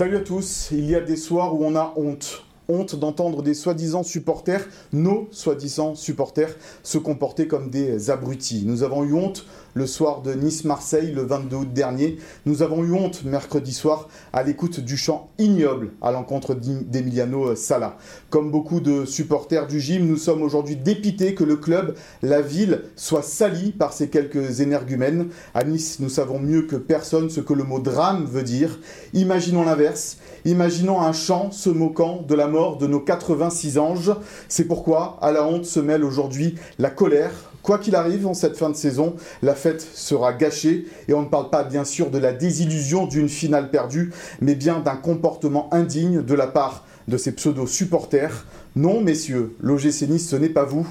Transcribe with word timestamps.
Salut 0.00 0.16
à 0.16 0.20
tous. 0.20 0.70
Il 0.72 0.88
y 0.88 0.94
a 0.94 1.00
des 1.02 1.14
soirs 1.14 1.54
où 1.54 1.62
on 1.62 1.76
a 1.76 1.92
honte 1.94 2.42
honte 2.70 2.96
d'entendre 2.96 3.42
des 3.42 3.52
soi-disant 3.52 4.02
supporters, 4.02 4.66
nos 4.92 5.28
soi-disant 5.30 5.94
supporters, 5.94 6.56
se 6.82 6.98
comporter 6.98 7.46
comme 7.46 7.68
des 7.68 8.10
abrutis. 8.10 8.62
Nous 8.64 8.82
avons 8.82 9.04
eu 9.04 9.12
honte 9.12 9.44
le 9.74 9.86
soir 9.86 10.22
de 10.22 10.34
Nice-Marseille 10.34 11.12
le 11.12 11.22
22 11.22 11.56
août 11.56 11.72
dernier. 11.72 12.18
Nous 12.46 12.62
avons 12.62 12.84
eu 12.84 12.92
honte 12.92 13.24
mercredi 13.24 13.72
soir 13.72 14.08
à 14.32 14.42
l'écoute 14.42 14.80
du 14.80 14.96
chant 14.96 15.30
ignoble 15.38 15.92
à 16.02 16.10
l'encontre 16.12 16.54
d'Emiliano 16.54 17.54
Sala. 17.54 17.96
Comme 18.30 18.50
beaucoup 18.50 18.80
de 18.80 19.04
supporters 19.04 19.66
du 19.66 19.80
gym, 19.80 20.06
nous 20.06 20.16
sommes 20.16 20.42
aujourd'hui 20.42 20.76
dépités 20.76 21.34
que 21.34 21.44
le 21.44 21.56
club, 21.56 21.94
la 22.22 22.40
ville, 22.40 22.82
soit 22.96 23.22
sali 23.22 23.72
par 23.72 23.92
ces 23.92 24.08
quelques 24.08 24.60
énergumènes. 24.60 25.28
À 25.54 25.64
Nice, 25.64 25.98
nous 26.00 26.08
savons 26.08 26.38
mieux 26.38 26.62
que 26.62 26.76
personne 26.76 27.30
ce 27.30 27.40
que 27.40 27.54
le 27.54 27.64
mot 27.64 27.80
drame 27.80 28.24
veut 28.24 28.42
dire. 28.42 28.78
Imaginons 29.14 29.64
l'inverse. 29.64 30.18
Imaginons 30.44 31.00
un 31.00 31.12
chant 31.12 31.50
se 31.50 31.70
moquant 31.70 32.24
de 32.26 32.34
la 32.34 32.48
mort 32.48 32.78
de 32.78 32.86
nos 32.86 33.00
86 33.00 33.78
anges. 33.78 34.12
C'est 34.48 34.64
pourquoi 34.64 35.18
à 35.20 35.32
la 35.32 35.46
honte 35.46 35.66
se 35.66 35.80
mêle 35.80 36.04
aujourd'hui 36.04 36.56
la 36.78 36.90
colère, 36.90 37.49
Quoi 37.62 37.78
qu'il 37.78 37.94
arrive 37.94 38.26
en 38.26 38.34
cette 38.34 38.56
fin 38.56 38.70
de 38.70 38.76
saison, 38.76 39.16
la 39.42 39.54
fête 39.54 39.82
sera 39.82 40.32
gâchée 40.32 40.86
et 41.08 41.14
on 41.14 41.22
ne 41.22 41.28
parle 41.28 41.50
pas 41.50 41.62
bien 41.64 41.84
sûr 41.84 42.10
de 42.10 42.18
la 42.18 42.32
désillusion 42.32 43.06
d'une 43.06 43.28
finale 43.28 43.70
perdue, 43.70 44.12
mais 44.40 44.54
bien 44.54 44.80
d'un 44.80 44.96
comportement 44.96 45.72
indigne 45.72 46.22
de 46.22 46.34
la 46.34 46.46
part 46.46 46.84
de 47.08 47.16
ces 47.16 47.32
pseudo-supporters. 47.32 48.46
Non, 48.76 49.00
messieurs, 49.00 49.56
l'OGC 49.60 50.08
Nice, 50.08 50.28
ce 50.28 50.36
n'est 50.36 50.48
pas 50.48 50.64
vous, 50.64 50.86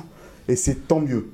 et 0.47 0.55
c'est 0.55 0.87
tant 0.87 0.99
mieux. 0.99 1.31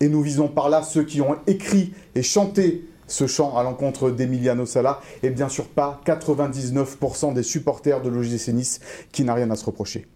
Et 0.00 0.08
nous 0.08 0.22
visons 0.22 0.48
par 0.48 0.68
là 0.68 0.82
ceux 0.82 1.02
qui 1.02 1.20
ont 1.20 1.36
écrit 1.46 1.92
et 2.14 2.22
chanté 2.22 2.86
ce 3.08 3.26
chant 3.26 3.56
à 3.56 3.62
l'encontre 3.62 4.10
d'Emiliano 4.10 4.66
Sala, 4.66 5.00
et 5.22 5.30
bien 5.30 5.48
sûr 5.48 5.66
pas 5.66 6.00
99% 6.04 7.34
des 7.34 7.42
supporters 7.42 8.02
de 8.02 8.08
l'OGC 8.08 8.48
Nice 8.48 8.80
qui 9.12 9.24
n'a 9.24 9.34
rien 9.34 9.50
à 9.50 9.56
se 9.56 9.64
reprocher. 9.64 10.06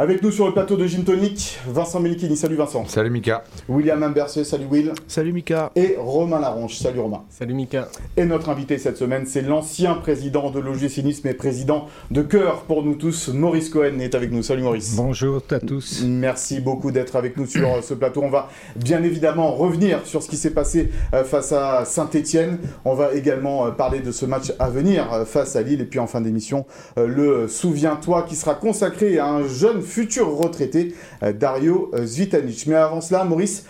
Avec 0.00 0.22
nous 0.22 0.30
sur 0.30 0.46
le 0.46 0.54
plateau 0.54 0.78
de 0.78 0.86
Gym 0.86 1.04
Tonic, 1.04 1.58
Vincent 1.68 2.00
Melikini. 2.00 2.34
Salut 2.34 2.56
Vincent. 2.56 2.86
Salut 2.86 3.10
Mika. 3.10 3.44
William 3.68 4.02
Imbercé. 4.02 4.44
Salut 4.44 4.64
Will. 4.64 4.92
Salut 5.06 5.34
Mika. 5.34 5.70
Et 5.76 5.96
Romain 5.98 6.40
Laronche. 6.40 6.78
Salut 6.78 7.00
Romain. 7.00 7.24
Salut 7.28 7.52
Mika. 7.52 7.86
Et 8.16 8.24
notre 8.24 8.48
invité 8.48 8.78
cette 8.78 8.96
semaine, 8.96 9.26
c'est 9.26 9.42
l'ancien 9.42 9.96
président 9.96 10.50
de 10.50 10.58
l'OGC 10.58 11.04
Nice, 11.04 11.20
mais 11.22 11.34
président 11.34 11.86
de 12.10 12.22
cœur 12.22 12.62
pour 12.62 12.82
nous 12.82 12.94
tous, 12.94 13.28
Maurice 13.28 13.68
Cohen 13.68 13.98
est 13.98 14.14
avec 14.14 14.32
nous. 14.32 14.42
Salut 14.42 14.62
Maurice. 14.62 14.96
Bonjour 14.96 15.42
à 15.50 15.60
tous. 15.60 16.02
Merci 16.02 16.60
beaucoup 16.60 16.92
d'être 16.92 17.16
avec 17.16 17.36
nous 17.36 17.44
sur 17.44 17.68
euh, 17.68 17.82
ce 17.82 17.92
plateau. 17.92 18.22
On 18.22 18.30
va 18.30 18.48
bien 18.76 19.02
évidemment 19.02 19.52
revenir 19.52 20.06
sur 20.06 20.22
ce 20.22 20.30
qui 20.30 20.38
s'est 20.38 20.54
passé 20.54 20.90
euh, 21.12 21.24
face 21.24 21.52
à 21.52 21.84
Saint-Etienne. 21.84 22.56
On 22.86 22.94
va 22.94 23.12
également 23.12 23.66
euh, 23.66 23.70
parler 23.70 24.00
de 24.00 24.12
ce 24.12 24.24
match 24.24 24.54
à 24.58 24.70
venir 24.70 25.26
face 25.26 25.56
à 25.56 25.60
Lille. 25.60 25.82
Et 25.82 25.84
puis 25.84 25.98
en 25.98 26.06
fin 26.06 26.22
d'émission, 26.22 26.64
le 26.96 27.48
Souviens-toi 27.48 28.22
qui 28.22 28.34
sera 28.34 28.54
consacré 28.54 29.18
à 29.18 29.26
un 29.26 29.46
jeune 29.46 29.82
futur 29.90 30.28
retraité, 30.36 30.94
euh, 31.22 31.32
Dario 31.32 31.90
euh, 31.94 32.06
Zvitanic. 32.06 32.66
Mais 32.66 32.76
avant 32.76 33.00
cela, 33.00 33.24
Maurice, 33.24 33.66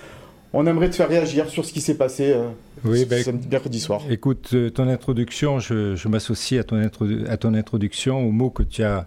on 0.52 0.66
aimerait 0.66 0.90
te 0.90 0.96
faire 0.96 1.08
réagir 1.08 1.48
sur 1.48 1.64
ce 1.64 1.72
qui 1.72 1.80
s'est 1.80 1.96
passé 1.96 2.32
euh, 2.32 2.48
oui, 2.84 3.04
ben, 3.04 3.24
mercredi 3.50 3.80
soir. 3.80 4.02
Écoute, 4.10 4.54
ton 4.74 4.88
introduction, 4.88 5.58
je, 5.58 6.08
m'associe 6.08 6.60
à 6.60 6.64
ton, 6.64 6.90
à 7.28 7.36
ton 7.36 7.54
introduction, 7.54 8.26
aux 8.26 8.32
mots 8.32 8.50
que 8.50 8.62
tu 8.62 8.82
as 8.82 9.06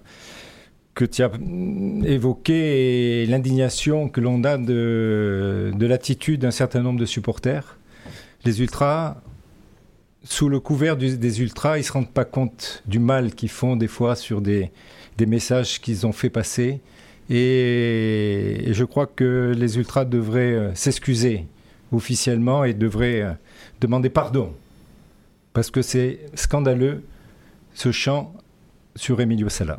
que 0.96 1.06
tu 1.06 1.24
as 1.24 1.32
évoqué 2.06 3.24
et 3.24 3.26
l'indignation 3.26 4.10
que 4.10 4.22
l'on 4.22 4.44
a 4.44 4.60
de, 4.60 5.72
de 5.76 5.86
l'attitude 5.88 6.42
d'un 6.42 6.52
certain 6.52 6.82
nombre 6.82 7.00
de 7.00 7.08
supporters. 7.08 7.80
Les 8.46 8.62
ultras, 8.62 9.18
sous 10.24 10.50
le 10.50 10.60
couvert 10.60 10.96
des 10.96 11.42
ultras, 11.42 11.78
ils 11.78 11.82
ne 11.82 11.86
se 11.86 11.92
rendent 11.94 12.14
pas 12.14 12.26
compte 12.26 12.84
du 12.86 13.00
mal 13.00 13.34
qu'ils 13.34 13.50
font 13.50 13.76
des 13.76 13.88
fois 13.88 14.16
sur 14.16 14.40
des, 14.40 14.72
des 15.18 15.26
messages 15.26 15.82
qu'ils 15.82 16.06
ont 16.06 16.12
fait 16.12 16.30
passer. 16.30 16.82
Et, 17.30 18.68
je 18.72 18.84
crois 18.84 19.06
que 19.06 19.54
les 19.56 19.78
ultras 19.78 20.06
devraient 20.06 20.54
euh, 20.54 20.76
s'excuser 20.76 21.46
officiellement 21.92 22.64
et 22.64 22.74
devraient 22.74 23.22
euh, 23.22 23.32
demander 23.82 24.10
pardon. 24.10 24.54
Parce 25.54 25.70
que 25.70 25.82
c'est 25.82 26.20
scandaleux 26.34 27.04
ce 27.74 27.92
chant 27.92 28.34
sur 28.96 29.22
Emilio 29.22 29.50
Sala. 29.50 29.78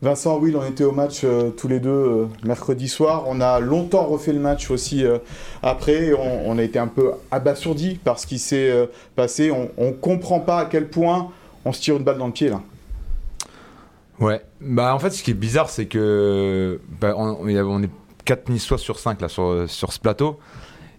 Vincent, 0.00 0.38
oui, 0.38 0.54
on 0.56 0.64
était 0.64 0.84
au 0.84 0.92
match 0.92 1.22
euh, 1.24 1.50
tous 1.50 1.68
les 1.68 1.80
deux 1.80 2.28
mercredi 2.44 2.88
soir. 2.88 3.24
On 3.26 3.40
a 3.40 3.60
longtemps 3.60 4.04
refait 4.04 4.32
le 4.32 4.38
match 4.38 4.70
aussi 4.70 5.04
après. 5.62 6.12
On, 6.12 6.56
a 6.56 6.62
été 6.62 6.78
un 6.78 6.86
peu 6.86 7.12
abasourdi 7.30 7.96
par 7.96 8.18
ce 8.18 8.26
qui 8.26 8.38
s'est 8.38 8.88
passé. 9.16 9.50
On 9.50 9.86
ne 9.86 9.92
comprend 9.92 10.40
pas 10.40 10.60
à 10.60 10.64
quel 10.66 10.88
point 10.88 11.30
on 11.64 11.72
se 11.72 11.80
tire 11.80 11.96
une 11.96 12.04
balle 12.04 12.18
dans 12.18 12.28
le 12.28 12.32
pied 12.32 12.48
là. 12.48 12.62
Ouais, 14.20 14.40
bah 14.60 14.94
en 14.94 14.98
fait, 14.98 15.10
ce 15.10 15.22
qui 15.22 15.30
est 15.30 15.34
bizarre, 15.34 15.70
c'est 15.70 15.86
que 15.86 16.80
bah, 17.00 17.14
on, 17.16 17.48
est 17.48 17.90
4 18.24 18.48
Niçois 18.50 18.78
sur 18.78 18.98
5 18.98 19.20
là, 19.20 19.28
sur, 19.28 19.68
sur 19.68 19.92
ce 19.92 20.00
plateau. 20.00 20.38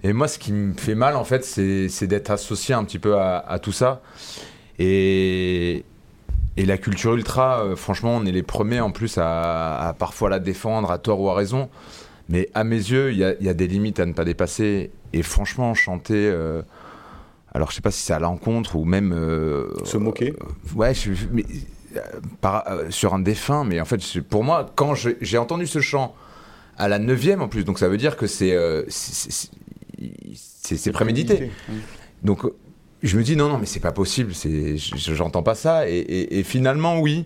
Et 0.04 0.14
moi, 0.14 0.28
ce 0.28 0.40
qui 0.40 0.54
me 0.54 0.74
fait 0.74 0.96
mal, 0.96 1.16
en 1.16 1.26
fait, 1.26 1.44
c'est 1.44 2.08
d'être 2.08 2.32
associé 2.32 2.74
un 2.74 2.84
petit 2.84 3.00
peu 3.00 3.18
à, 3.20 3.60
tout 3.62 3.74
ça. 3.74 4.02
Et, 4.78 5.84
et 6.56 6.66
la 6.66 6.78
culture 6.78 7.16
ultra, 7.16 7.64
euh, 7.64 7.76
franchement, 7.76 8.16
on 8.16 8.26
est 8.26 8.32
les 8.32 8.44
premiers 8.44 8.80
en 8.80 8.92
plus 8.92 9.18
à, 9.18 9.94
parfois 10.00 10.30
la 10.30 10.40
défendre, 10.40 10.90
à 10.92 10.98
tort 10.98 11.20
ou 11.20 11.30
à 11.30 11.36
raison. 11.36 11.70
Mais 12.30 12.50
à 12.54 12.64
mes 12.64 12.78
yeux, 12.78 13.12
il 13.12 13.18
y 13.18 13.50
a, 13.50 13.54
des 13.54 13.68
limites 13.68 14.00
à 14.00 14.06
ne 14.06 14.14
pas 14.14 14.24
dépasser. 14.24 14.92
Et 15.12 15.24
franchement, 15.24 15.74
chanter. 15.74 16.30
Euh, 16.30 16.62
alors, 17.54 17.72
je 17.72 17.76
sais 17.76 17.82
pas 17.82 17.92
si 17.92 18.04
c'est 18.04 18.14
à 18.14 18.20
l'encontre 18.20 18.76
ou 18.78 18.86
même. 18.86 19.12
Euh, 19.14 19.68
Se 19.84 19.98
moquer 19.98 20.34
Ouais, 20.76 20.94
je, 20.94 21.12
mais 21.32 21.44
euh, 22.44 22.90
sur 22.90 23.14
un 23.14 23.20
défunt, 23.20 23.64
mais 23.64 23.80
en 23.80 23.86
fait, 23.86 24.22
pour 24.22 24.44
moi, 24.44 24.72
quand 24.76 24.94
j'ai 24.96 25.38
entendu 25.38 25.68
ce 25.68 25.80
chant 25.80 26.16
à 26.78 26.88
la 26.88 27.00
neuvième 27.00 27.42
en 27.42 27.48
plus, 27.48 27.64
donc 27.64 27.80
ça 27.80 27.90
veut 27.90 27.98
dire 27.98 28.18
que 28.18 28.28
c'est 28.28 28.54
euh, 28.54 28.84
c'est 28.90 30.92
prémédité. 30.92 31.52
Donc 32.24 32.44
je 33.04 33.18
me 33.18 33.24
dis 33.24 33.36
non, 33.36 33.50
non, 33.50 33.58
mais 33.58 33.66
c'est 33.66 33.80
pas 33.80 33.92
possible, 33.92 34.34
j'entends 34.96 35.44
pas 35.44 35.56
ça. 35.56 35.90
Et, 35.90 36.44
finalement, 36.44 37.00
oui. 37.00 37.26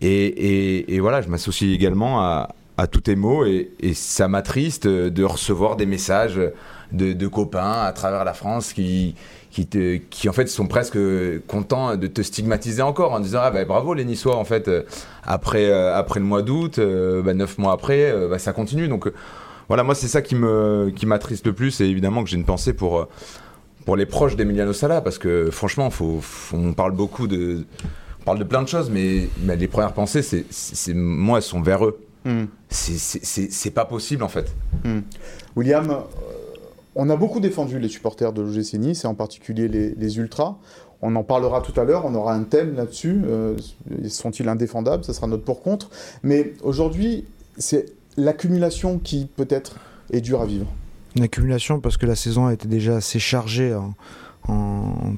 Et, 0.00 0.98
voilà, 1.00 1.22
je 1.22 1.28
m'associe 1.28 1.72
également 1.72 2.20
à, 2.20 2.54
à, 2.76 2.86
tous 2.86 3.00
tes 3.00 3.16
mots 3.16 3.44
et, 3.44 3.70
ça 3.94 4.28
m'attriste 4.28 4.86
de 4.86 5.24
recevoir 5.24 5.76
des 5.76 5.86
messages 5.86 6.40
de, 6.92 7.12
de, 7.12 7.26
copains 7.26 7.82
à 7.82 7.92
travers 7.92 8.24
la 8.24 8.34
France 8.34 8.72
qui, 8.72 9.14
qui, 9.58 9.66
te, 9.66 9.96
qui 9.96 10.28
en 10.28 10.32
fait 10.32 10.46
sont 10.46 10.68
presque 10.68 10.98
contents 11.48 11.96
de 11.96 12.06
te 12.06 12.22
stigmatiser 12.22 12.80
encore 12.82 13.12
en 13.12 13.18
disant 13.18 13.40
ah 13.42 13.50
bah, 13.50 13.64
bravo 13.64 13.92
les 13.92 14.04
Niçois 14.04 14.36
en 14.36 14.44
fait 14.44 14.68
euh, 14.68 14.84
après 15.24 15.66
euh, 15.66 15.96
après 15.96 16.20
le 16.20 16.26
mois 16.26 16.42
d'août 16.42 16.78
euh, 16.78 17.22
bah, 17.22 17.34
neuf 17.34 17.58
mois 17.58 17.72
après 17.72 18.14
bah, 18.28 18.38
ça 18.38 18.52
continue 18.52 18.86
donc 18.86 19.10
voilà 19.66 19.82
moi 19.82 19.96
c'est 19.96 20.06
ça 20.06 20.22
qui 20.22 20.36
me 20.36 20.92
qui 20.94 21.06
m'attriste 21.06 21.44
le 21.44 21.54
plus 21.54 21.80
et 21.80 21.86
évidemment 21.86 22.22
que 22.22 22.30
j'ai 22.30 22.36
une 22.36 22.44
pensée 22.44 22.72
pour 22.72 23.08
pour 23.84 23.96
les 23.96 24.06
proches 24.06 24.36
d'Emiliano 24.36 24.72
Sala 24.72 25.00
parce 25.00 25.18
que 25.18 25.50
franchement 25.50 25.90
faut, 25.90 26.20
on 26.52 26.72
parle 26.72 26.92
beaucoup 26.92 27.26
de 27.26 27.64
on 28.20 28.24
parle 28.24 28.38
de 28.38 28.44
plein 28.44 28.62
de 28.62 28.68
choses 28.68 28.90
mais, 28.90 29.28
les 29.44 29.68
premières 29.68 29.92
pensées 29.92 30.22
c'est 30.22 30.94
moi 30.94 31.38
elles 31.38 31.42
sont 31.42 31.62
vers 31.62 31.84
eux 31.84 31.98
hmm. 32.24 32.44
c'est 32.68 33.74
pas 33.74 33.86
possible 33.86 34.22
en 34.22 34.28
fait 34.28 34.54
hmm. 34.84 35.00
William 35.56 36.04
on 36.98 37.08
a 37.10 37.16
beaucoup 37.16 37.38
défendu 37.38 37.78
les 37.78 37.88
supporters 37.88 38.32
de 38.32 38.42
l'OGC 38.42 38.74
Nice, 38.74 39.04
et 39.04 39.06
en 39.06 39.14
particulier 39.14 39.68
les, 39.68 40.18
Ultras. 40.18 40.56
On 41.00 41.14
en 41.14 41.22
parlera 41.22 41.60
tout 41.60 41.80
à 41.80 41.84
l'heure, 41.84 42.04
on 42.04 42.14
aura 42.16 42.34
un 42.34 42.42
thème 42.42 42.74
là-dessus. 42.74 43.22
Euh, 43.24 43.56
sont-ils 44.08 44.48
indéfendables 44.48 45.04
Ce 45.04 45.12
sera 45.12 45.28
notre 45.28 45.44
pour-contre. 45.44 45.90
Mais 46.24 46.54
aujourd'hui, 46.64 47.24
c'est 47.56 47.86
l'accumulation 48.16 48.98
qui 48.98 49.28
peut-être 49.36 49.76
est 50.12 50.20
dure 50.20 50.40
à 50.40 50.46
vivre. 50.46 50.66
Une 51.14 51.22
accumulation 51.22 51.78
parce 51.78 51.96
que 51.96 52.06
la 52.06 52.16
saison 52.16 52.46
a 52.46 52.52
été 52.52 52.66
déjà 52.66 52.96
assez 52.96 53.20
chargée 53.20 53.78
en, 54.48 55.14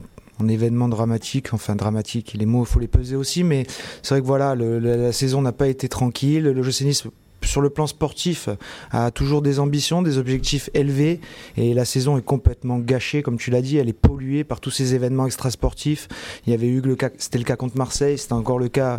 événements 0.48 0.88
dramatiques, 0.88 1.54
enfin 1.54 1.76
dramatiques, 1.76 2.34
les 2.34 2.46
mots, 2.46 2.64
il 2.64 2.66
faut 2.66 2.80
les 2.80 2.88
peser 2.88 3.14
aussi, 3.14 3.44
mais 3.44 3.66
c'est 4.02 4.14
vrai 4.14 4.20
que 4.20 4.26
voilà, 4.26 4.54
la, 4.54 5.12
saison 5.12 5.40
n'a 5.40 5.52
pas 5.52 5.68
été 5.68 5.88
tranquille. 5.88 6.44
Le 6.44 6.84
Nice 6.84 7.04
sur 7.48 7.60
le 7.60 7.70
plan 7.70 7.86
sportif, 7.86 8.48
a 8.90 9.10
toujours 9.10 9.42
des 9.42 9.58
ambitions, 9.58 10.02
des 10.02 10.18
objectifs 10.18 10.70
élevés, 10.74 11.20
et 11.56 11.74
la 11.74 11.84
saison 11.84 12.18
est 12.18 12.24
complètement 12.24 12.78
gâchée, 12.78 13.22
comme 13.22 13.38
tu 13.38 13.50
l'as 13.50 13.62
dit, 13.62 13.76
elle 13.76 13.88
est 13.88 13.92
polluée 13.92 14.44
par 14.44 14.60
tous 14.60 14.70
ces 14.70 14.94
événements 14.94 15.26
extrasportifs. 15.26 16.08
Il 16.46 16.50
y 16.50 16.54
avait 16.54 16.68
eu 16.68 16.80
le 16.80 16.96
cas, 16.96 17.10
c'était 17.18 17.38
le 17.38 17.44
cas 17.44 17.56
contre 17.56 17.76
Marseille, 17.76 18.18
c'était 18.18 18.32
encore 18.32 18.58
le 18.58 18.68
cas 18.68 18.98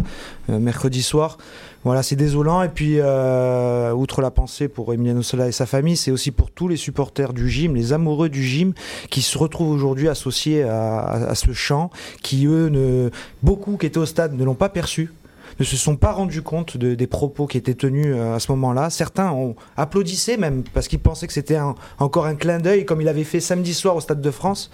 euh, 0.49 0.59
mercredi 0.59 1.01
soir. 1.01 1.37
Voilà, 1.83 2.03
c'est 2.03 2.15
désolant. 2.15 2.61
Et 2.61 2.69
puis, 2.69 2.97
euh, 2.99 3.91
outre 3.93 4.21
la 4.21 4.29
pensée 4.29 4.67
pour 4.67 4.93
Emiliano 4.93 5.23
Sola 5.23 5.47
et 5.47 5.51
sa 5.51 5.65
famille, 5.65 5.97
c'est 5.97 6.11
aussi 6.11 6.31
pour 6.31 6.51
tous 6.51 6.67
les 6.67 6.77
supporters 6.77 7.33
du 7.33 7.49
gym, 7.49 7.75
les 7.75 7.93
amoureux 7.93 8.29
du 8.29 8.43
gym, 8.43 8.73
qui 9.09 9.21
se 9.21 9.37
retrouvent 9.37 9.71
aujourd'hui 9.71 10.07
associés 10.07 10.63
à, 10.63 11.33
ce 11.35 11.53
chant, 11.53 11.89
qui 12.21 12.45
eux, 12.45 12.69
ne, 12.69 13.09
beaucoup 13.41 13.77
qui 13.77 13.87
étaient 13.87 13.97
au 13.97 14.05
stade 14.05 14.33
ne 14.33 14.43
l'ont 14.43 14.55
pas 14.55 14.69
perçu 14.69 15.11
ne 15.59 15.65
se 15.65 15.77
sont 15.77 15.95
pas 15.95 16.11
rendus 16.11 16.41
compte 16.41 16.77
de, 16.77 16.95
des 16.95 17.07
propos 17.07 17.47
qui 17.47 17.57
étaient 17.57 17.73
tenus 17.73 18.07
euh, 18.09 18.35
à 18.35 18.39
ce 18.39 18.51
moment-là. 18.51 18.89
Certains 18.89 19.31
ont 19.31 19.55
applaudissé 19.77 20.37
même 20.37 20.63
parce 20.73 20.87
qu'ils 20.87 20.99
pensaient 20.99 21.27
que 21.27 21.33
c'était 21.33 21.59
encore 21.99 22.25
un 22.25 22.35
clin 22.35 22.59
d'œil 22.59 22.85
comme 22.85 23.01
il 23.01 23.07
avait 23.07 23.23
fait 23.23 23.39
samedi 23.39 23.73
soir 23.73 23.95
au 23.95 24.01
Stade 24.01 24.21
de 24.21 24.31
France. 24.31 24.71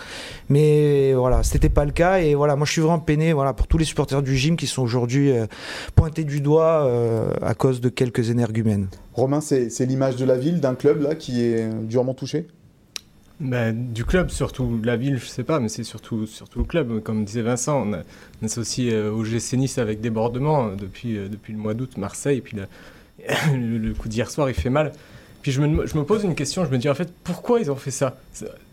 Mais 0.50 1.14
voilà, 1.14 1.44
c'était 1.44 1.70
pas 1.70 1.86
le 1.86 1.92
cas. 1.92 2.20
Et 2.20 2.36
voilà, 2.36 2.56
moi 2.56 2.66
je 2.66 2.72
suis 2.72 2.82
vraiment 2.82 3.00
peiné 3.00 3.34
voilà, 3.34 3.54
pour 3.54 3.68
tous 3.68 3.78
les 3.78 3.86
supporters 3.86 4.22
du 4.22 4.38
gym 4.38 4.56
qui 4.56 4.68
sont 4.68 4.82
aujourd'hui 4.82 5.32
euh, 5.32 5.46
pointés 5.96 6.24
du 6.24 6.42
doigt 6.42 6.86
euh, 6.86 7.32
à 7.42 7.54
cause 7.54 7.82
de 7.82 7.90
quelques 7.90 8.30
énergumènes. 8.30 8.88
Romain, 9.14 9.42
c'est 9.42 9.86
l'image 9.86 10.16
de 10.16 10.26
la 10.26 10.38
ville, 10.38 10.60
d'un 10.62 10.76
club 10.76 11.02
là 11.02 11.16
qui 11.16 11.44
est 11.44 11.68
durement 11.84 12.14
touché? 12.14 12.48
Ben, 13.40 13.94
du 13.94 14.04
club, 14.04 14.32
surtout 14.32 14.80
la 14.84 14.98
ville, 14.98 15.18
je 15.18 15.28
sais 15.28 15.44
pas, 15.44 15.60
mais 15.60 15.70
c'est 15.70 15.84
surtout, 15.84 16.26
surtout 16.26 16.60
le 16.60 16.66
club. 16.66 17.02
Comme 17.04 17.24
disait 17.24 17.44
Vincent, 17.44 17.88
on, 17.88 18.46
associe 18.46 18.92
euh, 18.92 19.12
au 19.12 19.24
GC 19.24 19.58
Nice 19.58 19.78
avec 19.78 20.02
débordement 20.02 20.70
depuis, 20.70 21.18
euh, 21.18 21.28
depuis 21.30 21.54
le 21.54 21.60
mois 21.60 21.76
d'août, 21.76 21.98
Marseille, 21.98 22.40
et 22.40 22.42
puis 22.42 22.58
le, 23.54 23.78
le, 23.78 23.94
coup 23.94 24.08
d'hier 24.08 24.32
soir, 24.32 24.50
il 24.50 24.56
fait 24.56 24.72
mal. 24.72 24.92
Puis 25.44 25.52
je 25.52 25.62
me, 25.62 25.86
je 25.86 25.96
me, 25.98 26.04
pose 26.04 26.24
une 26.24 26.34
question, 26.34 26.66
je 26.66 26.72
me 26.72 26.80
dis 26.80 26.90
en 26.90 26.96
fait, 26.96 27.14
pourquoi 27.24 27.60
ils 27.60 27.70
ont 27.70 27.76
fait 27.76 27.92
ça? 27.92 28.18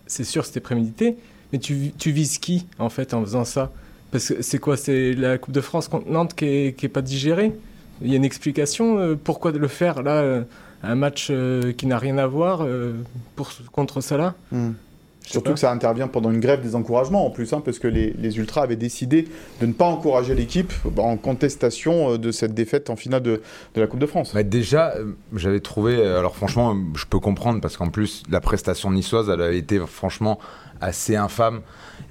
C'est 0.07 0.25
sûr, 0.25 0.47
c'était 0.47 0.61
prémédité, 0.61 1.17
mais 1.53 1.59
tu, 1.59 1.93
tu, 1.99 2.11
vises 2.11 2.39
qui 2.39 2.67
en 2.79 2.89
fait 2.89 3.13
en 3.13 3.21
faisant 3.23 3.45
ça? 3.45 3.71
Parce 4.13 4.29
que 4.29 4.41
c'est 4.43 4.59
quoi? 4.59 4.79
C'est 4.79 5.13
la 5.13 5.37
Coupe 5.37 5.55
de 5.55 5.61
France 5.61 5.89
contre 5.89 6.09
Nantes 6.09 6.35
qui 6.35 6.47
est, 6.47 6.77
qui 6.77 6.87
est 6.87 6.91
pas 6.91 7.03
digérée? 7.03 7.53
Il 8.01 8.09
y 8.09 8.15
a 8.15 8.17
une 8.17 8.25
explication 8.25 8.99
euh, 8.99 9.15
pourquoi 9.15 9.53
de 9.53 9.59
le 9.59 9.69
faire 9.69 10.03
là 10.03 10.45
un 10.85 10.95
match 10.95 11.29
euh, 11.31 11.73
qui 11.73 11.87
n'a 11.87 11.99
rien 11.99 12.19
à 12.19 12.27
voir 12.27 12.63
euh, 12.63 12.95
pour, 13.37 13.51
contre 13.73 14.01
Salah? 14.01 14.35
Hmm. 14.53 14.73
Surtout 15.27 15.55
que 15.55 15.59
ça 15.59 15.73
intervient 15.73 16.07
pendant 16.07 16.31
une 16.31 16.41
grève 16.41 16.61
des 16.61 16.75
encouragements 16.75 17.25
en 17.27 17.31
plus, 17.31 17.55
hein, 17.55 17.63
parce 17.65 17.79
que 17.79 17.89
les, 17.89 18.13
les, 18.19 18.37
Ultras 18.37 18.61
avaient 18.61 18.77
décidé 18.77 19.27
de 19.59 19.65
ne 19.65 19.73
pas 19.73 19.87
encourager 19.87 20.35
l'équipe 20.35 20.71
en 20.99 21.17
contestation 21.17 22.13
euh, 22.13 22.19
de 22.19 22.31
cette 22.31 22.53
défaite 22.53 22.91
en 22.91 22.97
finale 22.97 23.23
de, 23.23 23.41
de 23.75 23.81
la 23.81 23.87
Coupe 23.87 24.01
de 24.01 24.07
France. 24.07 24.33
Bah 24.35 24.43
déjà, 24.43 24.95
j'avais 25.35 25.61
trouvé, 25.61 26.05
alors 26.07 26.37
franchement, 26.37 26.77
je 26.95 27.07
peux 27.07 27.21
comprendre, 27.21 27.63
parce 27.63 27.79
qu'en 27.79 27.89
plus, 27.89 28.23
la 28.31 28.43
prestation 28.43 28.91
niçoise, 28.91 29.31
elle 29.31 29.41
a 29.41 29.51
été 29.53 29.79
franchement 29.87 30.39
assez 30.81 31.17
infâme 31.17 31.63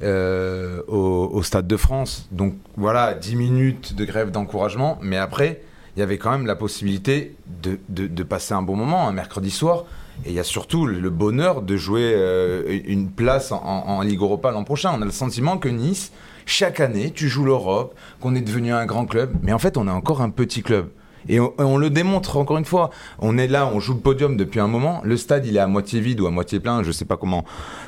euh, 0.01 0.81
au, 0.87 1.29
au, 1.31 1.43
Stade 1.43 1.67
de 1.67 1.77
France. 1.77 2.27
Donc 2.31 2.55
voilà, 2.75 3.13
10 3.13 3.35
minutes 3.35 3.95
de 3.95 4.05
grève 4.05 4.31
d'encouragement, 4.31 4.97
mais 5.01 5.17
après 5.17 5.61
il 5.95 5.99
y 5.99 6.03
avait 6.03 6.17
quand 6.17 6.31
même 6.31 6.45
la 6.45 6.55
possibilité 6.55 7.35
de, 7.61 7.79
de, 7.89 8.07
de, 8.07 8.23
passer 8.23 8.53
un 8.53 8.61
bon 8.61 8.75
moment 8.75 9.07
un 9.07 9.11
mercredi 9.11 9.51
soir. 9.51 9.85
Et 10.25 10.29
il 10.29 10.35
y 10.35 10.39
a 10.39 10.43
surtout 10.43 10.85
le 10.85 11.09
bonheur 11.09 11.61
de 11.61 11.75
jouer 11.75 12.13
euh, 12.15 12.79
une 12.85 13.09
place 13.09 13.51
en, 13.51 13.63
en, 13.63 14.01
Ligue 14.01 14.21
Europa 14.21 14.51
l'an 14.51 14.63
prochain. 14.63 14.91
On 14.95 15.01
a 15.01 15.05
le 15.05 15.11
sentiment 15.11 15.57
que 15.57 15.69
Nice, 15.69 16.11
chaque 16.45 16.79
année, 16.79 17.11
tu 17.11 17.29
joues 17.29 17.45
l'Europe, 17.45 17.95
qu'on 18.21 18.35
est 18.35 18.41
devenu 18.41 18.73
un 18.73 18.85
grand 18.85 19.05
club. 19.05 19.33
Mais 19.41 19.53
en 19.53 19.59
fait, 19.59 19.77
on 19.77 19.87
est 19.87 19.91
encore 19.91 20.21
un 20.21 20.29
petit 20.29 20.61
club. 20.61 20.89
Et 21.29 21.39
on, 21.39 21.53
on, 21.57 21.77
le 21.77 21.89
démontre 21.89 22.37
encore 22.37 22.57
une 22.57 22.65
fois. 22.65 22.89
On 23.19 23.37
est 23.37 23.47
là, 23.47 23.69
on 23.73 23.79
joue 23.79 23.93
le 23.93 23.99
podium 23.99 24.37
depuis 24.37 24.59
un 24.59 24.67
moment. 24.67 25.01
Le 25.03 25.17
stade, 25.17 25.45
il 25.45 25.57
est 25.57 25.61
à 25.61 25.67
moitié 25.67 25.99
vide 25.99 26.21
ou 26.21 26.27
à 26.27 26.31
moitié 26.31 26.59
plein, 26.59 26.83
je 26.83 26.91
sais 26.91 27.05
pas 27.05 27.17
comment, 27.17 27.45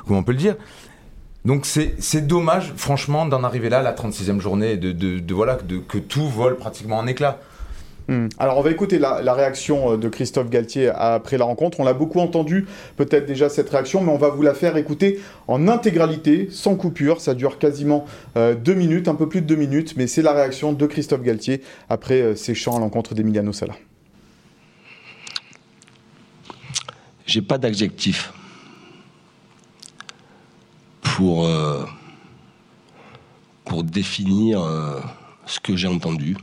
comment 0.08 0.20
on 0.20 0.24
peut 0.24 0.32
le 0.32 0.38
dire. 0.38 0.56
Donc 1.44 1.68
c'est 1.68 2.26
dommage, 2.26 2.74
franchement, 2.76 3.28
d'en 3.28 3.44
arriver 3.44 3.70
là, 3.70 3.84
la 3.84 3.94
36e 3.94 4.40
journée, 4.40 4.78
de, 4.78 4.92
de, 4.92 5.20
de 5.20 5.34
voilà, 5.34 5.58
de, 5.58 5.78
que 5.78 6.00
tout 6.00 6.28
vole 6.28 6.58
pratiquement 6.58 6.98
en 6.98 7.06
éclats. 7.06 7.40
Mmh. 8.08 8.28
Alors 8.38 8.58
on 8.58 8.62
va 8.62 8.70
écouter 8.70 9.00
la, 9.00 9.22
la, 9.22 9.34
réaction 9.34 9.94
euh, 9.94 9.98
de 9.98 10.10
Christophe 10.10 10.50
Galtier 10.50 10.90
après 10.94 11.38
la 11.38 11.46
rencontre. 11.46 11.80
On 11.80 11.84
l'a 11.84 11.94
beaucoup 11.94 12.20
entendu, 12.20 12.68
peut-être 12.98 13.26
déjà 13.26 13.50
cette 13.50 13.70
réaction, 13.70 14.02
mais 14.02 14.12
on 14.12 14.18
va 14.18 14.30
vous 14.30 14.44
la 14.44 14.54
faire 14.54 14.78
écouter 14.78 15.20
en 15.48 15.68
intégralité, 15.68 16.48
sans 16.52 16.76
coupure. 16.76 17.20
Ça 17.20 17.34
dure 17.34 17.58
quasiment 17.58 18.06
euh, 18.38 18.54
deux 18.54 18.76
minutes, 18.76 19.08
un 19.08 19.16
peu 19.16 19.28
plus 19.28 19.42
de 19.42 19.48
deux 19.48 19.56
minutes, 19.56 19.96
mais 19.98 20.06
c'est 20.06 20.22
la 20.22 20.34
réaction 20.34 20.74
de 20.74 20.86
Christophe 20.86 21.24
Galtier 21.24 21.62
après 21.90 22.22
euh, 22.22 22.36
ses 22.36 22.54
chants 22.54 22.78
à 22.78 22.80
l'encontre 22.80 23.16
d'Emiliano 23.16 23.52
Sala. 23.54 23.74
J'ai 27.26 27.42
pas 27.42 27.58
d'adjectif 27.58 28.32
pour, 31.02 31.46
euh, 31.46 31.86
pour 33.64 33.84
définir 33.84 34.62
euh, 34.62 35.00
ce 35.46 35.60
que 35.60 35.76
j'ai 35.76 35.88
entendu 35.88 36.36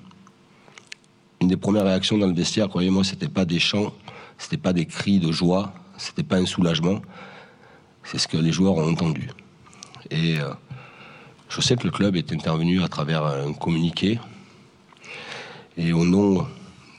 une 1.43 1.49
des 1.49 1.57
premières 1.57 1.85
réactions 1.85 2.19
dans 2.19 2.29
le 2.29 2.35
vestiaire, 2.35 2.69
croyez-moi, 2.69 3.03
c'était 3.03 3.29
pas 3.29 3.45
des 3.45 3.59
chants, 3.59 3.93
c'était 4.39 4.57
pas 4.57 4.73
des 4.73 4.87
cris 4.87 5.19
de 5.19 5.33
joie, 5.33 5.75
c'était 5.97 6.23
pas 6.23 6.37
un 6.37 6.47
soulagement. 6.47 7.03
C'est 8.05 8.19
ce 8.19 8.29
que 8.29 8.37
les 8.37 8.53
joueurs 8.53 8.77
ont 8.77 8.89
entendu. 8.89 9.29
Et 10.11 10.39
euh, 10.39 10.53
je 11.49 11.61
sais 11.61 11.75
que 11.75 11.83
le 11.83 11.91
club 11.91 12.15
est 12.15 12.33
intervenu 12.33 12.83
à 12.83 12.89
travers 12.89 13.25
un 13.25 13.53
communiqué. 13.53 14.21
Et 15.77 15.93
au 15.93 16.05
nom 16.05 16.47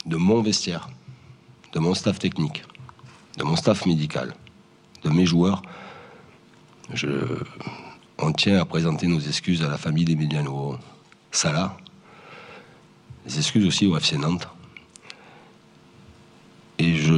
de 0.04 0.16
mon 0.16 0.42
vestiaire, 0.42 0.90
de 1.72 1.78
mon 1.78 1.94
staff 1.94 2.18
technique, 2.18 2.64
de 3.38 3.44
mon 3.44 3.56
staff 3.56 3.86
médical, 3.86 4.34
de 5.04 5.08
mes 5.10 5.24
joueurs, 5.24 5.62
je, 6.92 7.08
on 8.18 8.32
tient 8.32 8.60
à 8.60 8.66
présenter 8.66 9.06
nos 9.06 9.20
excuses 9.20 9.62
à 9.62 9.68
la 9.68 9.78
famille 9.78 10.04
d'Emiliano 10.04 10.78
Salah, 11.30 11.78
des 13.24 13.38
excuses 13.38 13.66
aussi 13.66 13.86
au 13.86 13.96
FC 13.96 14.16
Nantes. 14.18 14.48
Et 16.78 16.96
je. 16.96 17.14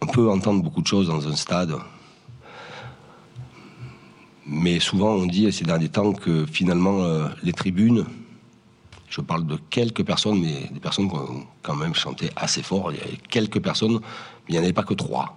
On 0.00 0.06
peut 0.06 0.30
entendre 0.30 0.62
beaucoup 0.62 0.82
de 0.82 0.86
choses 0.86 1.08
dans 1.08 1.26
un 1.26 1.36
stade. 1.36 1.74
Mais 4.46 4.78
souvent, 4.78 5.10
on 5.14 5.26
dit 5.26 5.50
ces 5.52 5.64
derniers 5.64 5.88
temps 5.88 6.12
que 6.12 6.46
finalement, 6.46 7.02
euh, 7.02 7.28
les 7.42 7.52
tribunes, 7.52 8.04
je 9.08 9.20
parle 9.20 9.46
de 9.46 9.58
quelques 9.70 10.04
personnes, 10.04 10.40
mais 10.40 10.68
des 10.72 10.80
personnes 10.80 11.08
qui 11.08 11.16
ont 11.16 11.46
quand 11.62 11.74
même 11.74 11.94
chanté 11.94 12.30
assez 12.36 12.62
fort. 12.62 12.92
Il 12.92 12.98
y 12.98 13.00
avait 13.00 13.18
quelques 13.28 13.60
personnes, 13.60 13.94
mais 13.94 14.00
il 14.48 14.52
n'y 14.52 14.58
en 14.58 14.62
avait 14.62 14.72
pas 14.72 14.84
que 14.84 14.94
trois. 14.94 15.36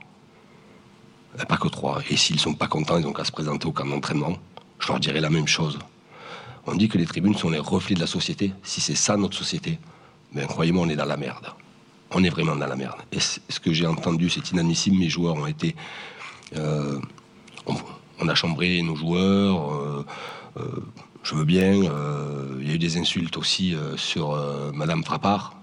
Pas 1.48 1.58
que 1.58 1.68
trois. 1.68 2.02
Et 2.10 2.18
s'ils 2.18 2.36
ne 2.36 2.42
sont 2.42 2.54
pas 2.54 2.68
contents, 2.68 2.98
ils 2.98 3.06
n'ont 3.06 3.14
qu'à 3.14 3.24
se 3.24 3.32
présenter 3.32 3.66
au 3.68 3.72
camp 3.72 3.86
d'entraînement. 3.86 4.38
Je 4.80 4.88
leur 4.88 5.00
dirais 5.00 5.22
la 5.22 5.30
même 5.30 5.48
chose. 5.48 5.80
On 6.72 6.76
dit 6.76 6.88
que 6.88 6.98
les 7.00 7.06
tribunes 7.06 7.36
sont 7.36 7.50
les 7.50 7.60
reflets 7.60 7.96
de 7.96 8.00
la 8.00 8.08
société. 8.08 8.54
Si 8.62 8.80
c'est 8.80 8.96
ça 8.96 9.18
notre 9.18 9.36
société, 9.36 9.80
ben, 10.34 10.46
croyez-moi, 10.46 10.86
on 10.86 10.90
est 10.90 10.96
dans 10.96 11.06
la 11.06 11.18
merde. 11.18 11.48
On 12.12 12.24
est 12.24 12.30
vraiment 12.30 12.56
dans 12.56 12.68
la 12.68 12.76
merde. 12.76 12.98
Et 13.12 13.20
ce 13.20 13.60
que 13.60 13.74
j'ai 13.74 13.88
entendu, 13.88 14.30
c'est 14.30 14.52
inadmissible. 14.52 14.98
Mes 14.98 15.10
joueurs 15.10 15.36
ont 15.36 15.48
été. 15.48 15.76
Euh, 16.56 17.00
on, 18.20 18.28
a 18.28 18.36
chambré 18.36 18.82
nos 18.84 18.96
joueurs. 18.96 19.74
Euh, 19.74 20.06
euh, 20.58 20.64
je 21.24 21.34
veux 21.34 21.46
bien. 21.46 21.74
Il 21.74 22.68
y 22.68 22.72
a 22.72 22.74
eu 22.76 22.80
des 22.80 22.98
insultes 22.98 23.38
aussi 23.38 23.76
sur 23.96 24.38
Madame 24.74 25.04
Frappard. 25.04 25.56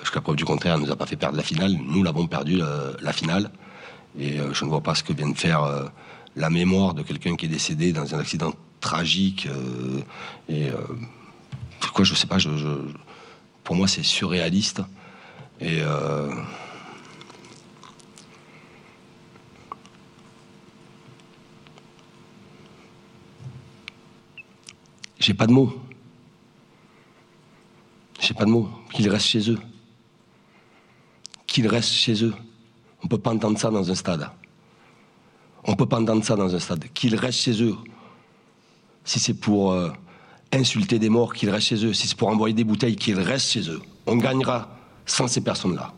Jusqu'à 0.00 0.20
preuve 0.20 0.36
du 0.36 0.44
contraire, 0.44 0.74
elle 0.74 0.80
ne 0.80 0.86
nous 0.86 0.92
a 0.92 0.96
pas 0.96 1.06
fait 1.06 1.16
perdre 1.16 1.36
la 1.36 1.42
finale. 1.42 1.72
Nous 1.72 2.02
l'avons 2.02 2.26
perdu 2.26 2.60
la, 3.00 3.12
finale. 3.12 3.50
Et 4.18 4.38
je 4.52 4.64
ne 4.64 4.70
vois 4.70 4.80
pas 4.80 4.94
ce 4.94 5.02
que 5.02 5.12
vient 5.12 5.28
de 5.28 5.38
faire 5.38 5.90
la 6.36 6.50
mémoire 6.50 6.94
de 6.94 7.02
quelqu'un 7.02 7.36
qui 7.36 7.46
est 7.46 7.48
décédé 7.48 7.92
dans 7.92 8.14
un 8.14 8.18
accident 8.18 8.52
tragique 8.80 9.46
euh, 9.46 10.00
et 10.48 10.70
euh, 10.70 10.76
quoi 11.92 12.04
je 12.04 12.14
sais 12.14 12.26
pas 12.26 12.38
je, 12.38 12.56
je 12.56 12.68
pour 13.64 13.76
moi 13.76 13.86
c'est 13.86 14.02
surréaliste. 14.02 14.82
Et 15.60 15.80
euh, 15.82 16.34
j'ai 25.18 25.34
pas 25.34 25.46
de 25.46 25.52
mots. 25.52 25.72
J'ai 28.18 28.34
pas 28.34 28.44
de 28.44 28.50
mots. 28.50 28.70
Qu'ils 28.92 29.08
restent 29.08 29.26
chez 29.26 29.50
eux. 29.50 29.58
Qu'ils 31.46 31.68
restent 31.68 31.92
chez 31.92 32.24
eux. 32.24 32.34
On 33.04 33.06
peut 33.06 33.18
pas 33.18 33.30
entendre 33.30 33.58
ça 33.58 33.70
dans 33.70 33.90
un 33.90 33.94
stade. 33.94 34.30
On 35.64 35.76
peut 35.76 35.86
pas 35.86 36.00
entendre 36.00 36.24
ça 36.24 36.36
dans 36.36 36.54
un 36.54 36.58
stade. 36.58 36.86
Qu'ils 36.94 37.16
restent 37.16 37.40
chez 37.40 37.62
eux 37.62 37.76
si 39.04 39.18
c'est 39.18 39.34
pour 39.34 39.72
euh, 39.72 39.90
insulter 40.52 40.98
des 40.98 41.08
morts, 41.08 41.34
qu'ils 41.34 41.50
restent 41.50 41.68
chez 41.68 41.84
eux. 41.84 41.92
Si 41.92 42.08
c'est 42.08 42.16
pour 42.16 42.28
envoyer 42.28 42.54
des 42.54 42.64
bouteilles, 42.64 42.96
qu'ils 42.96 43.18
restent 43.18 43.50
chez 43.50 43.70
eux. 43.70 43.80
On 44.06 44.16
gagnera 44.16 44.76
sans 45.06 45.28
ces 45.28 45.40
personnes-là. 45.40 45.92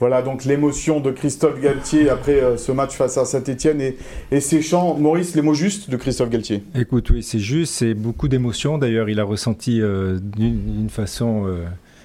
Voilà 0.00 0.22
donc 0.22 0.44
l'émotion 0.44 0.98
de 1.00 1.12
Christophe 1.12 1.60
Galtier 1.60 2.10
après 2.10 2.42
euh, 2.42 2.56
ce 2.56 2.72
match 2.72 2.96
face 2.96 3.16
à 3.16 3.24
Saint-Etienne 3.24 3.80
et, 3.80 3.96
et, 4.32 4.40
ses 4.40 4.60
chants. 4.60 4.96
Maurice, 4.98 5.36
les 5.36 5.42
mots 5.42 5.54
justes 5.54 5.88
de 5.88 5.96
Christophe 5.96 6.30
Galtier 6.30 6.64
Écoute, 6.74 7.10
oui, 7.10 7.22
c'est 7.22 7.38
juste, 7.38 7.74
c'est 7.74 7.94
beaucoup 7.94 8.26
d'émotions. 8.26 8.76
D'ailleurs, 8.76 9.08
il 9.08 9.20
a 9.20 9.24
ressenti 9.24 9.80
euh, 9.80 10.18
d'une 10.18 10.90
façon 10.90 11.46
euh, 11.46 11.64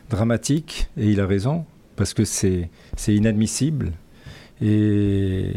dramatique 0.10 0.88
et 0.98 1.08
il 1.08 1.20
a 1.20 1.26
raison 1.26 1.66
parce 1.96 2.14
que 2.14 2.24
c'est 2.26 2.70
inadmissible. 3.08 3.92
Et, 4.62 5.52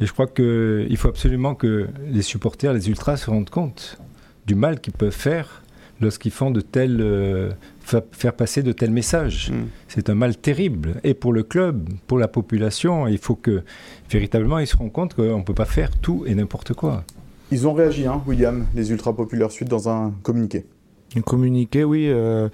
et 0.00 0.06
je 0.06 0.12
crois 0.12 0.26
qu'il 0.26 0.96
faut 0.96 1.08
absolument 1.08 1.54
que 1.54 1.88
les 2.06 2.22
supporters, 2.22 2.72
les 2.72 2.88
ultras 2.88 3.18
se 3.18 3.30
rendent 3.30 3.50
compte 3.50 3.98
du 4.46 4.54
mal 4.54 4.80
qu'ils 4.80 4.94
peuvent 4.94 5.10
faire 5.12 5.62
lorsqu'ils 6.00 6.32
font 6.32 6.50
de 6.50 6.62
tels, 6.62 7.00
euh, 7.00 7.50
faire 7.82 8.32
passer 8.32 8.62
de 8.62 8.72
tels 8.72 8.90
messages. 8.90 9.50
Mm. 9.50 9.66
C'est 9.88 10.08
un 10.08 10.14
mal 10.14 10.36
terrible, 10.36 10.94
et 11.04 11.12
pour 11.12 11.32
le 11.32 11.42
club, 11.42 11.90
pour 12.06 12.18
la 12.18 12.28
population, 12.28 13.06
il 13.06 13.18
faut 13.18 13.34
que 13.34 13.62
véritablement 14.10 14.58
ils 14.58 14.66
se 14.66 14.76
rendent 14.76 14.92
compte 14.92 15.14
qu'on 15.14 15.38
ne 15.38 15.44
peut 15.44 15.54
pas 15.54 15.66
faire 15.66 15.90
tout 15.90 16.24
et 16.26 16.34
n'importe 16.34 16.72
quoi. 16.72 17.04
Ils 17.50 17.66
ont 17.66 17.74
réagi, 17.74 18.06
hein, 18.06 18.22
William, 18.26 18.66
les 18.74 18.90
ultra 18.92 19.14
populaires 19.14 19.50
suite 19.50 19.68
dans 19.68 19.88
un 19.88 20.12
communiqué. 20.22 20.64
Un 21.16 21.22
communiqué, 21.22 21.82
oui, 21.82 22.06
euh, 22.08 22.48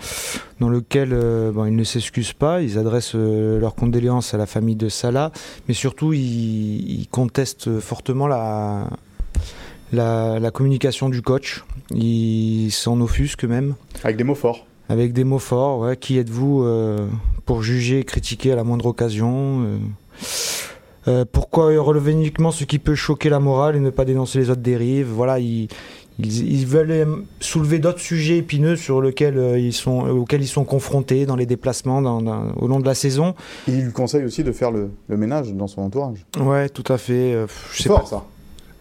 dans 0.61 0.71
lequel 0.71 1.11
euh, 1.13 1.53
bon, 1.53 1.67
ils 1.67 1.77
ne 1.77 1.85
s'excusent 1.85 2.33
pas, 2.33 2.63
ils 2.63 2.79
adressent 2.79 3.15
euh, 3.15 3.61
leurs 3.61 3.75
condoléances 3.75 4.33
à 4.33 4.39
la 4.39 4.47
famille 4.47 4.77
de 4.77 4.89
Salah, 4.89 5.31
mais 5.69 5.75
surtout 5.75 6.15
ils, 6.15 7.01
ils 7.01 7.09
contestent 7.09 7.81
fortement 7.81 8.27
la, 8.27 8.89
la, 9.93 10.39
la 10.39 10.51
communication 10.51 11.11
du 11.11 11.21
coach. 11.21 11.65
Ils 11.91 12.71
s'en 12.71 12.99
offusquent 13.03 13.45
même. 13.45 13.75
Avec 14.05 14.17
des 14.17 14.25
mots 14.25 14.35
forts. 14.35 14.65
Avec 14.89 15.13
des 15.13 15.25
mots 15.25 15.39
forts, 15.39 15.81
ouais. 15.81 15.97
Qui 15.99 16.17
êtes-vous 16.17 16.63
euh, 16.63 17.07
pour 17.45 17.63
juger 17.63 18.01
et 18.01 18.05
critiquer 18.05 18.53
à 18.53 18.57
la 18.57 18.65
moindre 18.65 18.87
occasion 18.87 19.81
Pourquoi 21.31 21.79
relever 21.79 22.13
uniquement 22.13 22.53
ce 22.53 22.65
qui 22.65 22.79
peut 22.79 22.95
choquer 22.95 23.29
la 23.29 23.39
morale 23.39 23.77
et 23.77 23.81
ne 23.81 23.91
pas 23.91 24.07
dénoncer 24.07 24.39
les 24.39 24.49
autres 24.49 24.63
dérives? 24.63 25.09
Voilà, 25.09 25.39
ils, 25.41 25.69
ils, 26.19 26.53
ils 26.61 26.67
veulent 26.67 26.91
euh, 26.91 27.07
soulever 27.41 27.79
d'autres 27.79 28.01
sujets 28.01 28.39
épineux 28.39 28.77
sur 28.77 29.01
lesquels 29.03 29.39
euh, 29.39 29.59
ils 29.59 29.73
sont, 29.73 30.09
auxquels 30.09 30.43
ils 30.43 30.47
sont 30.49 30.65
confrontés 30.65 31.27
dans 31.27 31.37
les 31.37 31.47
déplacements 31.47 32.01
dans- 32.03 32.23
dans- 32.23 32.53
au 32.57 32.67
long 32.69 32.81
de 32.81 32.87
la 32.87 32.95
saison. 32.95 33.35
Et 33.69 33.73
il 33.73 33.85
lui 33.85 33.93
conseille 33.93 34.25
aussi 34.25 34.43
de 34.45 34.53
faire 34.53 34.71
le, 34.71 34.91
le 35.09 35.17
ménage 35.17 35.53
dans 35.53 35.67
son 35.67 35.83
entourage. 35.83 36.25
Ouais, 36.41 36.69
tout 36.69 36.91
à 36.93 36.99
fait. 36.99 37.35
euh, 37.35 37.47
je 37.73 37.83
sais 37.83 37.89
fort, 37.89 38.01
pas. 38.03 38.07
ça. 38.07 38.25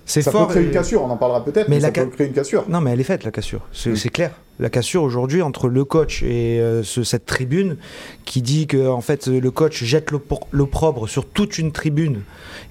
C'est 0.07 0.21
Ça 0.21 0.31
fort. 0.31 0.47
peut 0.47 0.53
créer 0.53 0.63
et- 0.63 0.67
une 0.67 0.71
cassure, 0.71 1.01
on 1.03 1.09
en 1.09 1.17
parlera 1.17 1.43
peut-être, 1.43 1.67
mais, 1.67 1.77
Mais 1.77 1.81
la 1.81 1.87
ça 1.87 1.93
ca- 1.95 2.03
peut 2.05 2.11
créer 2.11 2.27
une 2.27 2.33
cassure. 2.33 2.65
Non, 2.69 2.79
mais 2.79 2.91
elle 2.91 2.99
est 2.99 3.03
faite, 3.03 3.23
la 3.23 3.31
cassure. 3.31 3.61
C'est 3.71 3.89
Mm. 3.91 3.95
c'est 3.95 4.09
clair. 4.09 4.31
La 4.59 4.69
cassure 4.69 5.01
aujourd'hui 5.03 5.41
entre 5.41 5.67
le 5.67 5.83
coach 5.83 6.21
et 6.23 6.59
euh, 6.61 6.83
ce- 6.83 7.03
cette 7.03 7.25
tribune 7.25 7.75
qui 8.23 8.41
dit 8.41 8.67
que 8.67 8.87
en 8.87 9.01
fait 9.01 9.27
le 9.27 9.51
coach 9.51 9.83
jette 9.83 10.11
l'oppro- 10.11 10.45
l'opprobre 10.51 11.09
sur 11.09 11.25
toute 11.25 11.57
une 11.57 11.71
tribune 11.71 12.21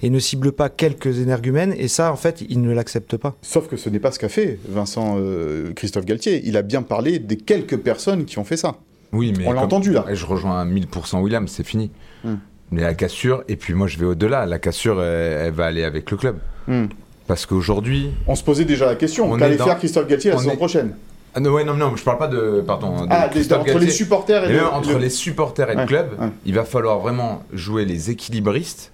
et 0.01 0.09
ne 0.09 0.17
cible 0.17 0.51
pas 0.53 0.69
quelques 0.69 1.19
énergumènes 1.19 1.73
et 1.77 1.87
ça 1.89 2.11
en 2.11 2.15
fait 2.15 2.43
il 2.49 2.61
ne 2.61 2.71
l'accepte 2.73 3.17
pas. 3.17 3.35
Sauf 3.41 3.67
que 3.67 3.75
ce 3.77 3.89
n'est 3.89 3.99
pas 3.99 4.11
ce 4.11 4.17
qu'a 4.19 4.29
fait 4.29 4.57
Vincent 4.67 5.17
euh, 5.19 5.73
Christophe 5.73 6.05
Galtier. 6.05 6.41
Il 6.45 6.57
a 6.57 6.61
bien 6.63 6.81
parlé 6.81 7.19
des 7.19 7.35
quelques 7.37 7.77
personnes 7.77 8.25
qui 8.25 8.39
ont 8.39 8.45
fait 8.45 8.57
ça. 8.57 8.77
Oui, 9.11 9.33
mais 9.37 9.45
On 9.45 9.51
l'a 9.51 9.61
entendu 9.61 9.91
là. 9.91 10.05
Et 10.09 10.15
je 10.15 10.25
rejoins 10.25 10.61
à 10.61 10.65
1000% 10.65 11.21
William, 11.21 11.47
c'est 11.47 11.63
fini. 11.65 11.91
Hmm. 12.23 12.35
Mais 12.71 12.81
la 12.81 12.93
cassure, 12.95 13.43
et 13.47 13.57
puis 13.57 13.73
moi 13.75 13.85
je 13.87 13.99
vais 13.99 14.05
au-delà, 14.07 14.45
la 14.47 14.57
cassure 14.57 15.03
elle, 15.03 15.47
elle 15.47 15.53
va 15.53 15.65
aller 15.65 15.83
avec 15.83 16.09
le 16.09 16.17
club. 16.17 16.37
Hmm. 16.67 16.85
Parce 17.27 17.45
qu'aujourd'hui. 17.45 18.11
On 18.27 18.35
se 18.35 18.43
posait 18.43 18.65
déjà 18.65 18.85
la 18.85 18.95
question. 18.95 19.31
On 19.31 19.37
dans- 19.37 19.45
faire 19.47 19.77
Christophe 19.77 20.07
Galtier 20.07 20.29
la 20.31 20.35
on 20.37 20.39
saison 20.39 20.51
est- 20.51 20.57
prochaine 20.57 20.95
Ah 21.33 21.39
non, 21.39 21.51
ouais, 21.51 21.63
non, 21.63 21.73
non, 21.73 21.95
je 21.95 22.03
parle 22.03 22.17
pas 22.17 22.27
de. 22.27 22.63
Pardon. 22.65 23.01
de 23.03 23.07
Ah, 23.09 23.27
Christophe 23.29 23.59
entre 23.61 23.67
les 23.69 23.73
Galtier. 23.73 23.91
supporters 23.91 24.45
et 24.49 24.53
le- 24.53 24.65
entre 24.67 24.91
le- 24.93 24.99
les 24.99 25.09
supporters 25.09 25.69
et 25.71 25.75
Ouais, 25.75 25.81
le 25.81 25.87
club, 25.87 26.09
ouais. 26.19 26.27
il 26.45 26.53
va 26.55 26.63
falloir 26.63 26.99
vraiment 26.99 27.43
jouer 27.51 27.85
les 27.85 28.09
équilibristes. 28.11 28.91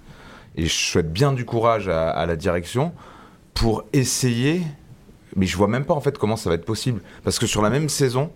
Et 0.56 0.66
je 0.66 0.72
souhaite 0.74 1.12
bien 1.12 1.32
du 1.32 1.44
courage 1.44 1.88
à, 1.88 2.10
à 2.10 2.26
la 2.26 2.36
direction 2.36 2.92
pour 3.54 3.84
essayer. 3.92 4.62
Mais 5.36 5.46
je 5.46 5.56
vois 5.56 5.68
même 5.68 5.84
pas 5.84 5.94
en 5.94 6.00
fait 6.00 6.18
comment 6.18 6.36
ça 6.36 6.50
va 6.50 6.56
être 6.56 6.64
possible. 6.66 7.00
Parce 7.24 7.38
que 7.38 7.46
sur 7.46 7.62
la 7.62 7.70
même 7.70 7.88
saison, 7.88 8.30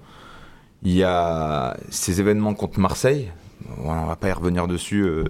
il 0.83 0.93
y 0.93 1.03
a 1.05 1.77
ces 1.91 2.21
événements 2.21 2.55
contre 2.55 2.79
Marseille. 2.81 3.31
Voilà, 3.79 4.03
on 4.03 4.07
va 4.07 4.17
pas 4.17 4.29
y 4.29 4.33
revenir 4.33 4.67
dessus, 4.69 5.03
euh, 5.03 5.25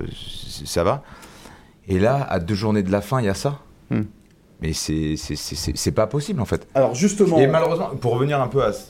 ça 0.64 0.84
va. 0.84 1.02
Et 1.88 1.98
là, 1.98 2.24
à 2.28 2.38
deux 2.40 2.54
journées 2.54 2.82
de 2.82 2.92
la 2.92 3.00
fin, 3.00 3.20
il 3.20 3.24
y 3.24 3.28
a 3.28 3.34
ça. 3.34 3.58
Hmm. 3.90 4.02
Mais 4.62 4.72
c'est 4.72 5.92
pas 5.94 6.06
possible 6.06 6.40
en 6.40 6.44
fait. 6.46 6.66
Alors 6.74 6.94
justement, 6.94 7.38
Et 7.38 7.46
malheureusement, 7.46 7.90
pour 8.00 8.12
revenir 8.14 8.40
un 8.40 8.48
peu 8.48 8.64
à 8.64 8.72
ce- 8.72 8.84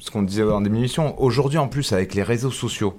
ce 0.00 0.10
qu'on 0.10 0.22
disait 0.22 0.42
en 0.42 0.60
diminution, 0.60 1.20
aujourd'hui 1.20 1.58
en 1.58 1.68
plus 1.68 1.92
avec 1.92 2.14
les 2.14 2.22
réseaux 2.22 2.50
sociaux, 2.50 2.98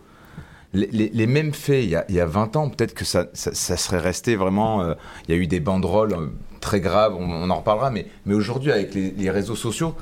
les, 0.73 0.87
les- 0.91 1.09
les 1.09 1.27
mêmes 1.27 1.53
faits 1.53 1.83
il 1.83 1.89
y 1.89 1.95
a, 1.95 2.05
il 2.07 2.15
y 2.15 2.19
a 2.21 2.25
20 2.25 2.55
ans, 2.55 2.69
peut-être 2.69 2.93
que 2.93 3.03
ça, 3.03 3.25
ça- 3.33 3.53
ça 3.53 3.75
serait 3.75 3.99
resté 3.99 4.35
vraiment... 4.37 4.81
euh, 4.83 4.93
il 5.27 5.35
y 5.35 5.37
a 5.37 5.41
eu 5.41 5.47
des 5.47 5.59
banderoles 5.59 6.13
euh, 6.13 6.27
très 6.61 6.79
graves, 6.79 7.13
on, 7.15 7.23
on 7.29 7.49
en 7.49 7.55
reparlera, 7.57 7.91
mais, 7.91 8.05
mais 8.25 8.35
aujourd'hui 8.35 8.71
avec 8.71 8.93
les, 8.93 9.11
les 9.11 9.29
réseaux 9.29 9.55
sociaux, 9.57 9.95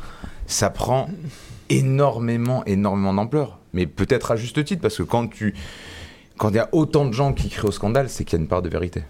ça 0.45 0.69
prend 0.69 1.07
énormément, 1.69 2.63
énormément 2.65 3.13
d'ampleur. 3.13 3.57
Mais 3.73 3.85
peut-être 3.85 4.31
à 4.31 4.35
juste 4.35 4.63
titre, 4.63 4.81
parce 4.81 4.97
que 4.97 5.03
quand 5.03 5.27
tu... 5.27 5.53
Quand 6.39 6.49
il 6.49 6.55
y 6.55 6.59
a 6.59 6.69
autant 6.71 7.05
de 7.05 7.13
gens 7.13 7.33
qui 7.33 7.49
crient 7.49 7.67
au 7.67 7.71
scandale, 7.71 8.07
c'est 8.09 8.23
qu'il 8.23 8.37
y 8.37 8.39
a 8.39 8.41
une 8.41 8.47
part 8.47 8.61
de 8.61 8.69
vérité. 8.69 9.03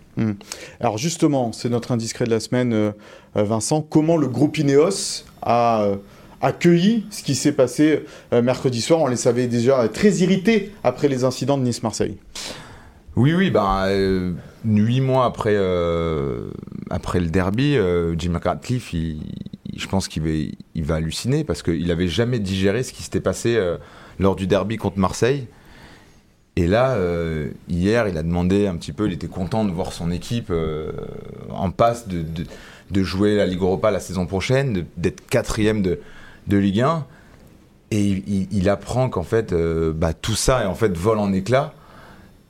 alors 0.81 0.97
justement, 0.97 1.51
c'est 1.53 1.69
notre 1.69 1.91
indiscret 1.91 2.25
de 2.25 2.31
la 2.31 2.39
semaine, 2.39 2.73
euh, 2.73 2.91
Vincent. 3.35 3.81
Comment 3.83 4.17
le 4.17 4.27
groupe 4.27 4.57
Ineos 4.57 5.23
a 5.43 5.83
euh, 5.83 5.95
accueilli 6.41 7.05
ce 7.11 7.21
qui 7.21 7.35
s'est 7.35 7.51
passé 7.51 8.03
euh, 8.33 8.41
mercredi 8.41 8.81
soir? 8.81 8.99
On 9.01 9.07
les 9.07 9.15
savait 9.15 9.45
déjà 9.47 9.87
très 9.89 10.09
irrités 10.17 10.71
après 10.83 11.07
les 11.07 11.23
incidents 11.23 11.57
de 11.59 11.63
Nice-Marseille. 11.63 12.17
Oui, 13.15 13.33
oui, 13.35 13.51
ben, 13.51 14.35
huit 14.65 15.01
mois 15.01 15.25
après, 15.25 15.55
après 16.89 17.19
le 17.19 17.27
derby, 17.27 17.77
Jim 18.17 18.39
Ratcliffe, 18.43 18.91
il- 18.93 19.21
il- 19.71 19.79
je 19.79 19.87
pense 19.87 20.07
qu'il 20.07 20.23
va, 20.23 20.29
il 20.75 20.83
va 20.83 20.95
halluciner 20.95 21.43
parce 21.43 21.61
qu'il 21.61 21.85
n'avait 21.87 22.07
jamais 22.07 22.39
digéré 22.39 22.81
ce 22.83 22.91
qui 22.91 23.03
s'était 23.03 23.19
passé 23.21 23.59
lors 24.19 24.35
du 24.35 24.47
derby 24.47 24.77
contre 24.77 24.97
Marseille. 24.97 25.47
Et 26.59 26.67
là, 26.67 26.95
euh, 26.95 27.51
hier, 27.69 28.09
il 28.09 28.17
a 28.17 28.21
demandé 28.21 28.67
un 28.67 28.75
petit 28.75 28.91
peu, 28.91 29.07
il 29.07 29.13
était 29.13 29.29
content 29.29 29.63
de 29.63 29.71
voir 29.71 29.93
son 29.93 30.11
équipe 30.11 30.49
euh, 30.49 30.91
en 31.51 31.71
passe 31.71 32.05
de, 32.09 33.01
jouer 33.01 33.37
la 33.37 33.45
Ligue 33.45 33.61
Europa 33.61 33.91
la 33.91 34.01
saison 34.01 34.25
prochaine, 34.25 34.85
d'être 34.97 35.25
quatrième 35.25 35.81
de, 35.81 36.01
de 36.47 36.57
Ligue 36.57 36.81
1. 36.81 37.05
Et 37.91 38.23
il, 38.51 38.67
apprend 38.67 39.07
qu'en 39.07 39.23
fait, 39.23 39.53
euh, 39.53 39.93
bah, 39.95 40.11
tout 40.11 40.35
ça 40.35 40.63
est 40.63 40.65
en 40.65 40.75
fait 40.75 40.97
vol 40.97 41.17
en 41.19 41.31
éclats 41.31 41.73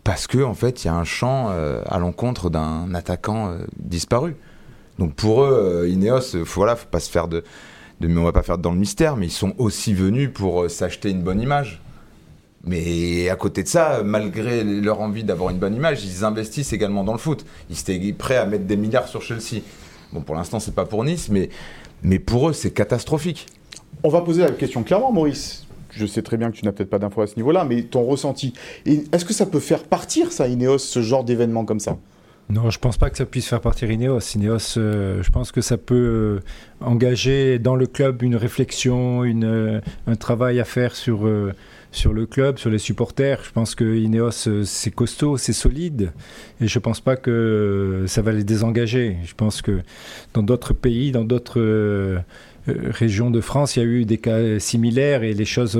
parce 0.03 0.25
que 0.25 0.41
en 0.43 0.55
fait 0.55 0.83
il 0.83 0.87
y 0.87 0.89
a 0.89 0.95
un 0.95 1.03
euh, 1.23 1.83
à 1.85 1.99
l'encontre 1.99 2.49
d'un 2.49 2.95
attaquant 2.95 3.55
disparu. 3.77 4.35
Donc 4.97 5.13
pour 5.13 5.43
eux, 5.43 5.87
Ineos, 5.87 6.43
faut, 6.45 6.61
voilà, 6.61 6.75
faut 6.75 6.87
pas 6.89 6.99
se 6.99 7.11
faire 7.11 7.27
de, 7.27 7.43
de, 7.99 8.07
mais 8.07 8.19
on 8.19 8.23
va 8.23 8.31
pas 8.31 8.41
faire 8.41 8.57
dans 8.57 8.71
le 8.71 8.79
mystère, 8.79 9.17
mais 9.17 9.27
ils 9.27 9.31
sont 9.31 9.53
aussi 9.59 9.93
venus 9.93 10.31
pour 10.33 10.67
s'acheter 10.67 11.11
une 11.11 11.21
bonne 11.21 11.41
image. 11.41 11.79
Mais 12.63 13.29
à 13.29 13.35
côté 13.35 13.63
de 13.63 13.67
ça, 13.67 14.01
malgré 14.03 14.63
leur 14.63 14.99
envie 14.99 15.23
d'avoir 15.23 15.49
une 15.49 15.57
bonne 15.57 15.75
image, 15.75 16.03
ils 16.03 16.25
investissent 16.25 16.73
également 16.73 17.03
dans 17.03 17.13
le 17.13 17.19
foot. 17.19 17.45
Ils 17.69 17.79
étaient 17.79 18.13
prêts 18.13 18.37
à 18.37 18.45
mettre 18.45 18.65
des 18.65 18.75
milliards 18.75 19.07
sur 19.07 19.21
Chelsea. 19.21 19.61
Bon, 20.11 20.21
pour 20.21 20.35
l'instant, 20.35 20.59
c'est 20.59 20.75
pas 20.75 20.85
pour 20.85 21.03
Nice, 21.05 21.29
mais, 21.29 21.49
mais 22.03 22.19
pour 22.19 22.49
eux, 22.49 22.53
c'est 22.53 22.71
catastrophique. 22.71 23.45
On 24.03 24.09
va 24.09 24.21
poser 24.21 24.41
la 24.41 24.51
question 24.51 24.83
clairement, 24.83 25.11
Maurice. 25.11 25.65
Je 25.91 26.05
sais 26.05 26.21
très 26.21 26.37
bien 26.37 26.51
que 26.51 26.55
tu 26.55 26.65
n'as 26.65 26.71
peut-être 26.71 26.89
pas 26.89 26.99
d'infos 26.99 27.21
à 27.21 27.27
ce 27.27 27.35
niveau-là, 27.35 27.65
mais 27.65 27.83
ton 27.83 28.03
ressenti. 28.03 28.53
Est-ce 28.85 29.25
que 29.25 29.33
ça 29.33 29.45
peut 29.45 29.59
faire 29.59 29.83
partir, 29.83 30.31
ça, 30.31 30.47
Ineos, 30.47 30.77
ce 30.77 31.01
genre 31.01 31.23
d'événement 31.23 31.65
comme 31.65 31.79
ça? 31.79 31.97
Non, 32.49 32.69
je 32.71 32.79
pense 32.79 32.97
pas 32.97 33.09
que 33.09 33.17
ça 33.17 33.25
puisse 33.25 33.47
faire 33.47 33.61
partir 33.61 33.91
Ineos. 33.91 34.19
Ineos, 34.35 34.77
euh, 34.77 35.21
je 35.21 35.29
pense 35.29 35.51
que 35.51 35.61
ça 35.61 35.77
peut 35.77 35.95
euh, 35.95 36.39
engager 36.81 37.59
dans 37.59 37.75
le 37.75 37.87
club 37.87 38.23
une 38.23 38.35
réflexion, 38.35 39.23
une, 39.23 39.45
euh, 39.45 39.81
un 40.07 40.15
travail 40.15 40.59
à 40.59 40.65
faire 40.65 40.95
sur, 40.95 41.27
euh, 41.27 41.53
sur 41.91 42.13
le 42.13 42.25
club, 42.25 42.57
sur 42.57 42.69
les 42.69 42.77
supporters. 42.77 43.43
Je 43.43 43.51
pense 43.51 43.75
que 43.75 43.97
Ineos, 43.97 44.47
euh, 44.47 44.63
c'est 44.63 44.91
costaud, 44.91 45.37
c'est 45.37 45.53
solide. 45.53 46.11
Et 46.61 46.67
je 46.67 46.79
pense 46.79 47.01
pas 47.01 47.15
que 47.15 48.05
ça 48.07 48.21
va 48.21 48.31
les 48.31 48.43
désengager. 48.43 49.17
Je 49.25 49.33
pense 49.33 49.61
que 49.61 49.81
dans 50.33 50.43
d'autres 50.43 50.73
pays, 50.73 51.11
dans 51.11 51.23
d'autres 51.23 51.59
euh, 51.59 52.19
euh, 52.67 52.73
régions 52.91 53.31
de 53.31 53.41
France, 53.41 53.75
il 53.75 53.79
y 53.79 53.81
a 53.81 53.85
eu 53.85 54.05
des 54.05 54.17
cas 54.17 54.59
similaires 54.59 55.23
et 55.23 55.33
les 55.33 55.45
choses 55.45 55.79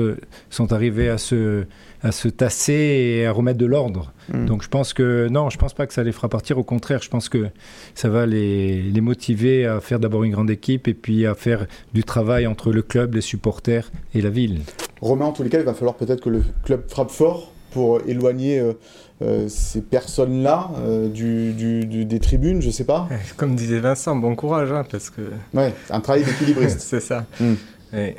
sont 0.50 0.72
arrivées 0.72 1.08
à 1.08 1.18
se, 1.18 1.64
à 2.02 2.10
se 2.10 2.26
tasser 2.26 2.72
et 3.20 3.26
à 3.26 3.32
remettre 3.32 3.58
de 3.58 3.66
l'ordre. 3.66 4.12
Hmm. 4.32 4.46
Donc 4.46 4.64
je 4.64 4.68
pense 4.68 4.92
que 4.92 5.28
non, 5.30 5.48
je 5.48 5.58
pense 5.58 5.74
pas 5.74 5.86
que 5.86 5.94
ça 5.94 6.02
les 6.02 6.12
fera 6.12 6.28
partir. 6.28 6.58
Au 6.58 6.64
contraire, 6.64 7.02
je 7.02 7.08
pense 7.08 7.28
que 7.28 7.46
ça 7.94 8.08
va 8.08 8.26
les, 8.26 8.82
les 8.82 9.00
motiver 9.00 9.64
à 9.64 9.80
faire 9.80 10.00
d'abord 10.00 10.24
une 10.24 10.32
grande 10.32 10.50
équipe 10.50 10.88
et 10.88 10.94
puis 10.94 11.24
à 11.26 11.36
faire 11.36 11.66
du 11.94 12.02
travail 12.02 12.48
entre 12.48 12.72
le 12.72 12.82
club, 12.82 13.14
les 13.14 13.20
supporters 13.20 13.92
et 14.12 14.22
la 14.22 14.30
ville. 14.30 14.60
Romain, 15.00 15.26
en 15.26 15.32
tous 15.32 15.42
les 15.42 15.48
cas, 15.48 15.58
il 15.58 15.64
va 15.64 15.74
falloir 15.74 15.94
peut-être 15.94 16.20
que 16.20 16.30
le 16.30 16.42
club 16.64 16.82
frappe 16.88 17.10
fort 17.10 17.50
pour 17.72 18.00
éloigner 18.06 18.58
euh, 18.58 18.72
euh, 19.22 19.46
ces 19.48 19.80
personnes-là 19.80 20.70
euh, 20.78 21.08
du, 21.08 21.52
du- 21.52 21.86
du- 21.86 22.04
des 22.04 22.18
tribunes, 22.18 22.60
je 22.60 22.70
sais 22.70 22.84
pas. 22.84 23.08
Comme 23.36 23.54
disait 23.54 23.78
Vincent, 23.78 24.16
bon 24.16 24.34
courage, 24.34 24.72
hein, 24.72 24.84
parce 24.90 25.08
que 25.10 25.22
Ouais, 25.54 25.72
un 25.90 26.00
travail 26.00 26.24
d'équilibriste. 26.24 26.80
c'est 26.80 27.00
ça. 27.00 27.24
Mm. 27.38 27.52
Et, 27.92 28.14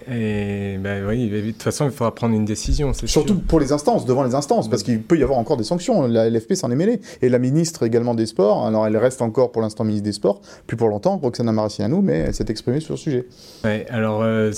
et, 0.73 0.77
ben 0.79 1.05
oui, 1.07 1.29
de 1.29 1.51
toute 1.51 1.63
façon, 1.63 1.85
il 1.85 1.91
faudra 1.91 2.13
prendre 2.13 2.35
une 2.35 2.43
décision, 2.43 2.91
Surtout 2.93 3.35
sûr. 3.35 3.41
pour 3.47 3.59
les 3.61 3.71
instances, 3.71 4.05
devant 4.05 4.23
les 4.23 4.35
instances, 4.35 4.69
parce 4.69 4.83
qu'il 4.83 5.01
peut 5.01 5.17
y 5.17 5.23
avoir 5.23 5.39
encore 5.39 5.55
des 5.55 5.63
sanctions. 5.63 6.07
La 6.07 6.29
LFP 6.29 6.55
s'en 6.55 6.69
est 6.71 6.75
mêlée. 6.75 7.00
Et 7.21 7.29
la 7.29 7.39
ministre 7.39 7.83
également 7.83 8.13
des 8.13 8.25
Sports, 8.25 8.65
alors 8.65 8.85
elle 8.85 8.97
reste 8.97 9.21
encore 9.21 9.53
pour 9.53 9.61
l'instant 9.61 9.85
ministre 9.85 10.03
des 10.03 10.11
Sports, 10.11 10.41
plus 10.67 10.75
pour 10.75 10.89
longtemps, 10.89 11.17
Roxana 11.17 11.53
Maraciano, 11.53 12.01
mais 12.01 12.17
elle 12.19 12.33
s'est 12.33 12.47
exprimée 12.50 12.81
sur 12.81 12.95
le 12.95 12.97
sujet. 12.97 13.25
Ouais, 13.63 13.85
alors, 13.89 14.21
euh, 14.23 14.51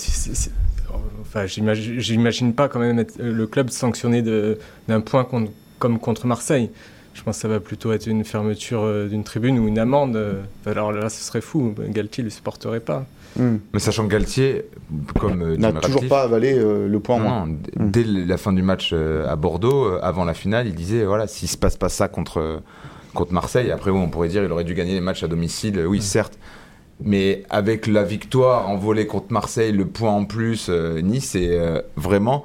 enfin, 1.34 1.46
j'imagine 1.48 2.54
pas 2.54 2.68
quand 2.68 2.80
même 2.80 3.00
être- 3.00 3.20
euh, 3.20 3.34
le 3.34 3.48
club 3.48 3.70
sanctionné 3.70 4.22
d'un 4.88 5.02
point 5.02 5.24
contre- 5.24 5.52
comme 5.80 6.00
contre 6.00 6.28
Marseille. 6.28 6.70
Je 7.13 7.22
pense 7.22 7.36
que 7.38 7.42
ça 7.44 7.48
va 7.48 7.60
plutôt 7.60 7.92
être 7.94 8.08
une 8.08 8.24
fermeture 8.25 8.82
euh, 8.84 9.08
d'une 9.08 9.24
tribune 9.24 9.60
ou 9.60 9.68
une 9.68 9.78
amende. 9.78 10.16
euh. 10.16 10.42
Alors 10.66 10.92
là, 10.92 11.10
ce 11.10 11.24
serait 11.24 11.42
fou. 11.42 11.75
Galtier 11.90 12.24
ne 12.24 12.28
le 12.28 12.32
supporterait 12.32 12.80
pas. 12.80 13.06
Hmm. 13.36 13.58
Mais 13.72 13.80
sachant 13.80 14.06
que 14.06 14.12
Galtier, 14.12 14.66
comme 15.20 15.56
N'a 15.56 15.72
toujours 15.74 16.08
pas 16.08 16.24
avalé 16.24 16.54
euh, 16.58 16.88
le 16.88 17.00
point 17.00 17.18
Non, 17.18 17.24
moins. 17.24 17.46
non, 17.48 17.54
d- 17.54 17.72
Mm. 17.80 17.90
Dès 17.92 18.04
la 18.04 18.38
fin 18.38 18.54
du 18.54 18.62
match 18.63 18.92
euh, 18.94 19.28
à 19.28 19.36
Bordeaux, 19.36 19.86
euh, 19.86 20.00
avant 20.04 20.24
la 20.25 20.34
finale, 20.36 20.68
il 20.68 20.75
disait 20.75 21.04
voilà, 21.06 21.25
s'il 21.28 21.48
se 21.50 21.58
passe 21.58 21.78
pas 21.78 21.90
ça 21.90 22.08
contre, 22.08 22.62
contre 23.16 23.34
Marseille, 23.34 23.72
après 23.72 23.90
oui, 23.92 24.00
on 24.00 24.10
pourrait 24.10 24.28
dire 24.30 24.44
il 24.44 24.52
aurait 24.52 24.63
dû 24.63 24.74
gagner 24.75 24.94
les 24.94 25.02
matchs 25.02 25.24
à 25.24 25.28
domicile, 25.28 25.84
oui, 25.88 26.00
certes. 26.02 26.38
Mais 27.02 27.44
avec 27.50 27.88
la 27.88 28.04
victoire 28.04 28.70
en 28.70 28.78
volée 28.78 29.08
contre 29.08 29.32
Marseille, 29.32 29.72
le 29.72 29.86
point 29.86 30.12
en 30.12 30.26
plus, 30.26 30.68
euh, 30.70 31.02
Nice 31.02 31.36
est 31.36 31.58
euh, 31.58 31.82
vraiment 31.96 32.44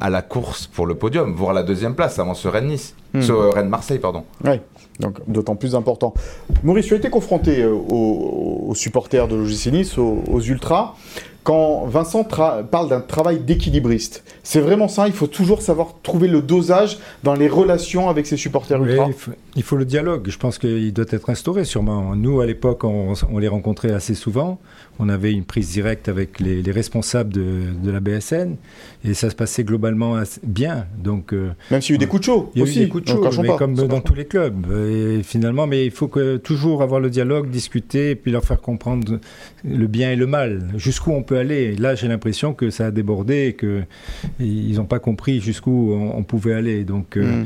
à 0.00 0.10
la 0.10 0.22
course 0.22 0.66
pour 0.66 0.86
le 0.86 0.94
podium, 0.94 1.34
voire 1.34 1.52
la 1.52 1.62
deuxième 1.62 1.94
place 1.94 2.18
avant 2.18 2.34
ce 2.34 2.48
Rennes-Nice. 2.48 2.94
Hmm. 3.12 3.20
Ce 3.20 3.32
euh, 3.32 3.50
Rennes-Marseille, 3.50 3.98
pardon. 3.98 4.24
Oui, 4.44 4.60
donc 5.00 5.18
d'autant 5.26 5.56
plus 5.56 5.74
important. 5.74 6.14
Maurice, 6.62 6.86
tu 6.86 6.94
as 6.94 6.96
été 6.96 7.10
confronté 7.10 7.64
aux, 7.64 8.66
aux 8.68 8.74
supporters 8.74 9.28
de 9.28 9.36
l'OGC 9.36 9.66
Nice, 9.72 9.98
aux, 9.98 10.22
aux 10.30 10.40
Ultras. 10.40 10.94
Quand 11.42 11.86
Vincent 11.86 12.22
parle 12.24 12.88
d'un 12.88 13.00
travail 13.00 13.38
d'équilibriste, 13.40 14.24
c'est 14.42 14.60
vraiment 14.60 14.88
ça, 14.88 15.06
il 15.06 15.14
faut 15.14 15.26
toujours 15.26 15.62
savoir 15.62 15.94
trouver 16.02 16.28
le 16.28 16.42
dosage 16.42 16.98
dans 17.24 17.34
les 17.34 17.48
relations 17.48 18.08
avec 18.08 18.26
ses 18.26 18.36
supporters 18.36 18.80
Oui, 18.80 18.90
ultras. 18.90 19.06
il, 19.08 19.12
faut, 19.14 19.30
il 19.56 19.62
faut 19.62 19.76
le 19.76 19.84
dialogue. 19.86 20.28
Je 20.28 20.38
pense 20.38 20.58
qu'il 20.58 20.92
doit 20.92 21.06
être 21.08 21.30
instauré 21.30 21.64
sûrement. 21.64 22.14
Nous, 22.14 22.40
à 22.40 22.46
l'époque, 22.46 22.84
on, 22.84 23.14
on 23.32 23.38
les 23.38 23.48
rencontrait 23.48 23.92
assez 23.92 24.14
souvent. 24.14 24.60
On 24.98 25.08
avait 25.08 25.32
une 25.32 25.44
prise 25.44 25.70
directe 25.70 26.08
avec 26.10 26.40
les, 26.40 26.60
les 26.62 26.72
responsables 26.72 27.32
de, 27.32 27.44
de, 27.82 27.90
la 27.90 28.00
BSN 28.00 28.56
et 29.02 29.14
ça 29.14 29.30
se 29.30 29.34
passait 29.34 29.64
globalement 29.64 30.16
assez 30.16 30.40
bien. 30.44 30.86
Donc, 31.02 31.32
euh, 31.32 31.52
Même 31.70 31.80
s'il 31.80 31.94
y 31.94 31.94
a 31.94 31.96
eu 31.96 31.98
des 31.98 32.06
coups 32.06 32.20
de 32.20 32.26
chaud 32.26 32.50
il 32.54 32.58
y 32.58 32.60
a 32.60 32.64
aussi. 32.64 32.80
eu 32.80 32.84
des 32.84 32.88
coups 32.90 33.04
de 33.04 33.08
chaud, 33.08 33.42
mais 33.42 33.48
pas, 33.48 33.56
comme 33.56 33.74
dans 33.74 34.00
tous 34.02 34.14
les 34.14 34.26
clubs. 34.26 34.66
Et 34.90 35.22
finalement, 35.22 35.66
mais 35.66 35.86
il 35.86 35.90
faut 35.90 36.08
que, 36.08 36.36
toujours 36.36 36.82
avoir 36.82 37.00
le 37.00 37.08
dialogue, 37.08 37.48
discuter 37.48 38.10
et 38.10 38.14
puis 38.14 38.30
leur 38.30 38.44
faire 38.44 38.60
comprendre 38.60 39.18
le 39.64 39.86
bien 39.86 40.12
et 40.12 40.16
le 40.16 40.26
mal. 40.26 40.68
Jusqu'où 40.76 41.12
on 41.12 41.22
peut 41.22 41.36
Là, 41.44 41.94
j'ai 41.94 42.08
l'impression 42.08 42.54
que 42.54 42.70
ça 42.70 42.86
a 42.86 42.90
débordé 42.90 43.56
qu'ils 43.58 44.76
n'ont 44.76 44.84
pas 44.84 44.98
compris 44.98 45.40
jusqu'où 45.40 45.92
on, 45.92 46.22
pouvait 46.22 46.54
aller. 46.54 46.84
Donc, 46.84 47.18
pas. 47.18 47.44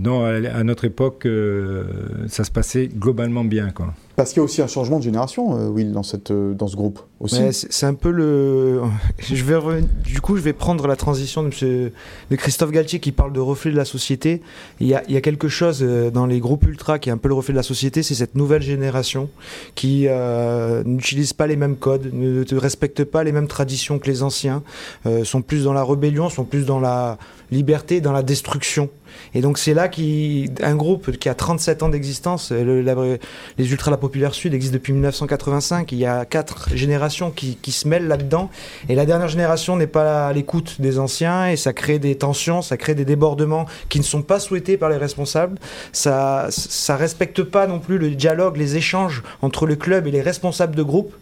Non, 0.00 0.24
à, 0.24 0.62
notre 0.64 0.84
époque, 0.84 1.26
euh, 1.26 1.84
ça 2.28 2.44
se 2.44 2.50
passait 2.50 2.88
globalement 2.88 3.44
bien. 3.44 3.70
Quoi. 3.70 3.94
Parce 4.16 4.30
qu'il 4.30 4.38
y 4.38 4.40
a 4.40 4.44
aussi 4.44 4.62
un 4.62 4.66
changement 4.66 4.98
de 4.98 5.04
génération, 5.04 5.58
euh, 5.58 5.68
Will, 5.68 5.92
dans, 5.92 6.02
cette, 6.02 6.30
euh, 6.30 6.54
dans 6.54 6.68
ce 6.68 6.76
groupe 6.76 7.00
aussi. 7.20 7.38
Ouais, 7.38 7.52
c'est 7.52 7.84
un 7.86 7.92
peu 7.92 8.10
le. 8.10 8.80
Je 9.20 9.44
vais 9.44 9.56
reven- 9.56 9.86
Du 10.04 10.22
coup, 10.22 10.36
je 10.36 10.42
vais 10.42 10.54
prendre 10.54 10.86
la 10.86 10.96
transition 10.96 11.42
de, 11.42 11.48
monsieur... 11.48 11.92
de 12.30 12.36
Christophe 12.36 12.70
Galtier 12.70 12.98
qui 12.98 13.12
parle 13.12 13.34
de 13.34 13.40
reflet 13.40 13.70
de 13.70 13.76
la 13.76 13.84
société. 13.84 14.40
Il 14.80 14.86
y 14.86 14.94
a, 14.94 15.02
il 15.06 15.14
y 15.14 15.18
a 15.18 15.20
quelque 15.20 15.48
chose 15.48 15.80
euh, 15.82 16.10
dans 16.10 16.24
les 16.24 16.40
groupes 16.40 16.66
ultra 16.66 16.98
qui 16.98 17.10
est 17.10 17.12
un 17.12 17.18
peu 17.18 17.28
le 17.28 17.34
reflet 17.34 17.52
de 17.52 17.58
la 17.58 17.62
société, 17.62 18.02
c'est 18.02 18.14
cette 18.14 18.36
nouvelle 18.36 18.62
génération 18.62 19.28
qui 19.74 20.06
euh, 20.08 20.82
n'utilise 20.84 21.34
pas 21.34 21.46
les 21.46 21.56
mêmes 21.56 21.76
codes, 21.76 22.10
ne 22.12 22.42
ne 22.50 22.58
respecte 22.58 23.04
pas 23.04 23.22
les 23.22 23.32
mêmes 23.32 23.48
traditions 23.48 23.98
que 23.98 24.06
les 24.06 24.22
anciens, 24.22 24.62
euh, 25.04 25.24
sont 25.24 25.42
plus 25.42 25.64
dans 25.64 25.74
la 25.74 25.84
rébellion, 25.84 26.30
sont 26.30 26.44
plus 26.44 26.64
dans 26.64 26.80
la 26.80 27.18
liberté, 27.50 28.00
dans 28.00 28.12
la 28.12 28.22
destruction. 28.22 28.90
Et 29.34 29.40
donc 29.40 29.56
c'est 29.56 29.72
là 29.72 29.88
qu'un 29.88 30.74
groupe 30.76 31.12
qui 31.16 31.28
a 31.28 31.34
37 31.34 31.82
ans 31.82 31.88
d'existence, 31.88 32.50
euh, 32.52 33.16
les 33.56 33.70
Ultras 33.72 33.90
La 33.90 33.96
Populaire 33.96 34.34
Sud 34.34 34.52
existent 34.52 34.74
depuis 34.74 34.92
1985, 34.92 35.90
il 35.92 35.98
y 35.98 36.04
a 36.06 36.24
quatre 36.26 36.68
générations 36.74 37.30
qui, 37.30 37.56
qui 37.56 37.72
se 37.72 37.88
mêlent 37.88 38.08
là-dedans, 38.08 38.50
et 38.88 38.94
la 38.94 39.06
dernière 39.06 39.28
génération 39.28 39.76
n'est 39.76 39.86
pas 39.86 40.28
à 40.28 40.32
l'écoute 40.32 40.80
des 40.80 40.98
anciens, 40.98 41.48
et 41.48 41.56
ça 41.56 41.72
crée 41.72 41.98
des 41.98 42.16
tensions, 42.16 42.60
ça 42.62 42.76
crée 42.76 42.94
des 42.94 43.04
débordements 43.04 43.66
qui 43.88 43.98
ne 43.98 44.04
sont 44.04 44.22
pas 44.22 44.38
souhaités 44.40 44.76
par 44.76 44.90
les 44.90 44.96
responsables, 44.96 45.58
ça 45.92 46.46
ça 46.50 46.96
respecte 46.96 47.42
pas 47.42 47.66
non 47.66 47.78
plus 47.78 47.98
le 47.98 48.10
dialogue, 48.10 48.56
les 48.56 48.76
échanges 48.76 49.22
entre 49.40 49.66
le 49.66 49.76
club 49.76 50.06
et 50.06 50.10
les 50.10 50.22
responsables 50.22 50.74
de 50.74 50.82
groupe, 50.82 51.14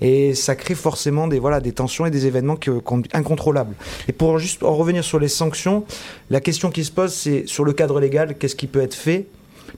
et 0.00 0.34
ça 0.34 0.54
crée 0.54 0.74
forcément 0.74 1.26
des, 1.26 1.38
voilà, 1.38 1.60
des 1.60 1.72
tensions 1.72 2.06
et 2.06 2.10
des 2.10 2.26
événements 2.26 2.56
que- 2.56 2.70
qu'on- 2.78 3.02
incontrôlables. 3.12 3.74
Et 4.08 4.12
pour 4.12 4.38
juste 4.38 4.62
en 4.62 4.74
revenir 4.76 5.02
sur 5.04 5.18
les 5.18 5.28
sanctions, 5.28 5.69
la 6.30 6.40
question 6.40 6.70
qui 6.70 6.84
se 6.84 6.92
pose, 6.92 7.12
c'est 7.12 7.44
sur 7.46 7.64
le 7.64 7.72
cadre 7.72 8.00
légal, 8.00 8.36
qu'est-ce 8.38 8.56
qui 8.56 8.66
peut 8.66 8.80
être 8.82 8.94
fait? 8.94 9.26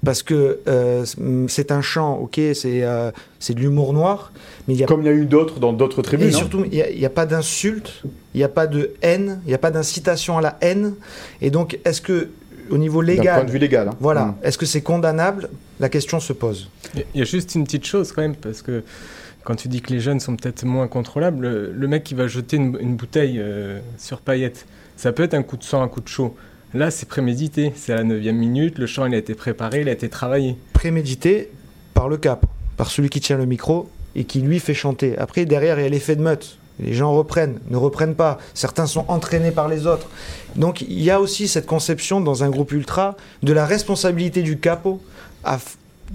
Parce 0.04 0.22
que 0.22 0.60
euh, 0.68 1.04
c'est 1.48 1.70
un 1.70 1.82
chant, 1.82 2.16
ok, 2.18 2.40
c'est 2.54 2.82
euh, 2.82 3.10
c'est 3.38 3.52
de 3.54 3.60
l'humour 3.60 3.92
noir, 3.92 4.32
mais 4.66 4.74
il 4.74 4.80
y 4.80 4.84
a 4.84 4.86
Comme 4.86 5.02
il 5.02 5.06
y 5.06 5.10
a 5.10 5.12
eu 5.12 5.26
d'autres 5.26 5.60
dans 5.60 5.72
d'autres 5.74 6.00
tribunes. 6.02 6.28
et 6.28 6.32
surtout, 6.32 6.64
il 6.64 6.70
n'y 6.70 6.82
a, 6.82 6.88
il 6.90 6.98
y 6.98 7.04
a 7.04 7.10
pas 7.10 7.26
d'insulte, 7.26 8.02
il 8.34 8.38
n'y 8.38 8.42
a 8.44 8.48
pas 8.48 8.66
de 8.66 8.94
haine, 9.02 9.40
il 9.44 9.48
n'y 9.48 9.54
a 9.54 9.58
pas 9.58 9.70
d'incitation 9.70 10.38
à 10.38 10.40
la 10.40 10.56
haine. 10.62 10.94
Et 11.42 11.50
donc, 11.50 11.78
est-ce 11.84 12.00
que, 12.00 12.30
au 12.70 12.78
niveau 12.78 13.02
D'un 13.02 13.06
point 13.14 13.16
légal, 13.22 13.46
de 13.46 13.50
vue 13.50 13.58
légal. 13.58 13.88
hein. 13.88 13.96
voilà, 14.00 14.24
Mm. 14.26 14.34
est-ce 14.44 14.56
que 14.56 14.66
c'est 14.66 14.80
condamnable? 14.80 15.50
La 15.78 15.90
question 15.90 16.20
se 16.20 16.32
pose. 16.32 16.70
Il 16.94 17.18
y 17.18 17.22
a 17.22 17.26
juste 17.26 17.54
une 17.54 17.64
petite 17.64 17.84
chose 17.84 18.12
quand 18.12 18.22
même, 18.22 18.36
parce 18.36 18.62
que 18.62 18.82
quand 19.44 19.56
tu 19.56 19.68
dis 19.68 19.82
que 19.82 19.92
les 19.92 20.00
jeunes 20.00 20.20
sont 20.20 20.36
peut-être 20.36 20.64
moins 20.64 20.88
contrôlables, 20.88 21.42
le, 21.46 21.72
le 21.72 21.86
mec 21.88 22.02
qui 22.04 22.14
va 22.14 22.28
jeter 22.28 22.56
une, 22.56 22.78
une 22.80 22.96
bouteille 22.96 23.38
euh, 23.40 23.78
sur 23.98 24.20
paillette, 24.20 24.64
ça 25.02 25.10
peut 25.12 25.24
être 25.24 25.34
un 25.34 25.42
coup 25.42 25.56
de 25.56 25.64
sang, 25.64 25.82
un 25.82 25.88
coup 25.88 26.00
de 26.00 26.06
chaud. 26.06 26.36
Là, 26.74 26.92
c'est 26.92 27.08
prémédité, 27.08 27.72
c'est 27.74 27.92
à 27.92 27.96
la 27.96 28.04
9 28.04 28.22
minute, 28.32 28.78
le 28.78 28.86
chant 28.86 29.04
il 29.06 29.14
a 29.14 29.18
été 29.18 29.34
préparé, 29.34 29.80
il 29.80 29.88
a 29.88 29.92
été 29.92 30.08
travaillé. 30.08 30.56
Prémédité 30.74 31.50
par 31.92 32.08
le 32.08 32.16
cap, 32.18 32.46
par 32.76 32.88
celui 32.88 33.08
qui 33.10 33.20
tient 33.20 33.36
le 33.36 33.44
micro 33.44 33.90
et 34.14 34.22
qui 34.22 34.40
lui 34.42 34.60
fait 34.60 34.74
chanter. 34.74 35.18
Après, 35.18 35.44
derrière, 35.44 35.80
il 35.80 35.82
y 35.82 35.86
a 35.86 35.88
l'effet 35.88 36.14
de 36.14 36.22
meute. 36.22 36.56
Les 36.78 36.92
gens 36.94 37.12
reprennent, 37.12 37.58
ne 37.68 37.76
reprennent 37.76 38.14
pas. 38.14 38.38
Certains 38.54 38.86
sont 38.86 39.04
entraînés 39.08 39.50
par 39.50 39.66
les 39.66 39.88
autres. 39.88 40.06
Donc 40.54 40.82
il 40.82 41.02
y 41.02 41.10
a 41.10 41.20
aussi 41.20 41.48
cette 41.48 41.66
conception 41.66 42.20
dans 42.20 42.44
un 42.44 42.50
groupe 42.50 42.70
ultra 42.70 43.16
de 43.42 43.52
la 43.52 43.66
responsabilité 43.66 44.42
du 44.42 44.56
capot 44.60 45.02
à 45.42 45.58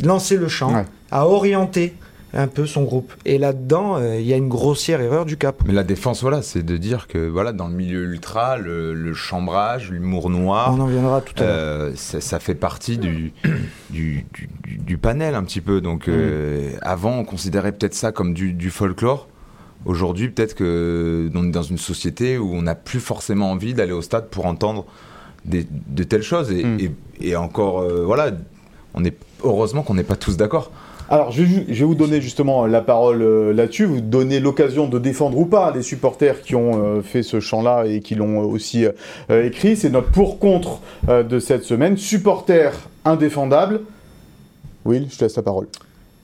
lancer 0.02 0.38
le 0.38 0.48
chant, 0.48 0.74
Ouais. 0.74 0.86
à 1.12 1.28
orienter 1.28 1.94
un 2.34 2.48
peu 2.48 2.66
son 2.66 2.84
groupe. 2.84 3.14
Et 3.26 3.38
là-dedans, 3.38 3.96
euh, 3.98 4.20
il 4.20 4.28
y 4.28 4.34
a 4.34 4.38
une 4.38 4.50
grossière 4.50 5.02
erreur 5.02 5.26
du 5.26 5.38
capot. 5.38 5.64
Mais 5.68 5.74
la 5.74 5.84
défense, 5.84 6.22
voilà, 6.22 6.42
c'est 6.42 6.62
de 6.64 6.78
dire 6.78 7.08
que 7.08 7.28
voilà, 7.28 7.54
dans 7.54 7.68
le 7.68 7.74
milieu 7.74 8.04
ultra, 8.04 8.58
le, 8.58 8.94
le 8.94 9.14
chambrage, 9.14 9.92
l'humour 9.92 10.30
noir, 10.30 10.74
On 10.78 10.82
en 10.82 10.88
viendra 10.88 11.22
tout 11.22 11.34
à 11.42 11.46
l'heure. 11.46 11.56
euh, 11.56 11.92
ça, 11.96 12.20
ça 12.22 12.40
fait 12.40 12.56
partie 12.56 12.98
du, 12.98 13.32
du, 13.90 14.26
du- 14.34 14.50
du- 14.64 14.78
du 14.78 14.98
panel 14.98 15.36
un 15.36 15.44
petit 15.44 15.62
peu. 15.62 15.80
Donc, 15.82 16.08
Mm. 16.08 16.12
euh, 16.14 16.72
avant, 16.82 17.18
on 17.18 17.24
considérait 17.24 17.72
peut-être 17.72 17.96
ça 17.96 18.12
comme 18.12 18.34
du, 18.34 18.70
folklore. 18.70 19.28
Aujourd'hui, 19.86 20.30
peut-être 20.30 20.54
que 20.56 21.30
on 21.34 21.48
est 21.48 21.52
dans 21.52 21.62
une 21.64 21.78
société 21.78 22.38
où 22.38 22.54
on 22.54 22.64
n'a 22.64 22.76
plus 22.76 23.00
forcément 23.00 23.52
envie 23.52 23.74
d'aller 23.74 23.94
au 23.94 24.02
stade 24.02 24.28
pour 24.30 24.46
entendre 24.48 24.86
des- 25.46 25.66
de 25.72 26.04
telles 26.04 26.24
choses. 26.24 26.52
Et, 26.52 26.64
Mm. 26.66 26.78
et- 26.80 27.30
et 27.30 27.36
encore, 27.38 27.80
euh, 27.82 28.04
voilà, 28.06 28.32
on 28.96 29.06
est 29.06 29.16
heureusement 29.44 29.82
qu'on 29.84 29.94
n'est 29.94 30.04
pas 30.04 30.16
tous 30.18 30.36
d'accord. 30.36 30.72
Alors, 31.10 31.32
je 31.32 31.42
vais, 31.42 31.84
vous 31.86 31.96
donner 31.96 32.20
justement 32.20 32.66
la 32.66 32.82
parole 32.82 33.22
euh, 33.22 33.54
là-dessus, 33.54 33.86
vous 33.86 34.02
donner 34.02 34.42
l'occasion 34.42 34.88
de 34.88 35.00
défendre 35.00 35.38
ou 35.38 35.46
pas 35.46 35.72
les 35.72 35.82
supporters 35.82 36.42
qui 36.42 36.54
ont 36.54 36.84
euh, 36.84 37.02
fait 37.02 37.24
ce 37.24 37.40
chant-là 37.40 37.86
et 37.86 38.02
qui 38.02 38.16
l'ont 38.16 38.42
euh, 38.42 38.46
aussi 38.46 38.86
écrit. 39.30 39.78
C'est 39.78 39.90
notre 39.90 40.12
pour-contre 40.12 40.82
de 41.08 41.40
cette 41.40 41.64
semaine. 41.64 41.96
Supporters 41.96 42.90
indéfendables. 43.06 43.82
Will, 44.84 45.08
je 45.10 45.18
te 45.18 45.24
laisse 45.24 45.38
la 45.38 45.44
parole. 45.44 45.68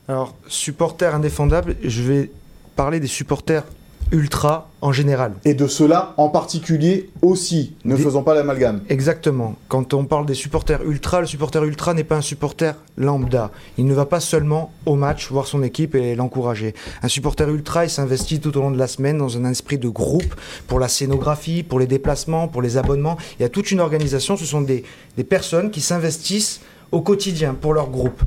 Alors, 0.09 0.35
supporters 0.47 1.15
indéfendables, 1.15 1.77
je 1.83 2.01
vais 2.01 2.29
parler 2.75 2.99
des 2.99 3.07
supporters 3.07 3.63
ultra 4.11 4.69
en 4.81 4.91
général. 4.91 5.33
Et 5.45 5.53
de 5.53 5.67
cela 5.67 6.13
en 6.17 6.29
particulier 6.29 7.09
aussi. 7.21 7.75
Ne 7.85 7.95
Des- 7.95 8.03
faisons 8.03 8.23
pas 8.23 8.35
l'amalgame. 8.35 8.81
Exactement. 8.89 9.55
Quand 9.67 9.93
on 9.93 10.05
parle 10.05 10.25
des 10.25 10.33
supporters 10.33 10.83
ultra, 10.83 11.21
le 11.21 11.27
supporter 11.27 11.63
ultra 11.63 11.93
n'est 11.93 12.03
pas 12.03 12.17
un 12.17 12.21
supporter 12.21 12.75
lambda. 12.97 13.51
Il 13.77 13.85
ne 13.85 13.93
va 13.93 14.05
pas 14.05 14.19
seulement 14.19 14.71
au 14.85 14.95
match 14.95 15.29
voir 15.31 15.47
son 15.47 15.63
équipe 15.63 15.95
et 15.95 16.15
l'encourager. 16.15 16.73
Un 17.01 17.07
supporter 17.07 17.47
ultra, 17.49 17.85
il 17.85 17.89
s'investit 17.89 18.39
tout 18.39 18.55
au 18.57 18.61
long 18.61 18.71
de 18.71 18.77
la 18.77 18.87
semaine 18.87 19.17
dans 19.17 19.37
un 19.37 19.49
esprit 19.49 19.77
de 19.77 19.89
groupe 19.89 20.35
pour 20.67 20.79
la 20.79 20.87
scénographie, 20.87 21.63
pour 21.63 21.79
les 21.79 21.87
déplacements, 21.87 22.47
pour 22.47 22.61
les 22.61 22.77
abonnements. 22.77 23.17
Il 23.39 23.43
y 23.43 23.45
a 23.45 23.49
toute 23.49 23.71
une 23.71 23.79
organisation. 23.79 24.37
Ce 24.37 24.45
sont 24.45 24.61
des, 24.61 24.83
des 25.17 25.23
personnes 25.23 25.71
qui 25.71 25.81
s'investissent 25.81 26.61
au 26.91 27.01
quotidien 27.01 27.55
pour 27.59 27.73
leur 27.73 27.89
groupe. 27.89 28.21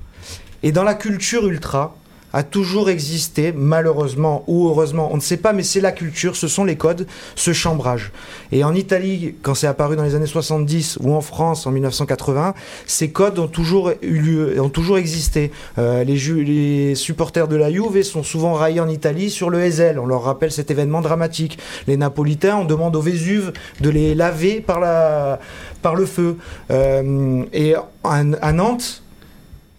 Et 0.62 0.72
dans 0.72 0.82
la 0.84 0.94
culture 0.94 1.46
ultra, 1.46 1.94
a 2.32 2.42
toujours 2.42 2.90
existé, 2.90 3.52
malheureusement 3.52 4.44
ou 4.46 4.68
heureusement, 4.68 5.08
on 5.12 5.16
ne 5.16 5.20
sait 5.20 5.36
pas, 5.36 5.52
mais 5.52 5.62
c'est 5.62 5.80
la 5.80 5.92
culture, 5.92 6.36
ce 6.36 6.48
sont 6.48 6.64
les 6.64 6.76
codes, 6.76 7.06
ce 7.34 7.52
chambrage. 7.52 8.12
Et 8.52 8.64
en 8.64 8.74
Italie, 8.74 9.34
quand 9.42 9.54
c'est 9.54 9.66
apparu 9.66 9.96
dans 9.96 10.02
les 10.02 10.14
années 10.14 10.26
70 10.26 10.98
ou 11.02 11.14
en 11.14 11.20
France 11.20 11.66
en 11.66 11.70
1980, 11.70 12.54
ces 12.86 13.10
codes 13.10 13.38
ont 13.38 13.48
toujours 13.48 13.92
eu 14.02 14.18
lieu, 14.18 14.60
ont 14.60 14.68
toujours 14.68 14.98
existé. 14.98 15.50
Euh, 15.78 16.04
les, 16.04 16.94
supporters 16.94 17.48
de 17.48 17.56
la 17.56 17.70
Juve 17.70 18.02
sont 18.02 18.22
souvent 18.22 18.54
raillés 18.54 18.80
en 18.80 18.88
Italie 18.88 19.30
sur 19.30 19.50
le 19.50 19.60
Ezel. 19.60 19.98
On 19.98 20.06
leur 20.06 20.22
rappelle 20.22 20.50
cet 20.50 20.70
événement 20.70 21.00
dramatique. 21.00 21.58
Les 21.86 21.96
Napolitains, 21.96 22.56
on 22.56 22.64
demande 22.64 22.96
au 22.96 23.00
Vésuve 23.00 23.52
de 23.80 23.90
les 23.90 24.14
laver 24.14 24.60
par, 24.60 24.80
la, 24.80 25.38
par 25.82 25.94
le 25.94 26.06
feu. 26.06 26.36
Euh, 26.70 27.44
et 27.52 27.74
à 28.04 28.52
Nantes, 28.52 29.02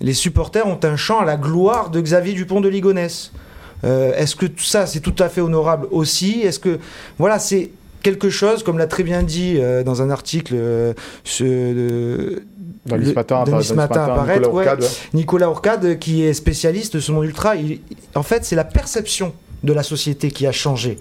les 0.02 0.14
supporters 0.14 0.68
ont 0.68 0.80
un 0.84 0.96
chant 0.96 1.20
à 1.20 1.26
la 1.26 1.38
gloire 1.38 1.90
de 1.90 2.00
Xavier 2.02 2.34
Dupont 2.34 2.62
de 2.62 2.70
Ligonnès. 2.70 3.32
Euh, 3.84 4.14
Est-ce 4.16 4.36
que 4.36 4.46
tout 4.46 4.64
ça, 4.64 4.86
c'est 4.88 5.00
tout 5.00 5.16
à 5.20 5.30
fait 5.30 5.42
honorable 5.42 5.88
aussi? 5.92 6.42
Est-ce 6.42 6.60
que, 6.60 6.80
voilà, 7.18 7.40
c'est 7.40 7.72
quelque 8.04 8.30
chose, 8.30 8.64
comme 8.64 8.78
l'a 8.78 8.88
très 8.88 9.04
bien 9.04 9.24
dit 9.24 9.56
euh, 9.58 9.84
dans 9.84 10.02
un 10.02 10.10
article 10.10 10.54
euh, 10.56 10.94
ce- 11.24 11.44
de- 11.44 12.44
Dans 12.86 12.96
le- 12.96 13.14
Matin, 13.14 13.44
dans 13.44 13.76
Matin 13.76 14.08
Nicolas 14.08 14.24
ouais. 14.24 14.48
Ourcade, 14.48 14.82
ouais. 14.82 14.88
Nicolas 15.14 15.50
qui 16.00 16.24
est 16.24 16.34
spécialiste 16.34 16.96
de 16.96 17.00
ce 17.00 17.12
monde 17.12 17.26
ultra, 17.26 17.56
il- 17.56 17.80
en 18.16 18.24
fait, 18.24 18.46
c'est 18.46 18.56
la 18.56 18.64
perception 18.64 19.34
de 19.64 19.74
la 19.74 19.84
société 19.84 20.32
qui 20.32 20.46
a 20.48 20.52
changé, 20.52 20.98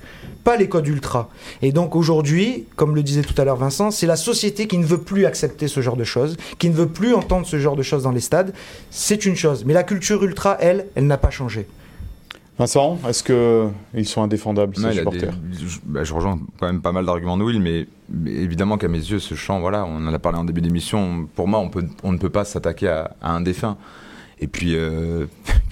pas 0.47 0.57
les 0.57 0.69
codes 0.69 0.87
ultra. 0.87 1.29
Et 1.61 1.73
donc 1.73 1.97
aujourd'hui, 1.97 2.67
comme 2.77 2.95
le 2.95 3.03
disait 3.03 3.23
tout 3.23 3.35
à 3.37 3.45
l'heure 3.45 3.57
Vincent, 3.57 3.91
c'est 3.91 4.07
la 4.07 4.15
société 4.15 4.69
qui 4.69 4.79
ne 4.79 4.87
veut 4.87 5.03
plus 5.03 5.27
accepter 5.27 5.67
ce 5.67 5.81
genre 5.81 5.97
de 5.97 6.05
choses, 6.05 6.37
qui 6.61 6.71
ne 6.71 6.75
veut 6.75 6.87
plus 6.87 7.15
entendre 7.15 7.45
ce 7.47 7.59
genre 7.59 7.75
de 7.75 7.83
choses 7.83 8.05
dans 8.05 8.13
les 8.13 8.21
stades. 8.21 8.55
C'est 8.91 9.27
une 9.27 9.35
chose. 9.35 9.65
Mais 9.65 9.75
la 9.75 9.83
culture 9.83 10.23
ultra, 10.23 10.57
elle, 10.61 10.87
elle 10.95 11.09
n'a 11.09 11.19
pas 11.19 11.31
changé. 11.31 11.67
Vincent, 12.61 12.97
est-ce 13.09 13.25
qu'ils 13.25 14.07
sont 14.07 14.23
indéfendables, 14.23 14.77
ces 14.77 14.93
supporters 14.93 15.35
je, 15.51 15.79
bah, 15.85 16.05
je, 16.05 16.15
rejoins 16.15 16.39
quand 16.61 16.67
même 16.67 16.81
pas 16.81 16.93
mal 16.93 17.05
d'arguments 17.05 17.37
de 17.37 17.43
Will, 17.43 17.61
mais, 17.61 17.89
évidemment 18.25 18.79
qu'à 18.79 18.89
mes 18.89 18.99
yeux, 18.99 19.19
ce 19.19 19.35
chant, 19.35 19.59
voilà, 19.59 19.85
on 19.85 20.07
en 20.07 20.15
a 20.15 20.19
parlé 20.21 20.39
en 20.39 20.45
début 20.45 20.61
d'émission, 20.61 21.29
pour 21.35 21.49
moi, 21.49 21.59
on, 21.59 21.69
peut, 21.69 21.85
on 22.05 22.13
ne 22.13 22.19
peut 22.19 22.31
pas 22.31 22.45
s'attaquer 22.45 22.87
à, 22.87 23.11
un 23.21 23.41
défunt. 23.41 23.77
Et 24.41 24.47
puis, 24.47 24.75
euh, 24.75 25.27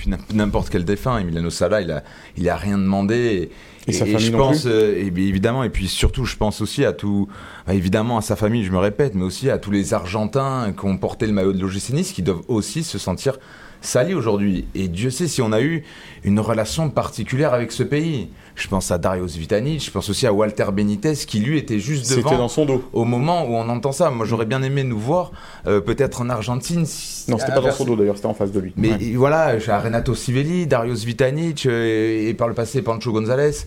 n'importe 0.33 0.70
quel 0.70 0.85
défunt, 0.85 1.18
Emiliano 1.18 1.50
Sala, 1.50 1.83
il 1.83 1.90
a, 1.90 2.03
il 2.37 2.48
a 2.48 2.57
rien 2.57 2.79
demandé. 2.79 3.50
Et, 3.87 3.92
sa 3.92 4.07
famille 4.07 4.18
je 4.18 4.33
pense, 4.33 4.64
euh, 4.64 4.96
évidemment, 4.98 5.62
et 5.62 5.68
puis 5.68 5.88
surtout, 5.88 6.24
je 6.24 6.37
pense 6.37 6.62
aussi 6.62 6.87
à 6.87 6.94
tout, 6.94 7.29
bah, 7.66 7.74
évidemment 7.74 8.16
à 8.16 8.22
sa 8.22 8.35
famille, 8.35 8.64
je 8.64 8.72
me 8.72 8.79
répète, 8.79 9.14
mais 9.14 9.24
aussi 9.24 9.50
à 9.50 9.59
tous 9.59 9.70
les 9.70 9.92
Argentins 9.92 10.72
qui 10.79 10.87
ont 10.87 10.96
porté 10.96 11.27
le 11.27 11.33
maillot 11.33 11.53
de 11.53 11.61
l'OGC 11.61 11.90
Nice, 11.90 12.12
qui 12.12 12.22
doivent 12.22 12.44
aussi 12.48 12.83
se 12.83 12.96
sentir 12.96 13.38
Sali 13.83 14.14
aujourd'hui. 14.14 14.64
Et 14.74 14.88
Dieu 14.88 15.11
sait 15.11 15.29
si 15.29 15.42
on 15.42 15.53
a 15.53 15.61
eu 15.61 15.85
une 16.24 16.40
relation 16.40 16.88
particulière 16.88 17.53
avec 17.53 17.72
ce 17.72 17.83
pays. 17.83 18.31
Je 18.54 18.68
pense 18.68 18.90
à 18.92 18.98
Darius 18.98 19.36
Vitanic, 19.36 19.84
je 19.84 19.90
pense 19.90 20.08
aussi 20.08 20.26
à 20.26 20.32
Walter 20.32 20.66
Benitez 20.72 21.14
qui 21.26 21.40
lui 21.40 21.58
était 21.58 21.80
juste 21.80 22.08
devant. 22.14 22.38
dans 22.38 22.48
son 22.48 22.64
dos. 22.64 22.84
Au 22.92 23.04
moment 23.04 23.44
où 23.44 23.54
on 23.54 23.68
entend 23.68 23.90
ça. 23.90 24.10
Moi 24.10 24.26
j'aurais 24.26 24.46
bien 24.46 24.62
aimé 24.62 24.84
nous 24.84 24.98
voir 24.98 25.32
euh, 25.66 25.80
peut-être 25.80 26.20
en 26.20 26.30
Argentine. 26.30 26.80
non, 27.28 27.38
c'était 27.38 27.52
pas 27.52 27.60
dans 27.60 27.72
son 27.72 27.84
dos 27.84 27.96
d'ailleurs, 27.96 28.16
c'était 28.16 28.28
en 28.28 28.34
face 28.34 28.52
de 28.52 28.60
lui. 28.60 28.72
Mais 28.76 28.96
voilà, 29.14 29.58
j'ai 29.58 29.72
Renato 29.72 30.14
Sivelli, 30.14 30.66
Darius 30.66 31.04
Vitanic 31.04 31.66
euh, 31.66 32.28
et, 32.28 32.34
par 32.34 32.46
le 32.46 32.54
passé 32.54 32.82
Pancho 32.82 33.12
González. 33.12 33.66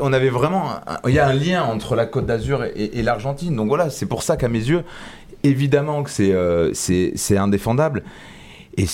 On 0.00 0.12
avait 0.12 0.30
vraiment. 0.30 0.74
Il 1.08 1.14
y 1.14 1.18
a 1.18 1.26
un 1.26 1.32
lien 1.32 1.64
entre 1.64 1.96
la 1.96 2.06
Côte 2.06 2.26
d'Azur 2.26 2.64
et, 2.64 3.02
l'Argentine. 3.02 3.56
Donc 3.56 3.66
voilà, 3.68 3.90
c'est 3.90 4.06
pour 4.06 4.22
ça 4.22 4.36
qu'à 4.36 4.48
mes 4.48 4.60
yeux, 4.60 4.84
évidemment 5.42 6.04
que 6.04 6.10
c'est 6.10 6.32
euh, 6.32 6.72
c'est 6.72 7.36
indéfendable. 7.36 8.04
Et 8.76 8.86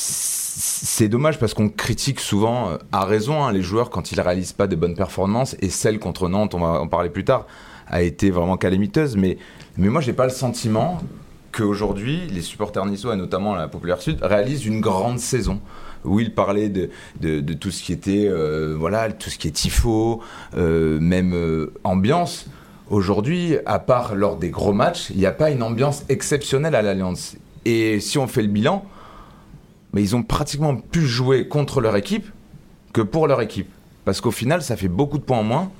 c'est 0.61 1.09
dommage 1.09 1.39
parce 1.39 1.55
qu'on 1.55 1.69
critique 1.69 2.19
souvent, 2.19 2.71
euh, 2.71 2.77
à 2.91 3.05
raison, 3.05 3.45
hein, 3.45 3.53
les 3.53 3.63
joueurs 3.63 3.91
quand 3.91 4.11
ils 4.11 4.21
réalisent 4.21 4.53
pas 4.53 4.67
de 4.67 4.75
bonnes 4.75 4.97
performances. 4.97 5.55
Et 5.61 5.71
celle 5.71 6.01
contre 6.01 6.29
Nantes, 6.29 6.53
on 6.53 6.59
va 6.59 6.81
en 6.81 6.89
parler 6.89 7.11
plus 7.11 7.25
tard, 7.25 7.47
a 7.87 8.03
été 8.03 8.31
vraiment 8.31 8.57
calamiteuse. 8.57 9.17
Mais, 9.17 9.39
mais 9.77 9.89
moi, 9.89 10.01
j'ai 10.01 10.13
pas 10.13 10.25
le 10.25 10.33
sentiment 10.33 10.99
qu'aujourd'hui, 11.53 12.27
les 12.27 12.43
supporters 12.43 12.85
niçois, 12.87 13.15
et 13.15 13.17
notamment 13.17 13.55
la 13.55 13.69
Populaire 13.69 14.03
Sud, 14.03 14.19
réalisent 14.21 14.67
une 14.67 14.81
grande 14.81 15.21
saison. 15.21 15.61
Où 16.05 16.21
il 16.21 16.33
parlait 16.33 16.69
de, 16.69 16.91
de, 17.21 17.55
tout 17.55 17.73
ce 17.73 17.83
qui 17.83 17.93
était, 17.93 18.27
euh, 18.29 18.77
voilà, 18.79 19.11
tout 19.11 19.31
ce 19.31 19.39
qui 19.39 19.49
est 19.49 19.53
tifo, 19.53 20.23
euh, 20.57 20.99
même 21.01 21.35
ambiance. 21.83 22.47
Aujourd'hui, 22.89 23.57
à 23.67 23.79
part 23.79 24.15
lors 24.15 24.37
des 24.37 24.51
gros 24.51 24.73
matchs, 24.73 25.11
il 25.11 25.19
n'y 25.19 25.27
a 25.27 25.33
pas 25.33 25.51
une 25.51 25.63
ambiance 25.63 26.05
exceptionnelle 26.09 26.77
à 26.77 26.83
l'Alliance. 26.83 27.37
Et 27.65 27.99
si 27.99 28.17
on 28.17 28.29
fait 28.29 28.43
le 28.43 28.49
bilan, 28.49 28.85
mais 29.93 30.03
ils 30.03 30.17
ont 30.17 30.23
pratiquement 30.23 30.77
pu 30.77 31.07
jouer 31.07 31.49
contre 31.49 31.81
leur 31.81 31.97
équipe 31.97 32.27
que 32.93 33.01
pour 33.01 33.27
leur 33.27 33.41
équipe. 33.41 33.69
Parce 34.05 34.21
qu'au 34.21 34.31
final, 34.31 34.63
ça 34.63 34.77
fait 34.77 34.89
beaucoup 34.89 35.19
de 35.19 35.23
points 35.23 35.39
en 35.39 35.45
moins. 35.45 35.71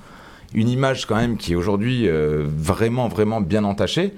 Une 0.53 0.69
image 0.69 1.05
quand 1.05 1.15
même 1.15 1.37
qui 1.37 1.53
est 1.53 1.55
aujourd'hui 1.55 2.07
euh, 2.07 2.45
vraiment, 2.47 3.07
vraiment 3.07 3.41
bien 3.41 3.63
entachée. 3.63 4.13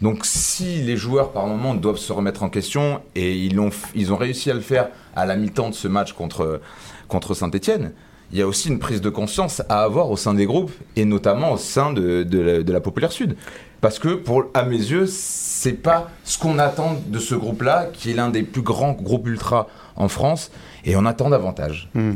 Donc 0.00 0.24
si 0.24 0.82
les 0.82 0.96
joueurs 0.96 1.32
par 1.32 1.46
moment 1.46 1.74
doivent 1.74 1.98
se 1.98 2.12
remettre 2.12 2.42
en 2.42 2.48
question, 2.48 3.00
et 3.14 3.36
ils 3.36 3.58
ont, 3.60 3.70
ils 3.94 4.12
ont 4.12 4.16
réussi 4.16 4.50
à 4.50 4.54
le 4.54 4.60
faire 4.60 4.88
à 5.14 5.24
la 5.24 5.36
mi-temps 5.36 5.70
de 5.70 5.74
ce 5.74 5.88
match 5.88 6.12
contre, 6.12 6.60
contre 7.08 7.34
Saint-Etienne, 7.34 7.92
il 8.32 8.38
y 8.38 8.42
a 8.42 8.46
aussi 8.46 8.68
une 8.68 8.78
prise 8.78 9.00
de 9.00 9.10
conscience 9.10 9.62
à 9.68 9.82
avoir 9.82 10.10
au 10.10 10.16
sein 10.16 10.34
des 10.34 10.46
groupes, 10.46 10.72
et 10.96 11.04
notamment 11.04 11.52
au 11.52 11.56
sein 11.56 11.92
de, 11.92 12.22
de, 12.22 12.40
la, 12.40 12.62
de 12.62 12.72
la 12.72 12.80
Populaire 12.80 13.12
Sud. 13.12 13.36
Parce 13.84 13.98
que, 13.98 14.14
pour, 14.14 14.46
à 14.54 14.64
mes 14.64 14.78
yeux, 14.78 15.04
c'est 15.06 15.74
pas 15.74 16.10
ce 16.24 16.38
qu'on 16.38 16.58
attend 16.58 16.96
de 17.06 17.18
ce 17.18 17.34
groupe-là, 17.34 17.90
qui 17.92 18.12
est 18.12 18.14
l'un 18.14 18.30
des 18.30 18.42
plus 18.42 18.62
grands 18.62 18.92
groupes 18.92 19.28
ultra 19.28 19.68
en 19.96 20.08
France, 20.08 20.50
et 20.86 20.96
on 20.96 21.04
attend 21.04 21.28
davantage. 21.28 21.90
Hmm. 21.92 22.14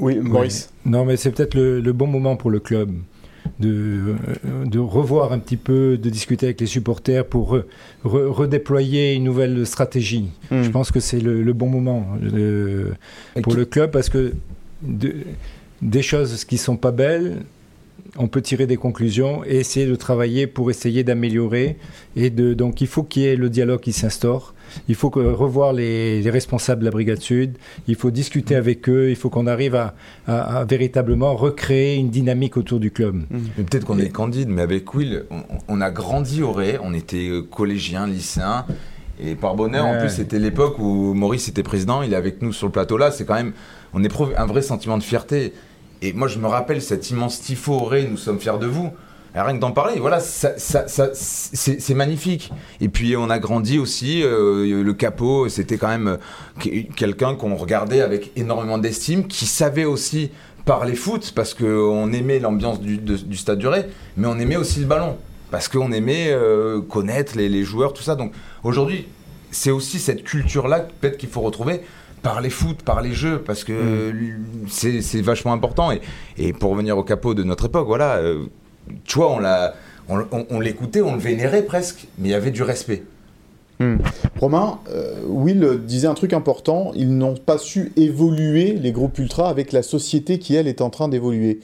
Oui, 0.00 0.16
Maurice. 0.16 0.70
Non, 0.84 1.04
mais 1.04 1.16
c'est 1.16 1.30
peut-être 1.30 1.54
le, 1.54 1.92
bon 1.92 2.08
moment 2.08 2.34
pour 2.34 2.50
le 2.50 2.58
club 2.58 2.90
de, 3.60 4.16
euh, 4.44 4.64
de, 4.64 4.80
revoir 4.80 5.32
un 5.32 5.38
petit 5.38 5.56
peu, 5.56 5.96
de 5.96 6.10
discuter 6.10 6.46
avec 6.46 6.60
les 6.60 6.66
supporters 6.66 7.24
pour 7.24 7.56
redéployer 8.02 9.14
une 9.14 9.22
nouvelle 9.22 9.64
stratégie. 9.68 10.30
Hmm. 10.50 10.64
Je 10.64 10.70
pense 10.70 10.90
que 10.90 10.98
c'est 10.98 11.20
le, 11.20 11.52
bon 11.52 11.68
moment 11.68 12.04
pour 13.40 13.54
le 13.54 13.64
club 13.66 13.92
parce 13.92 14.08
que 14.08 14.34
des 14.82 16.02
choses 16.02 16.44
qui 16.44 16.58
sont 16.58 16.76
pas 16.76 16.90
belles, 16.90 17.44
on 18.16 18.28
peut 18.28 18.40
tirer 18.40 18.66
des 18.66 18.76
conclusions 18.76 19.44
et 19.44 19.56
essayer 19.56 19.86
de 19.86 19.94
travailler 19.94 20.46
pour 20.46 20.70
essayer 20.70 21.04
d'améliorer. 21.04 21.76
Et 22.16 22.30
de, 22.30 22.54
donc 22.54 22.80
il 22.80 22.86
faut 22.86 23.02
qu'il 23.02 23.22
y 23.22 23.26
ait 23.26 23.36
le 23.36 23.50
dialogue 23.50 23.80
qui 23.80 23.92
s'instaure. 23.92 24.54
Il 24.88 24.94
faut 24.94 25.10
que, 25.10 25.20
revoir 25.20 25.72
les, 25.72 26.28
responsables 26.30 26.80
de 26.80 26.84
la 26.86 26.90
Brigade 26.90 27.20
Sud. 27.20 27.56
Il 27.86 27.96
faut 27.96 28.10
discuter 28.10 28.54
avec 28.54 28.88
eux. 28.88 29.10
Il 29.10 29.16
faut 29.16 29.30
qu'on 29.30 29.46
arrive 29.46 29.74
à, 29.74 29.94
véritablement 30.68 31.34
recréer 31.34 31.96
une 31.96 32.10
dynamique 32.10 32.56
autour 32.56 32.80
du 32.80 32.90
club. 32.90 33.16
Mmh. 33.30 33.38
Peut-être 33.56 33.84
qu'on 33.84 33.98
est 33.98 34.10
candide, 34.10 34.48
mais 34.48 34.62
avec 34.62 34.94
Will, 34.94 35.24
on, 35.68 35.80
a 35.80 35.90
grandi 35.90 36.42
au 36.42 36.52
Ré. 36.52 36.78
On 36.82 36.94
était 36.94 37.28
euh, 37.28 37.42
collégiens, 37.42 38.06
lycéens. 38.06 38.66
Et 39.20 39.34
par 39.34 39.54
bonheur, 39.56 39.84
en 39.84 39.98
plus, 39.98 40.10
c'était 40.10 40.38
l'époque 40.38 40.78
où 40.78 41.12
Maurice 41.12 41.48
était 41.48 41.64
président. 41.64 42.02
Il 42.02 42.12
est 42.12 42.16
avec 42.16 42.40
nous 42.40 42.52
sur 42.52 42.66
le 42.66 42.72
plateau 42.72 42.96
là. 42.96 43.10
C'est 43.10 43.24
quand 43.24 43.34
même, 43.34 43.52
on 43.92 44.04
éprouve 44.04 44.32
un 44.36 44.46
vrai 44.46 44.62
sentiment 44.62 44.96
de 44.96 45.02
fierté. 45.02 45.52
Et 46.00 46.12
moi, 46.12 46.28
je 46.28 46.38
me 46.38 46.46
rappelle 46.46 46.80
cet 46.80 47.10
immense 47.10 47.40
tifo 47.40 47.78
Ré, 47.78 48.06
nous 48.08 48.16
sommes 48.16 48.38
fiers 48.38 48.58
de 48.60 48.66
vous. 48.66 48.90
rien 49.34 49.54
que 49.54 49.60
d'en 49.60 49.72
parler, 49.72 49.98
voilà, 49.98 50.20
ça, 50.20 50.54
c'est 50.56 51.94
magnifique. 51.94 52.52
Et 52.80 52.88
puis 52.88 53.16
on 53.16 53.30
a 53.30 53.38
grandi 53.38 53.78
aussi, 53.78 54.22
euh, 54.22 54.82
le 54.82 54.94
capot, 54.94 55.48
c'était 55.48 55.76
quand 55.76 55.88
même 55.88 56.18
euh, 56.64 56.82
quelqu'un 56.94 57.34
qu'on 57.34 57.56
regardait 57.56 58.00
avec 58.00 58.30
énormément 58.36 58.78
d'estime, 58.78 59.26
qui 59.26 59.46
savait 59.46 59.84
aussi 59.84 60.30
parler 60.64 60.94
foot, 60.94 61.32
parce 61.34 61.54
qu'on 61.54 62.12
aimait 62.12 62.38
l'ambiance 62.38 62.80
du, 62.80 63.36
stade 63.36 63.58
du 63.58 63.66
Ré, 63.66 63.86
mais 64.16 64.28
on 64.28 64.38
aimait 64.38 64.56
aussi 64.56 64.80
le 64.80 64.86
ballon, 64.86 65.16
parce 65.50 65.66
qu'on 65.66 65.90
aimait 65.90 66.28
euh, 66.28 66.80
connaître 66.80 67.36
les, 67.36 67.48
les, 67.48 67.64
joueurs, 67.64 67.92
tout 67.92 68.02
ça. 68.02 68.14
Donc 68.14 68.32
aujourd'hui, 68.62 69.08
c'est 69.50 69.70
aussi 69.72 69.98
cette 69.98 70.22
culture-là 70.22 70.86
peut-être 71.00 71.16
qu'il 71.16 71.28
faut 71.28 71.40
retrouver 71.40 71.80
par 72.22 72.40
les 72.40 72.50
foot, 72.50 72.82
par 72.82 73.00
les 73.02 73.12
jeux, 73.12 73.42
parce 73.44 73.64
que 73.64 74.12
mm. 74.12 75.00
c'est 75.00 75.20
vachement 75.20 75.52
important. 75.52 75.92
Et, 75.92 76.00
et, 76.36 76.52
pour 76.52 76.70
revenir 76.72 76.96
au 76.98 77.02
capot 77.02 77.34
de 77.34 77.42
notre 77.42 77.66
époque, 77.66 77.86
voilà, 77.86 78.16
euh, 78.16 78.46
tu 79.04 79.18
vois, 79.18 79.32
on 79.32 79.38
l'a. 79.38 79.74
On, 80.10 80.58
l'écoutait, 80.58 81.02
on 81.02 81.12
le 81.12 81.20
vénérait 81.20 81.60
presque, 81.60 82.06
mais 82.16 82.28
il 82.28 82.30
y 82.30 82.34
avait 82.34 82.50
du 82.50 82.62
respect. 82.62 83.02
Mm. 83.78 83.96
Romain, 84.40 84.78
euh, 84.90 85.20
Will 85.26 85.80
disait 85.84 86.06
un 86.06 86.14
truc 86.14 86.32
important, 86.32 86.92
ils 86.94 87.14
n'ont 87.14 87.36
pas 87.36 87.58
su 87.58 87.92
évoluer, 87.94 88.72
les 88.72 88.92
groupes 88.92 89.18
ultra, 89.18 89.50
avec 89.50 89.70
la 89.72 89.82
société 89.82 90.38
qui, 90.38 90.54
elle, 90.54 90.66
est 90.66 90.80
en 90.80 90.88
train 90.88 91.08
d'évoluer. 91.08 91.60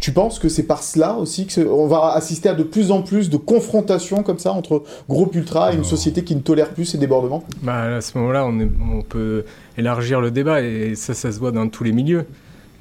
Tu 0.00 0.12
penses 0.12 0.38
que 0.38 0.48
c'est 0.48 0.62
par 0.62 0.82
cela 0.82 1.14
aussi 1.14 1.46
qu'on 1.46 1.86
va 1.86 2.12
assister 2.12 2.48
à 2.48 2.54
de 2.54 2.62
plus 2.62 2.90
en 2.90 3.02
plus 3.02 3.30
de 3.30 3.36
confrontations 3.36 4.22
comme 4.22 4.38
ça 4.38 4.52
entre 4.52 4.84
groupe 5.08 5.34
ultra 5.34 5.72
et 5.72 5.76
une 5.76 5.84
société 5.84 6.22
qui 6.22 6.36
ne 6.36 6.40
tolère 6.40 6.70
plus 6.70 6.84
ces 6.84 6.98
débordements? 6.98 7.42
Bah, 7.62 7.96
À 7.96 8.00
ce 8.00 8.16
moment-là, 8.18 8.46
on, 8.46 8.58
on, 8.96 9.02
peut 9.02 9.44
élargir 9.76 10.20
le 10.20 10.30
débat 10.30 10.62
et 10.62 10.94
ça, 10.94 11.14
ça 11.14 11.32
se 11.32 11.38
voit 11.38 11.50
dans 11.50 11.68
tous 11.68 11.82
les 11.82 11.92
milieux. 11.92 12.26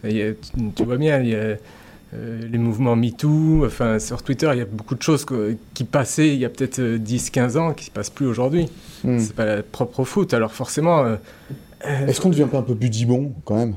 tu, 0.04 0.84
vois 0.84 0.98
bien, 0.98 1.20
il 1.20 1.30
y 1.30 1.36
a 1.36 1.58
euh, 2.14 2.42
les 2.50 2.58
mouvements 2.58 2.96
MeToo, 2.96 3.66
enfin, 3.66 4.00
sur 4.00 4.24
Twitter, 4.24 4.50
il 4.54 4.60
y 4.60 4.62
a 4.62 4.66
beaucoup 4.66 4.96
de 4.96 5.02
choses 5.02 5.26
qui 5.74 5.84
passaient 5.84 6.30
il 6.30 6.40
y 6.40 6.46
a 6.46 6.50
peut-être 6.50 6.80
10-15 6.80 7.58
ans 7.58 7.74
qui 7.74 7.84
ne 7.84 7.86
se 7.88 7.92
passent 7.92 8.10
plus 8.10 8.28
aujourd'hui. 8.28 8.70
Hmm. 9.04 9.20
C'est 9.20 9.36
pas 9.36 9.62
propre 9.62 10.02
au 10.02 10.06
foot. 10.06 10.34
Alors 10.34 10.54
forcément, 10.54 11.04
euh, 11.04 11.16
euh, 11.86 12.08
Est-ce 12.08 12.22
qu'on 12.22 12.30
ne 12.30 12.34
devient 12.34 12.50
pas 12.50 12.60
un 12.60 12.64
peu 12.64 12.74
budibon 12.74 13.34
quand 13.46 13.56
même 13.56 13.76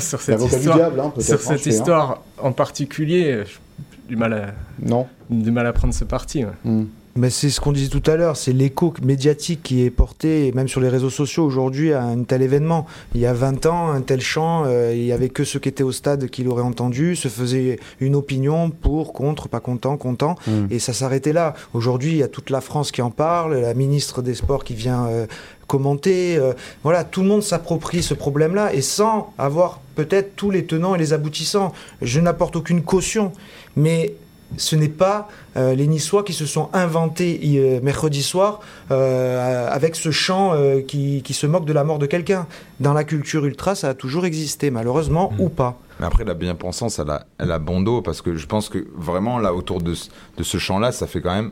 sur 0.00 0.20
cette 0.20 0.40
histoire, 0.40 0.76
diable, 0.76 1.00
hein, 1.00 1.12
sur 1.18 1.40
cette 1.40 1.66
histoire 1.66 2.22
en 2.38 2.52
particulier, 2.52 3.44
j'ai 3.46 4.08
du 4.08 4.16
mal 4.16 4.32
à 4.32 4.54
non 4.80 5.06
du 5.28 5.50
mal 5.50 5.66
à 5.66 5.72
prendre 5.72 5.94
ce 5.94 6.04
parti. 6.04 6.44
Hmm. 6.64 6.84
Mais 7.16 7.28
c'est 7.28 7.50
ce 7.50 7.60
qu'on 7.60 7.72
disait 7.72 7.88
tout 7.88 8.08
à 8.08 8.16
l'heure, 8.16 8.36
c'est 8.36 8.52
l'écho 8.52 8.94
médiatique 9.02 9.62
qui 9.64 9.82
est 9.82 9.90
porté, 9.90 10.52
même 10.52 10.68
sur 10.68 10.80
les 10.80 10.88
réseaux 10.88 11.10
sociaux 11.10 11.44
aujourd'hui, 11.44 11.92
à 11.92 12.04
un 12.04 12.22
tel 12.22 12.40
événement. 12.40 12.86
Il 13.14 13.20
y 13.20 13.26
a 13.26 13.32
20 13.32 13.66
ans, 13.66 13.90
un 13.90 14.00
tel 14.00 14.20
chant, 14.20 14.64
euh, 14.66 14.94
il 14.94 15.02
n'y 15.02 15.12
avait 15.12 15.28
que 15.28 15.42
ceux 15.42 15.58
qui 15.58 15.68
étaient 15.68 15.82
au 15.82 15.90
stade 15.92 16.28
qui 16.28 16.44
l'auraient 16.44 16.62
entendu, 16.62 17.16
se 17.16 17.28
faisait 17.28 17.80
une 17.98 18.14
opinion 18.14 18.70
pour, 18.70 19.12
contre, 19.12 19.48
pas 19.48 19.60
content, 19.60 19.96
content, 19.96 20.36
hmm. 20.46 20.66
et 20.70 20.78
ça 20.78 20.92
s'arrêtait 20.92 21.32
là. 21.32 21.54
Aujourd'hui, 21.74 22.12
il 22.12 22.18
y 22.18 22.22
a 22.22 22.28
toute 22.28 22.48
la 22.48 22.60
France 22.60 22.92
qui 22.92 23.02
en 23.02 23.10
parle, 23.10 23.56
la 23.56 23.74
ministre 23.74 24.22
des 24.22 24.34
Sports 24.34 24.62
qui 24.62 24.74
vient 24.74 25.06
euh, 25.06 25.26
commenter. 25.66 26.36
Euh, 26.36 26.52
voilà, 26.84 27.02
tout 27.02 27.22
le 27.22 27.28
monde 27.28 27.42
s'approprie 27.42 28.02
ce 28.02 28.14
problème-là 28.14 28.72
et 28.72 28.82
sans 28.82 29.32
avoir 29.36 29.80
peut-être 29.96 30.36
tous 30.36 30.50
les 30.50 30.64
tenants 30.64 30.94
et 30.94 30.98
les 30.98 31.12
aboutissants. 31.12 31.72
Je 32.02 32.20
n'apporte 32.20 32.56
aucune 32.56 32.82
caution, 32.82 33.32
mais 33.76 34.14
ce 34.56 34.76
n'est 34.76 34.88
pas 34.88 35.28
euh, 35.56 35.74
les 35.74 35.86
Niçois 35.86 36.24
qui 36.24 36.32
se 36.32 36.46
sont 36.46 36.68
inventés 36.72 37.40
euh, 37.44 37.80
mercredi 37.82 38.22
soir 38.22 38.60
avec 38.90 39.96
ce 39.96 40.10
chant 40.10 40.54
qui, 40.86 41.22
se 41.30 41.46
moque 41.46 41.64
de 41.64 41.72
la 41.72 41.84
mort 41.84 41.98
de 41.98 42.06
quelqu'un. 42.06 42.46
Dans 42.80 42.92
la 42.92 43.04
culture 43.04 43.44
ultra, 43.44 43.74
ça 43.74 43.90
a 43.90 43.94
toujours 43.94 44.26
existé, 44.26 44.70
malheureusement, 44.70 45.32
mmh. 45.32 45.40
ou 45.40 45.48
pas. 45.48 45.78
Mais 46.00 46.06
après, 46.06 46.24
la 46.24 46.34
bien-pensance, 46.34 46.98
elle 46.98 47.10
a, 47.10 47.26
elle 47.38 47.52
a 47.52 47.58
bon 47.58 47.82
dos, 47.82 48.02
parce 48.02 48.22
que 48.22 48.34
je 48.36 48.46
pense 48.46 48.68
que 48.68 48.86
vraiment, 48.96 49.38
là, 49.38 49.54
autour 49.54 49.80
de, 49.80 49.94
de 50.36 50.42
ce 50.42 50.58
chant-là, 50.58 50.92
ça 50.92 51.06
fait 51.06 51.20
quand 51.20 51.34
même 51.34 51.50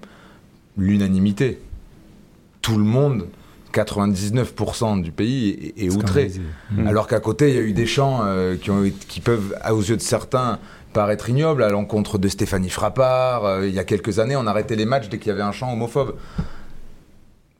l'unanimité. 0.76 1.60
Tout 2.62 2.76
le 2.76 2.84
monde 2.84 3.26
99% 3.74 5.02
du 5.02 5.12
pays 5.12 5.72
est, 5.76 5.84
est 5.84 5.90
outré. 5.90 6.28
Scandalisé. 6.30 6.40
Mm. 6.70 6.86
Alors 6.86 7.06
qu'à 7.06 7.20
côté, 7.20 7.50
il 7.50 7.54
y 7.54 7.58
a 7.58 7.62
eu 7.62 7.72
des 7.72 7.86
chants 7.86 8.20
euh, 8.22 8.56
qui, 8.56 8.70
ont, 8.70 8.90
qui 9.08 9.20
peuvent, 9.20 9.54
aux 9.70 9.82
yeux 9.82 9.96
de 9.96 10.02
certains, 10.02 10.58
paraître 10.92 11.28
ignobles 11.28 11.62
à 11.62 11.68
l'encontre 11.68 12.18
de 12.18 12.28
Stéphanie 12.28 12.70
Frappard. 12.70 13.44
Euh, 13.44 13.66
il 13.68 13.74
y 13.74 13.78
a 13.78 13.84
quelques 13.84 14.18
années, 14.18 14.36
on 14.36 14.46
arrêtait 14.46 14.76
les 14.76 14.84
matchs 14.86 15.08
dès 15.08 15.18
qu'il 15.18 15.28
y 15.28 15.32
avait 15.32 15.42
un 15.42 15.52
chant 15.52 15.72
homophobe. 15.72 16.14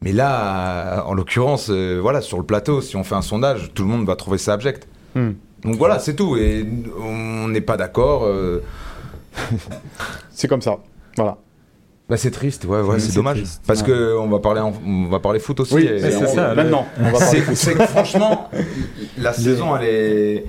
Mais 0.02 0.12
là, 0.12 1.04
en 1.06 1.14
l'occurrence, 1.14 1.68
euh, 1.70 1.98
voilà, 2.00 2.20
sur 2.20 2.38
le 2.38 2.44
plateau, 2.44 2.80
si 2.80 2.96
on 2.96 3.02
fait 3.04 3.16
un 3.16 3.22
sondage, 3.22 3.72
tout 3.74 3.82
le 3.82 3.88
monde 3.88 4.06
va 4.06 4.14
trouver 4.16 4.38
ça 4.38 4.52
abject. 4.52 4.86
Hmm. 5.14 5.30
Donc 5.64 5.74
voilà, 5.76 5.98
c'est 5.98 6.14
tout. 6.14 6.36
Et 6.36 6.64
on 7.00 7.48
n'est 7.48 7.60
pas 7.60 7.76
d'accord. 7.76 8.24
euh, 8.24 8.62
C'est 10.30 10.46
comme 10.48 10.62
ça. 10.62 10.76
Voilà. 11.16 11.36
bah, 12.08 12.16
c'est 12.16 12.30
triste, 12.30 12.64
ouais, 12.64 12.80
ouais, 12.80 13.00
c'est 13.00 13.14
dommage. 13.14 13.38
triste. 13.38 13.62
Parce 13.66 13.80
Ouais. 13.82 13.88
que 13.88 14.16
on 14.18 14.28
va 14.28 14.38
parler, 14.38 14.60
en- 14.60 14.72
on 14.86 15.08
va 15.08 15.18
parler 15.18 15.40
foot 15.40 15.58
aussi. 15.60 15.74
Oui, 15.74 15.88
c'est 16.00 16.10
ça. 16.28 16.54
Maintenant, 16.54 16.86
on 17.00 17.10
va 17.10 17.18
parler. 17.18 17.42
c'est 17.54 17.74
que 17.74 17.86
franchement, 17.86 18.48
la 19.18 19.32
saison, 19.32 19.76
elle 19.76 19.84
est, 19.88 20.44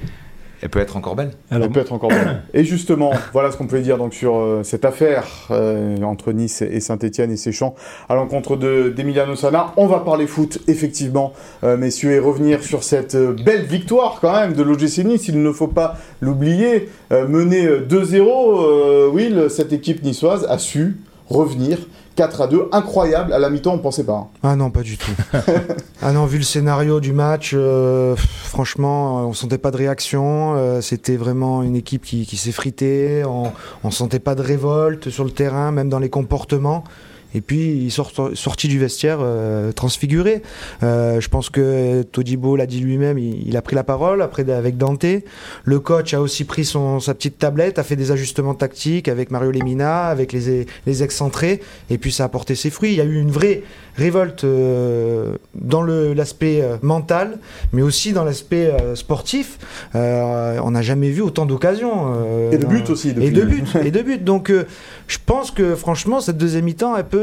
elle 0.61 0.69
peut 0.69 0.79
être 0.79 0.97
encore 0.97 1.15
belle. 1.15 1.31
Elle 1.49 1.69
peut 1.69 1.79
être 1.79 1.93
encore 1.93 2.09
bonne. 2.09 2.41
Et 2.53 2.63
justement, 2.63 3.11
voilà 3.33 3.51
ce 3.51 3.57
qu'on 3.57 3.67
pouvait 3.67 3.81
dire 3.81 3.97
donc 3.97 4.13
sur 4.13 4.35
euh, 4.35 4.63
cette 4.63 4.85
affaire 4.85 5.25
euh, 5.51 6.01
entre 6.01 6.31
Nice 6.31 6.61
et 6.61 6.79
Saint-Etienne 6.79 7.31
et 7.31 7.37
Séchamps 7.37 7.75
à 8.09 8.15
l'encontre 8.15 8.55
de 8.55 8.89
d'Emiliano 8.89 9.35
Sana. 9.35 9.73
On 9.77 9.87
va 9.87 9.99
parler 9.99 10.27
foot, 10.27 10.59
effectivement, 10.67 11.33
euh, 11.63 11.77
messieurs, 11.77 12.11
et 12.11 12.19
revenir 12.19 12.63
sur 12.63 12.83
cette 12.83 13.15
belle 13.15 13.63
victoire 13.63 14.19
quand 14.21 14.33
même 14.33 14.53
de 14.53 14.63
l'OGC 14.63 15.05
Nice. 15.05 15.27
Il 15.27 15.41
ne 15.41 15.51
faut 15.51 15.67
pas 15.67 15.97
l'oublier. 16.21 16.89
Euh, 17.11 17.25
euh, 17.29 17.85
2-0, 17.87 18.21
euh, 18.21 19.09
Will, 19.09 19.49
cette 19.49 19.73
équipe 19.73 20.03
niçoise 20.03 20.45
a 20.49 20.57
su 20.57 20.97
revenir 21.29 21.77
4 22.19 22.41
à 22.41 22.47
2. 22.47 22.67
Incroyable. 22.73 23.31
À 23.31 23.39
la 23.39 23.49
mi-temps, 23.49 23.71
on 23.71 23.77
ne 23.77 23.81
pensait 23.81 24.03
pas. 24.03 24.13
hein. 24.13 24.27
Ah 24.43 24.57
non, 24.57 24.71
pas 24.71 24.81
du 24.81 24.97
tout. 24.97 25.11
ah 26.01 26.11
non, 26.11 26.25
vu 26.25 26.37
le 26.37 26.43
scénario 26.43 26.99
du 26.99 27.13
match, 27.13 27.51
euh, 27.53 28.13
franchement, 28.17 29.19
euh, 29.19 29.21
on 29.27 29.33
sentait 29.33 29.57
pas 29.57 29.71
de 29.71 29.77
réaction. 29.77 30.53
euh, 30.57 30.81
C'était 30.81 31.15
vraiment 31.15 31.63
une 31.63 31.77
équipe 31.77 32.03
qui, 32.03 32.25
qui 32.25 32.35
s'effritait. 32.35 33.23
On, 33.25 33.53
on 33.85 33.91
sentait 33.91 34.19
pas 34.19 34.35
de 34.35 34.41
révolte 34.41 35.09
sur 35.09 35.23
le 35.23 35.31
terrain, 35.31 35.71
même 35.71 35.87
dans 35.87 35.99
les 35.99 36.09
comportements. 36.09 36.83
Et 37.35 37.41
puis, 37.41 37.83
il 37.83 37.91
sort 37.91 38.11
sorti 38.33 38.67
du 38.67 38.79
vestiaire 38.79 39.19
euh, 39.21 39.71
transfiguré. 39.71 40.41
Euh, 40.81 41.21
je 41.21 41.29
pense 41.29 41.49
que 41.49 42.01
Todibo 42.03 42.55
l'a 42.55 42.65
dit 42.65 42.79
lui-même, 42.79 43.17
il, 43.17 43.47
il 43.47 43.55
a 43.55 43.61
pris 43.61 43.75
la 43.75 43.83
parole 43.83 44.21
après 44.21 44.49
avec 44.51 44.77
Dante. 44.77 45.05
Le 45.63 45.79
coach 45.79 46.13
a 46.13 46.21
aussi 46.21 46.43
pris 46.43 46.65
son, 46.65 46.99
sa 46.99 47.13
petite 47.13 47.37
tablette, 47.37 47.77
a 47.77 47.83
fait 47.83 47.95
des 47.95 48.11
ajustements 48.11 48.55
tactiques 48.55 49.07
avec 49.07 49.29
Mario 49.31 49.51
Lemina, 49.51 50.07
avec 50.07 50.33
les, 50.33 50.65
les 50.85 51.03
excentrés, 51.03 51.61
et 51.89 51.97
puis 51.97 52.11
ça 52.11 52.25
a 52.25 52.29
porté 52.29 52.55
ses 52.55 52.69
fruits. 52.69 52.91
Il 52.91 52.97
y 52.97 53.01
a 53.01 53.05
eu 53.05 53.19
une 53.19 53.31
vraie 53.31 53.61
révolte 53.95 54.43
euh, 54.43 55.35
dans 55.55 55.83
l'aspect 55.83 56.61
euh, 56.61 56.77
mental, 56.81 57.37
mais 57.73 57.81
aussi 57.81 58.13
dans 58.13 58.23
l'aspect 58.23 58.73
sportif. 58.95 59.59
On 59.93 60.71
n'a 60.71 60.81
jamais 60.81 61.09
vu 61.09 61.21
autant 61.21 61.45
d'occasions. 61.45 62.51
Et 62.51 62.57
de 62.57 62.65
buts 62.65 62.83
aussi. 62.89 63.09
et 63.09 63.31
de 63.31 63.43
buts, 63.43 63.63
et 63.83 63.91
de 63.91 64.01
buts. 64.01 64.17
Donc, 64.17 64.51
je 65.07 65.17
pense 65.25 65.51
que 65.51 65.75
franchement, 65.75 66.21
cette 66.21 66.37
deuxième 66.37 66.65
mi-temps, 66.65 66.95
elle 66.95 67.05
peut 67.05 67.18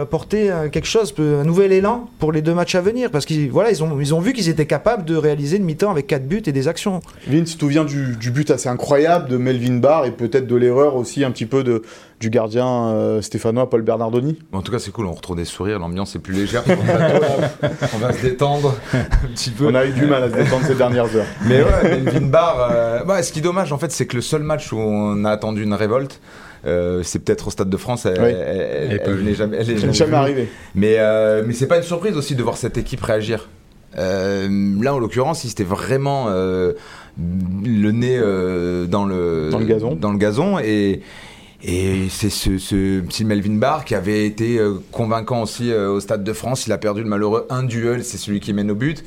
apporter 0.00 0.50
quelque 0.72 0.86
chose, 0.86 1.14
un 1.18 1.44
nouvel 1.44 1.72
élan 1.72 2.08
pour 2.18 2.32
les 2.32 2.42
deux 2.42 2.54
matchs 2.54 2.74
à 2.74 2.80
venir, 2.80 3.10
parce 3.10 3.26
qu'ils 3.26 3.50
voilà, 3.50 3.70
ils 3.70 3.82
ont, 3.82 4.00
ils 4.00 4.14
ont 4.14 4.20
vu 4.20 4.32
qu'ils 4.32 4.48
étaient 4.48 4.66
capables 4.66 5.04
de 5.04 5.16
réaliser 5.16 5.56
une 5.56 5.64
mi-temps 5.64 5.90
avec 5.90 6.06
quatre 6.06 6.26
buts 6.26 6.42
et 6.46 6.52
des 6.52 6.68
actions. 6.68 7.00
Vince, 7.26 7.50
tu 7.50 7.54
te 7.56 7.60
souviens 7.60 7.84
du, 7.84 8.16
du 8.16 8.30
but 8.30 8.50
assez 8.50 8.68
incroyable 8.68 9.28
de 9.28 9.36
Melvin 9.36 9.78
Barr 9.78 10.06
et 10.06 10.10
peut-être 10.10 10.46
de 10.46 10.56
l'erreur 10.56 10.96
aussi 10.96 11.24
un 11.24 11.30
petit 11.30 11.46
peu 11.46 11.64
de, 11.64 11.82
du 12.20 12.30
gardien 12.30 12.66
euh, 12.88 13.22
stéphanois 13.22 13.68
Paul 13.70 13.82
Bernardoni? 13.82 14.38
En 14.52 14.62
tout 14.62 14.72
cas, 14.72 14.78
c'est 14.78 14.90
cool, 14.90 15.06
on 15.06 15.12
retrouve 15.12 15.36
des 15.36 15.44
sourires, 15.44 15.78
l'ambiance 15.78 16.16
est 16.16 16.20
plus 16.20 16.34
légère. 16.34 16.64
on 17.94 17.98
va 17.98 18.12
se 18.12 18.22
détendre 18.22 18.74
un 18.92 19.28
petit 19.34 19.50
peu. 19.50 19.66
On 19.66 19.74
a 19.74 19.86
eu 19.86 19.92
du 19.92 20.06
mal 20.06 20.24
à 20.24 20.30
se 20.30 20.34
détendre 20.34 20.66
ces 20.66 20.74
dernières 20.74 21.14
heures. 21.14 21.26
Mais 21.46 21.62
ouais, 21.62 22.00
Melvin 22.00 22.26
Barr, 22.26 22.68
euh, 22.70 23.22
ce 23.22 23.32
qui 23.32 23.38
est 23.38 23.42
dommage, 23.42 23.72
en 23.72 23.78
fait, 23.78 23.92
c'est 23.92 24.06
que 24.06 24.16
le 24.16 24.22
seul 24.22 24.42
match 24.42 24.72
où 24.72 24.78
on 24.78 25.24
a 25.24 25.30
attendu 25.30 25.62
une 25.62 25.74
révolte, 25.74 26.20
euh, 26.66 27.02
c'est 27.02 27.18
peut-être 27.20 27.48
au 27.48 27.50
Stade 27.50 27.70
de 27.70 27.76
France, 27.76 28.06
elle, 28.06 28.20
Oui. 28.20 28.28
elle- 28.30 28.36
elle- 28.36 28.76
Elle 28.90 28.92
est 28.92 28.98
pas 28.98 29.04
elle 29.06 29.12
venue. 29.16 29.30
n'est 29.30 29.34
jamais, 29.36 29.64
jamais 29.64 29.74
n'est 29.86 29.92
jamais 29.92 30.10
venue. 30.10 30.14
arrivé. 30.14 30.48
Mais, 30.74 30.96
euh, 30.98 31.42
mais 31.46 31.52
c'est 31.54 31.66
pas 31.68 31.76
une 31.76 31.82
surprise 31.82 32.16
aussi 32.16 32.34
de 32.34 32.42
voir 32.42 32.56
cette 32.56 32.76
équipe 32.78 33.02
réagir. 33.02 33.48
Euh, 33.96 34.48
là, 34.82 34.94
en 34.94 34.98
l'occurrence, 34.98 35.44
ils 35.44 35.50
étaient 35.50 35.64
vraiment 35.64 36.26
euh, 36.28 36.72
le 37.64 37.90
nez 37.90 38.18
euh, 38.18 38.86
dans, 38.86 39.04
le, 39.06 39.48
Dans 39.50 39.58
le 39.58 39.64
gazon. 39.64 39.94
Dans 39.94 40.12
le 40.12 40.18
gazon 40.18 40.58
et, 40.58 41.00
et 41.62 42.08
c'est 42.08 42.30
ce, 42.30 42.56
ce 42.56 43.00
petit 43.00 43.24
Melvin 43.24 43.56
Barr 43.56 43.84
qui 43.84 43.96
avait 43.96 44.24
été 44.26 44.58
euh, 44.58 44.74
convaincant 44.92 45.42
aussi 45.42 45.72
euh, 45.72 45.90
au 45.90 45.98
Stade 45.98 46.22
de 46.22 46.32
France. 46.32 46.66
Il 46.66 46.72
a 46.72 46.78
perdu 46.78 47.02
le 47.02 47.08
malheureux 47.08 47.46
un 47.50 47.64
duel, 47.64 48.04
c'est 48.04 48.16
celui 48.16 48.38
qui 48.38 48.52
mène 48.52 48.70
au 48.70 48.76
but. 48.76 49.04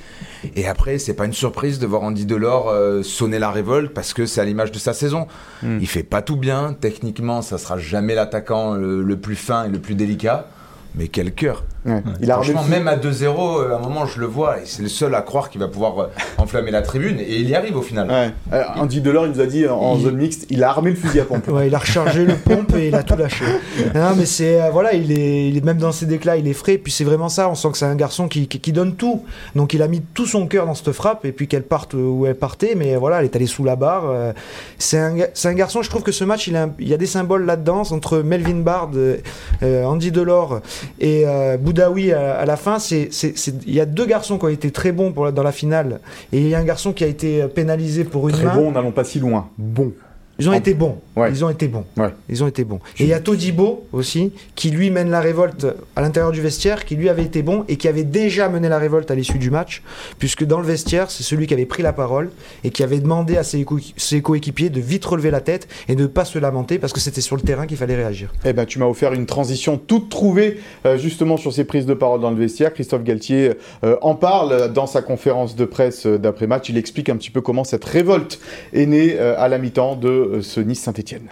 Et 0.58 0.68
après, 0.68 0.98
c'est 0.98 1.14
pas 1.14 1.26
une 1.26 1.34
surprise 1.34 1.80
de 1.80 1.88
voir 1.88 2.04
Andy 2.04 2.26
Delors 2.26 2.70
euh, 2.70 3.04
sonner 3.04 3.40
la 3.40 3.52
révolte 3.52 3.94
parce 3.94 4.14
que 4.14 4.26
c'est 4.26 4.42
à 4.42 4.46
l'image 4.46 4.74
de 4.74 4.80
sa 4.80 4.94
saison. 4.94 5.28
Mm. 5.64 5.78
Il 5.80 5.88
fait 5.88 6.04
pas 6.04 6.22
tout 6.22 6.36
bien. 6.36 6.76
Techniquement, 6.80 7.42
ça 7.42 7.58
sera 7.58 7.78
jamais 7.78 8.16
l'attaquant 8.16 8.74
le, 8.74 9.02
le 9.02 9.18
plus 9.18 9.38
fin 9.38 9.64
et 9.64 9.70
le 9.70 9.80
plus 9.80 9.96
délicat. 9.96 10.50
Mais 10.96 11.08
quel 11.08 11.34
cœur 11.34 11.64
Ouais. 11.86 12.04
Il 12.22 12.30
a 12.30 12.36
Franchement, 12.36 12.64
même 12.64 12.88
à 12.88 12.96
2-0, 12.96 13.24
euh, 13.62 13.74
à 13.74 13.78
un 13.78 13.80
moment, 13.80 14.06
je 14.06 14.20
le 14.20 14.28
vois, 14.28 14.58
et 14.60 14.66
c'est 14.66 14.84
le 14.84 14.88
seul 14.90 15.16
à 15.16 15.22
croire 15.22 15.50
qu'il 15.50 15.60
va 15.60 15.68
pouvoir 15.68 16.00
euh, 16.00 16.06
enflammer 16.38 16.70
la 16.70 16.82
tribune, 16.84 17.20
et 17.20 17.38
il 17.38 17.50
y 17.50 17.56
arrive 17.56 17.76
au 17.76 17.82
final. 17.82 18.08
Ouais. 18.10 18.30
Euh, 18.54 18.64
Andy 18.76 19.02
Delors, 19.02 19.26
il 19.26 19.32
nous 19.34 19.42
a 19.42 19.46
dit 19.48 19.68
en 19.68 19.96
Il- 19.98 20.04
zone 20.04 20.18
mixte, 20.18 20.46
il 20.52 20.64
a 20.64 20.70
armé 20.70 20.92
le 20.92 20.96
fusil 20.96 21.20
à 21.22 21.26
pompe. 21.26 21.48
Ouais, 21.48 21.68
il 21.68 21.74
a 21.76 21.80
rechargé 21.80 22.24
le 22.26 22.36
pompe 22.36 22.76
et 22.76 22.90
il 22.90 22.96
a 22.96 23.02
tout 23.04 23.16
lâché. 23.16 23.46
Non, 23.96 24.12
mais 24.16 24.26
c'est 24.26 24.62
euh, 24.62 24.70
voilà, 24.72 24.94
il 24.94 25.12
est, 25.12 25.48
il 25.50 25.58
est 25.58 25.64
même 25.66 25.78
dans 25.78 25.92
ses 25.92 26.06
déclats, 26.06 26.38
il 26.38 26.48
est 26.48 26.54
frais. 26.54 26.78
Puis 26.78 26.92
c'est 26.92 27.04
vraiment 27.04 27.30
ça. 27.30 27.50
On 27.50 27.56
sent 27.56 27.70
que 27.72 27.78
c'est 27.78 27.86
un 27.86 27.96
garçon 27.96 28.28
qui, 28.28 28.48
qui, 28.48 28.60
qui 28.60 28.72
donne 28.72 28.96
tout. 28.96 29.24
Donc 29.56 29.74
il 29.74 29.82
a 29.82 29.88
mis 29.88 30.02
tout 30.14 30.26
son 30.26 30.48
cœur 30.48 30.66
dans 30.68 30.76
cette 30.76 30.92
frappe 30.92 31.26
et 31.26 31.32
puis 31.32 31.48
qu'elle 31.48 31.64
parte 31.64 31.94
où 31.94 32.26
elle 32.28 32.36
partait. 32.36 32.76
Mais 32.76 32.96
voilà, 32.96 33.20
elle 33.20 33.26
est 33.26 33.36
allée 33.36 33.48
sous 33.48 33.64
la 33.64 33.76
barre. 33.76 34.04
euh, 34.08 34.34
C'est 34.78 34.98
un, 35.00 35.16
un 35.46 35.54
garçon. 35.54 35.82
Je 35.82 35.90
trouve 35.90 36.04
que 36.04 36.12
ce 36.12 36.24
match, 36.24 36.48
il, 36.48 36.56
a 36.56 36.64
un- 36.64 36.72
il 36.80 36.88
y 36.88 36.94
a 36.94 36.98
des 36.98 37.06
symboles 37.08 37.46
là-dedans 37.46 37.82
entre 37.92 38.20
Melvin 38.20 38.62
Bard, 38.62 38.92
euh, 38.96 39.84
Andy 39.86 40.12
Delors 40.12 40.60
et 41.00 41.24
euh, 41.26 41.58
Boudaoui 41.72 42.12
à, 42.12 42.36
à 42.38 42.46
la 42.46 42.58
fin. 42.58 42.80
C'est, 42.80 43.08
c'est, 43.12 43.38
c'est- 43.38 43.56
il 43.66 43.74
y 43.74 43.80
a 43.80 43.86
deux 43.86 44.06
garçons 44.06 44.38
qui 44.38 44.46
ont 44.46 44.50
été 44.50 44.72
très 44.72 44.92
bons 44.92 45.12
pour 45.14 45.32
dans 45.32 45.44
la 45.44 45.52
finale 45.52 46.00
et 46.34 46.40
il 46.42 46.48
y 46.50 46.56
a 46.56 46.60
un 46.60 46.64
garçon 46.66 46.92
qui 46.94 47.04
a 47.04 47.08
été 47.08 47.44
pénalisé 47.48 48.04
pour 48.04 48.28
une 48.30 48.36
Très 48.36 48.46
main. 48.46 48.56
bon, 48.56 48.72
n'allons 48.72 48.92
pas 48.92 49.04
si 49.04 49.20
loin. 49.20 49.50
Bon. 49.58 49.92
Ils 50.42 50.50
ont 50.50 50.54
En- 50.54 50.56
été 50.56 50.74
bons. 50.74 50.98
Ouais. 51.16 51.30
Ils 51.30 51.46
ont 51.46 51.50
été 51.50 51.68
bons. 51.68 51.86
Ouais. 51.98 52.10
Ils 52.30 52.44
ont 52.44 52.48
été 52.48 52.64
bons. 52.64 52.80
Et 53.00 53.04
il 53.04 53.08
y 53.10 53.14
a 53.14 53.20
Todibo 53.20 53.86
aussi, 53.92 54.32
qui 54.56 54.72
lui 54.72 54.90
mène 54.90 55.10
la 55.10 55.20
révolte 55.22 55.68
à 55.96 56.02
l'intérieur 56.02 56.32
du 56.32 56.42
vestiaire, 56.42 56.84
qui 56.86 56.96
lui 56.96 57.10
avait 57.10 57.24
été 57.24 57.44
bon 57.44 57.64
et 57.68 57.76
qui 57.78 57.88
avait 57.88 58.04
déjà 58.04 58.50
mené 58.50 58.68
la 58.70 58.80
révolte 58.80 59.12
à 59.12 59.16
l'issue 59.16 59.38
du 59.38 59.52
match, 59.52 59.84
puisque 60.20 60.44
dans 60.46 60.60
le 60.60 60.66
vestiaire, 60.66 61.12
c'est 61.12 61.24
celui 61.24 61.48
qui 61.48 61.54
avait 61.54 61.66
pris 61.66 61.84
la 61.84 61.94
parole 61.94 62.30
et 62.64 62.70
qui 62.72 62.82
avait 62.84 63.00
demandé 63.00 63.38
à 63.38 63.44
ses, 63.44 63.64
co- 63.66 63.78
ses 63.98 64.22
coéquipiers 64.22 64.70
de 64.70 64.80
vite 64.82 65.06
relever 65.06 65.32
la 65.32 65.42
tête 65.42 65.68
et 65.88 65.96
de 65.96 66.02
ne 66.04 66.08
pas 66.08 66.26
se 66.26 66.40
lamenter 66.40 66.80
parce 66.80 66.92
que 66.94 67.00
c'était 67.00 67.22
sur 67.22 67.36
le 67.36 67.42
terrain 67.44 67.68
qu'il 67.68 67.78
fallait 67.78 67.96
réagir. 67.96 68.32
Eh 68.46 68.54
ben, 68.54 68.66
tu 68.66 68.80
m'as 68.80 68.86
offert 68.88 69.14
une 69.14 69.26
transition 69.28 69.78
toute 69.78 70.10
trouvée 70.10 70.60
euh, 70.86 70.98
justement 70.98 71.38
sur 71.38 71.54
ces 71.54 71.66
prises 71.66 71.86
de 71.86 71.94
parole 71.94 72.22
dans 72.22 72.32
le 72.32 72.38
vestiaire. 72.38 72.74
Christophe 72.74 73.04
Galtier 73.04 73.52
euh, 73.84 73.98
en 74.02 74.16
parle 74.16 74.72
dans 74.74 74.88
sa 74.88 75.02
conférence 75.02 75.56
de 75.56 75.66
presse 75.66 76.06
euh, 76.06 76.18
d'après-match. 76.18 76.70
Il 76.70 76.78
explique 76.78 77.10
un 77.10 77.18
petit 77.18 77.30
peu 77.32 77.42
comment 77.42 77.64
cette 77.64 77.86
révolte 77.86 78.40
est 78.74 78.86
née 78.86 79.16
euh, 79.20 79.36
à 79.38 79.48
la 79.50 79.58
mi-temps 79.58 79.96
de 79.96 80.31
ce 80.42 80.60
Nice-Saint-Etienne. 80.62 81.30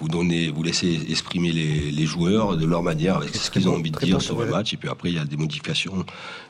Vous 0.00 0.08
donnez, 0.08 0.48
vous 0.48 0.62
laissez 0.62 1.00
exprimer 1.10 1.50
les, 1.50 1.90
les 1.90 2.06
joueurs 2.06 2.56
de 2.56 2.64
leur 2.64 2.84
manière 2.84 3.16
avec 3.16 3.34
ce 3.34 3.50
qu'ils 3.50 3.68
ont 3.68 3.74
envie 3.74 3.90
de 3.90 3.98
dire 3.98 4.18
bon, 4.18 4.20
sur 4.20 4.38
le 4.38 4.46
match. 4.46 4.72
Et 4.72 4.76
puis 4.76 4.88
après, 4.88 5.08
il 5.10 5.16
y 5.16 5.18
a 5.18 5.24
des 5.24 5.36
modifications, 5.36 6.04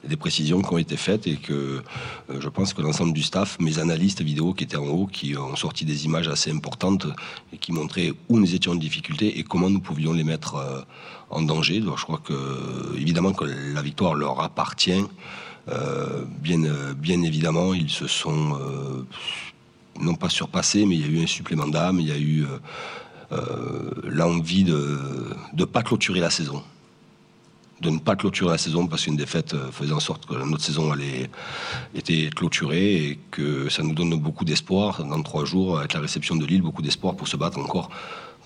des 0.06 0.16
précisions 0.16 0.60
qui 0.60 0.70
ont 0.70 0.76
été 0.76 0.98
faites 0.98 1.26
et 1.26 1.36
que 1.36 1.52
euh, 1.52 2.40
je 2.40 2.48
pense 2.50 2.74
que 2.74 2.82
l'ensemble 2.82 3.14
du 3.14 3.22
staff, 3.22 3.58
mes 3.58 3.78
analystes 3.78 4.20
vidéo 4.20 4.52
qui 4.52 4.64
étaient 4.64 4.76
en 4.76 4.88
haut, 4.88 5.06
qui 5.06 5.34
ont 5.34 5.56
sorti 5.56 5.86
des 5.86 6.04
images 6.04 6.28
assez 6.28 6.50
importantes 6.50 7.06
et 7.54 7.56
qui 7.56 7.72
montraient 7.72 8.12
où 8.28 8.38
nous 8.38 8.54
étions 8.54 8.72
en 8.72 8.74
difficulté 8.74 9.38
et 9.38 9.44
comment 9.44 9.70
nous 9.70 9.80
pouvions 9.80 10.12
les 10.12 10.24
mettre 10.24 10.56
euh, 10.56 10.82
en 11.30 11.40
danger. 11.40 11.80
Donc 11.80 11.96
je 11.98 12.04
crois 12.04 12.20
que 12.22 12.34
évidemment 12.98 13.32
que 13.32 13.46
la 13.46 13.80
victoire 13.80 14.14
leur 14.14 14.42
appartient. 14.42 15.04
Euh, 15.70 16.24
bien, 16.40 16.64
euh, 16.64 16.94
bien 16.94 17.22
évidemment, 17.22 17.74
ils 17.74 17.90
se 17.90 18.06
sont 18.06 18.54
euh, 18.54 19.04
non 20.00 20.14
pas 20.14 20.28
surpassés, 20.28 20.86
mais 20.86 20.96
il 20.96 21.00
y 21.00 21.04
a 21.04 21.20
eu 21.20 21.22
un 21.22 21.26
supplément 21.26 21.68
d'âme, 21.68 22.00
il 22.00 22.08
y 22.08 22.12
a 22.12 22.18
eu 22.18 22.44
euh, 22.44 22.58
euh, 23.32 23.90
l'envie 24.04 24.64
de 24.64 24.88
ne 25.54 25.64
pas 25.64 25.82
clôturer 25.82 26.20
la 26.20 26.30
saison. 26.30 26.62
De 27.80 27.90
ne 27.90 27.98
pas 27.98 28.16
clôturer 28.16 28.50
la 28.50 28.58
saison 28.58 28.88
parce 28.88 29.04
qu'une 29.04 29.16
défaite 29.16 29.54
euh, 29.54 29.70
faisait 29.70 29.92
en 29.92 30.00
sorte 30.00 30.26
que 30.26 30.34
notre 30.34 30.64
saison 30.64 30.90
allait, 30.90 31.30
était 31.94 32.30
clôturée 32.34 32.96
et 32.96 33.18
que 33.30 33.68
ça 33.68 33.82
nous 33.82 33.94
donne 33.94 34.14
beaucoup 34.18 34.44
d'espoir 34.44 35.04
dans 35.04 35.22
trois 35.22 35.44
jours 35.44 35.78
avec 35.78 35.92
la 35.92 36.00
réception 36.00 36.36
de 36.36 36.44
Lille, 36.44 36.62
beaucoup 36.62 36.82
d'espoir 36.82 37.14
pour 37.14 37.28
se 37.28 37.36
battre 37.36 37.58
encore 37.58 37.90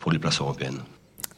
pour 0.01 0.13
les 0.13 0.19
places 0.19 0.41
européennes. 0.41 0.83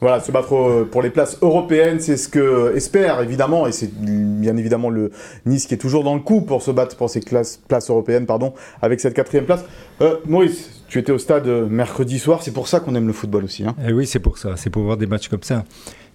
Voilà, 0.04 0.20
se 0.20 0.30
battre 0.30 0.54
euh, 0.54 0.84
pour 0.84 1.00
les 1.00 1.08
places 1.08 1.38
européennes, 1.40 1.98
c'est 1.98 2.18
ce 2.18 2.28
que 2.28 2.76
espère 2.76 3.22
évidemment, 3.22 3.66
et 3.66 3.72
c'est 3.72 3.90
bien 3.90 4.54
évidemment 4.54 4.90
le 4.90 5.10
Nice 5.46 5.64
qui 5.64 5.72
est 5.72 5.78
toujours 5.78 6.04
dans 6.04 6.12
le 6.14 6.20
coup 6.20 6.42
pour 6.42 6.60
se 6.60 6.70
battre 6.70 6.94
pour 6.94 7.08
ces 7.08 7.20
places 7.22 7.88
européennes, 7.88 8.26
pardon, 8.26 8.52
avec 8.82 9.00
cette 9.00 9.14
quatrième 9.14 9.46
place. 9.46 9.64
Euh, 10.02 10.16
Maurice, 10.26 10.82
tu 10.88 10.98
étais 10.98 11.10
au 11.10 11.16
stade 11.16 11.46
euh, 11.46 11.66
mercredi 11.66 12.18
soir, 12.18 12.42
c'est 12.42 12.50
pour 12.50 12.68
ça 12.68 12.80
qu'on 12.80 12.94
aime 12.96 13.06
le 13.06 13.14
football 13.14 13.44
aussi. 13.44 13.64
Hein. 13.64 13.74
Eh 13.88 13.94
oui, 13.94 14.06
c'est 14.06 14.18
pour 14.18 14.36
ça, 14.36 14.56
c'est 14.56 14.68
pour 14.68 14.82
voir 14.82 14.98
des 14.98 15.06
matchs 15.06 15.28
comme 15.28 15.42
ça. 15.42 15.64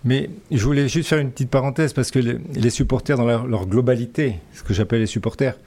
Mais 0.06 0.30
je 0.52 0.63
voulais 0.63 0.88
juste 0.88 1.10
faire 1.10 1.17
une 1.17 1.32
petite 1.32 1.49
parenthèse 1.49 1.91
parce 1.93 2.12
que 2.12 2.19
les, 2.19 2.69
supporters, 2.69 3.17
dans 3.17 3.25
leur, 3.25 3.65
globalité, 3.65 4.36
ce 4.54 4.62
que 4.62 4.75
j'appelle 4.75 4.99
les 4.99 5.08
supporters, 5.08 5.58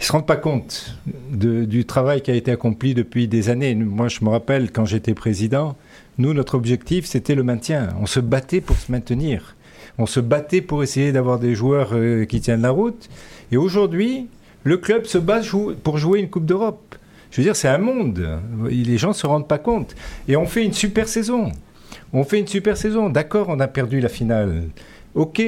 ils 0.00 0.04
se 0.04 0.10
rendent 0.10 0.26
pas 0.26 0.36
compte 0.36 0.98
du 1.30 1.84
travail 1.84 2.20
qui 2.20 2.32
a 2.32 2.34
été 2.34 2.50
accompli 2.50 2.94
depuis 2.94 3.28
des 3.28 3.48
années. 3.48 3.76
Moi, 3.76 4.08
je 4.08 4.24
me 4.24 4.28
rappelle 4.28 4.72
quand 4.72 4.86
j'étais 4.86 5.14
président, 5.14 5.76
nous, 6.20 6.34
notre 6.34 6.54
objectif, 6.54 7.06
c'était 7.06 7.34
le 7.34 7.42
maintien. 7.42 7.88
On 8.00 8.06
se 8.06 8.20
battait 8.20 8.60
pour 8.60 8.76
se 8.76 8.92
maintenir. 8.92 9.56
On 9.98 10.06
se 10.06 10.20
battait 10.20 10.60
pour 10.60 10.82
essayer 10.82 11.12
d'avoir 11.12 11.38
des 11.38 11.54
joueurs 11.54 11.90
euh, 11.94 12.26
qui 12.26 12.40
tiennent 12.40 12.62
la 12.62 12.70
route. 12.70 13.08
Et 13.52 13.56
aujourd'hui, 13.56 14.28
le 14.62 14.76
club 14.76 15.06
se 15.06 15.18
bat 15.18 15.40
pour 15.82 15.98
jouer 15.98 16.20
une 16.20 16.28
Coupe 16.28 16.44
d'Europe. 16.44 16.94
Je 17.30 17.38
veux 17.38 17.42
dire, 17.42 17.56
c'est 17.56 17.68
un 17.68 17.78
monde. 17.78 18.38
Les 18.68 18.98
gens 18.98 19.08
ne 19.08 19.14
se 19.14 19.26
rendent 19.26 19.48
pas 19.48 19.58
compte. 19.58 19.96
Et 20.28 20.36
on 20.36 20.46
fait 20.46 20.64
une 20.64 20.72
super 20.72 21.08
saison. 21.08 21.52
On 22.12 22.24
fait 22.24 22.38
une 22.38 22.46
super 22.46 22.76
saison. 22.76 23.08
D'accord, 23.08 23.46
on 23.48 23.60
a 23.60 23.68
perdu 23.68 24.00
la 24.00 24.08
finale. 24.08 24.64
Ok. 25.14 25.40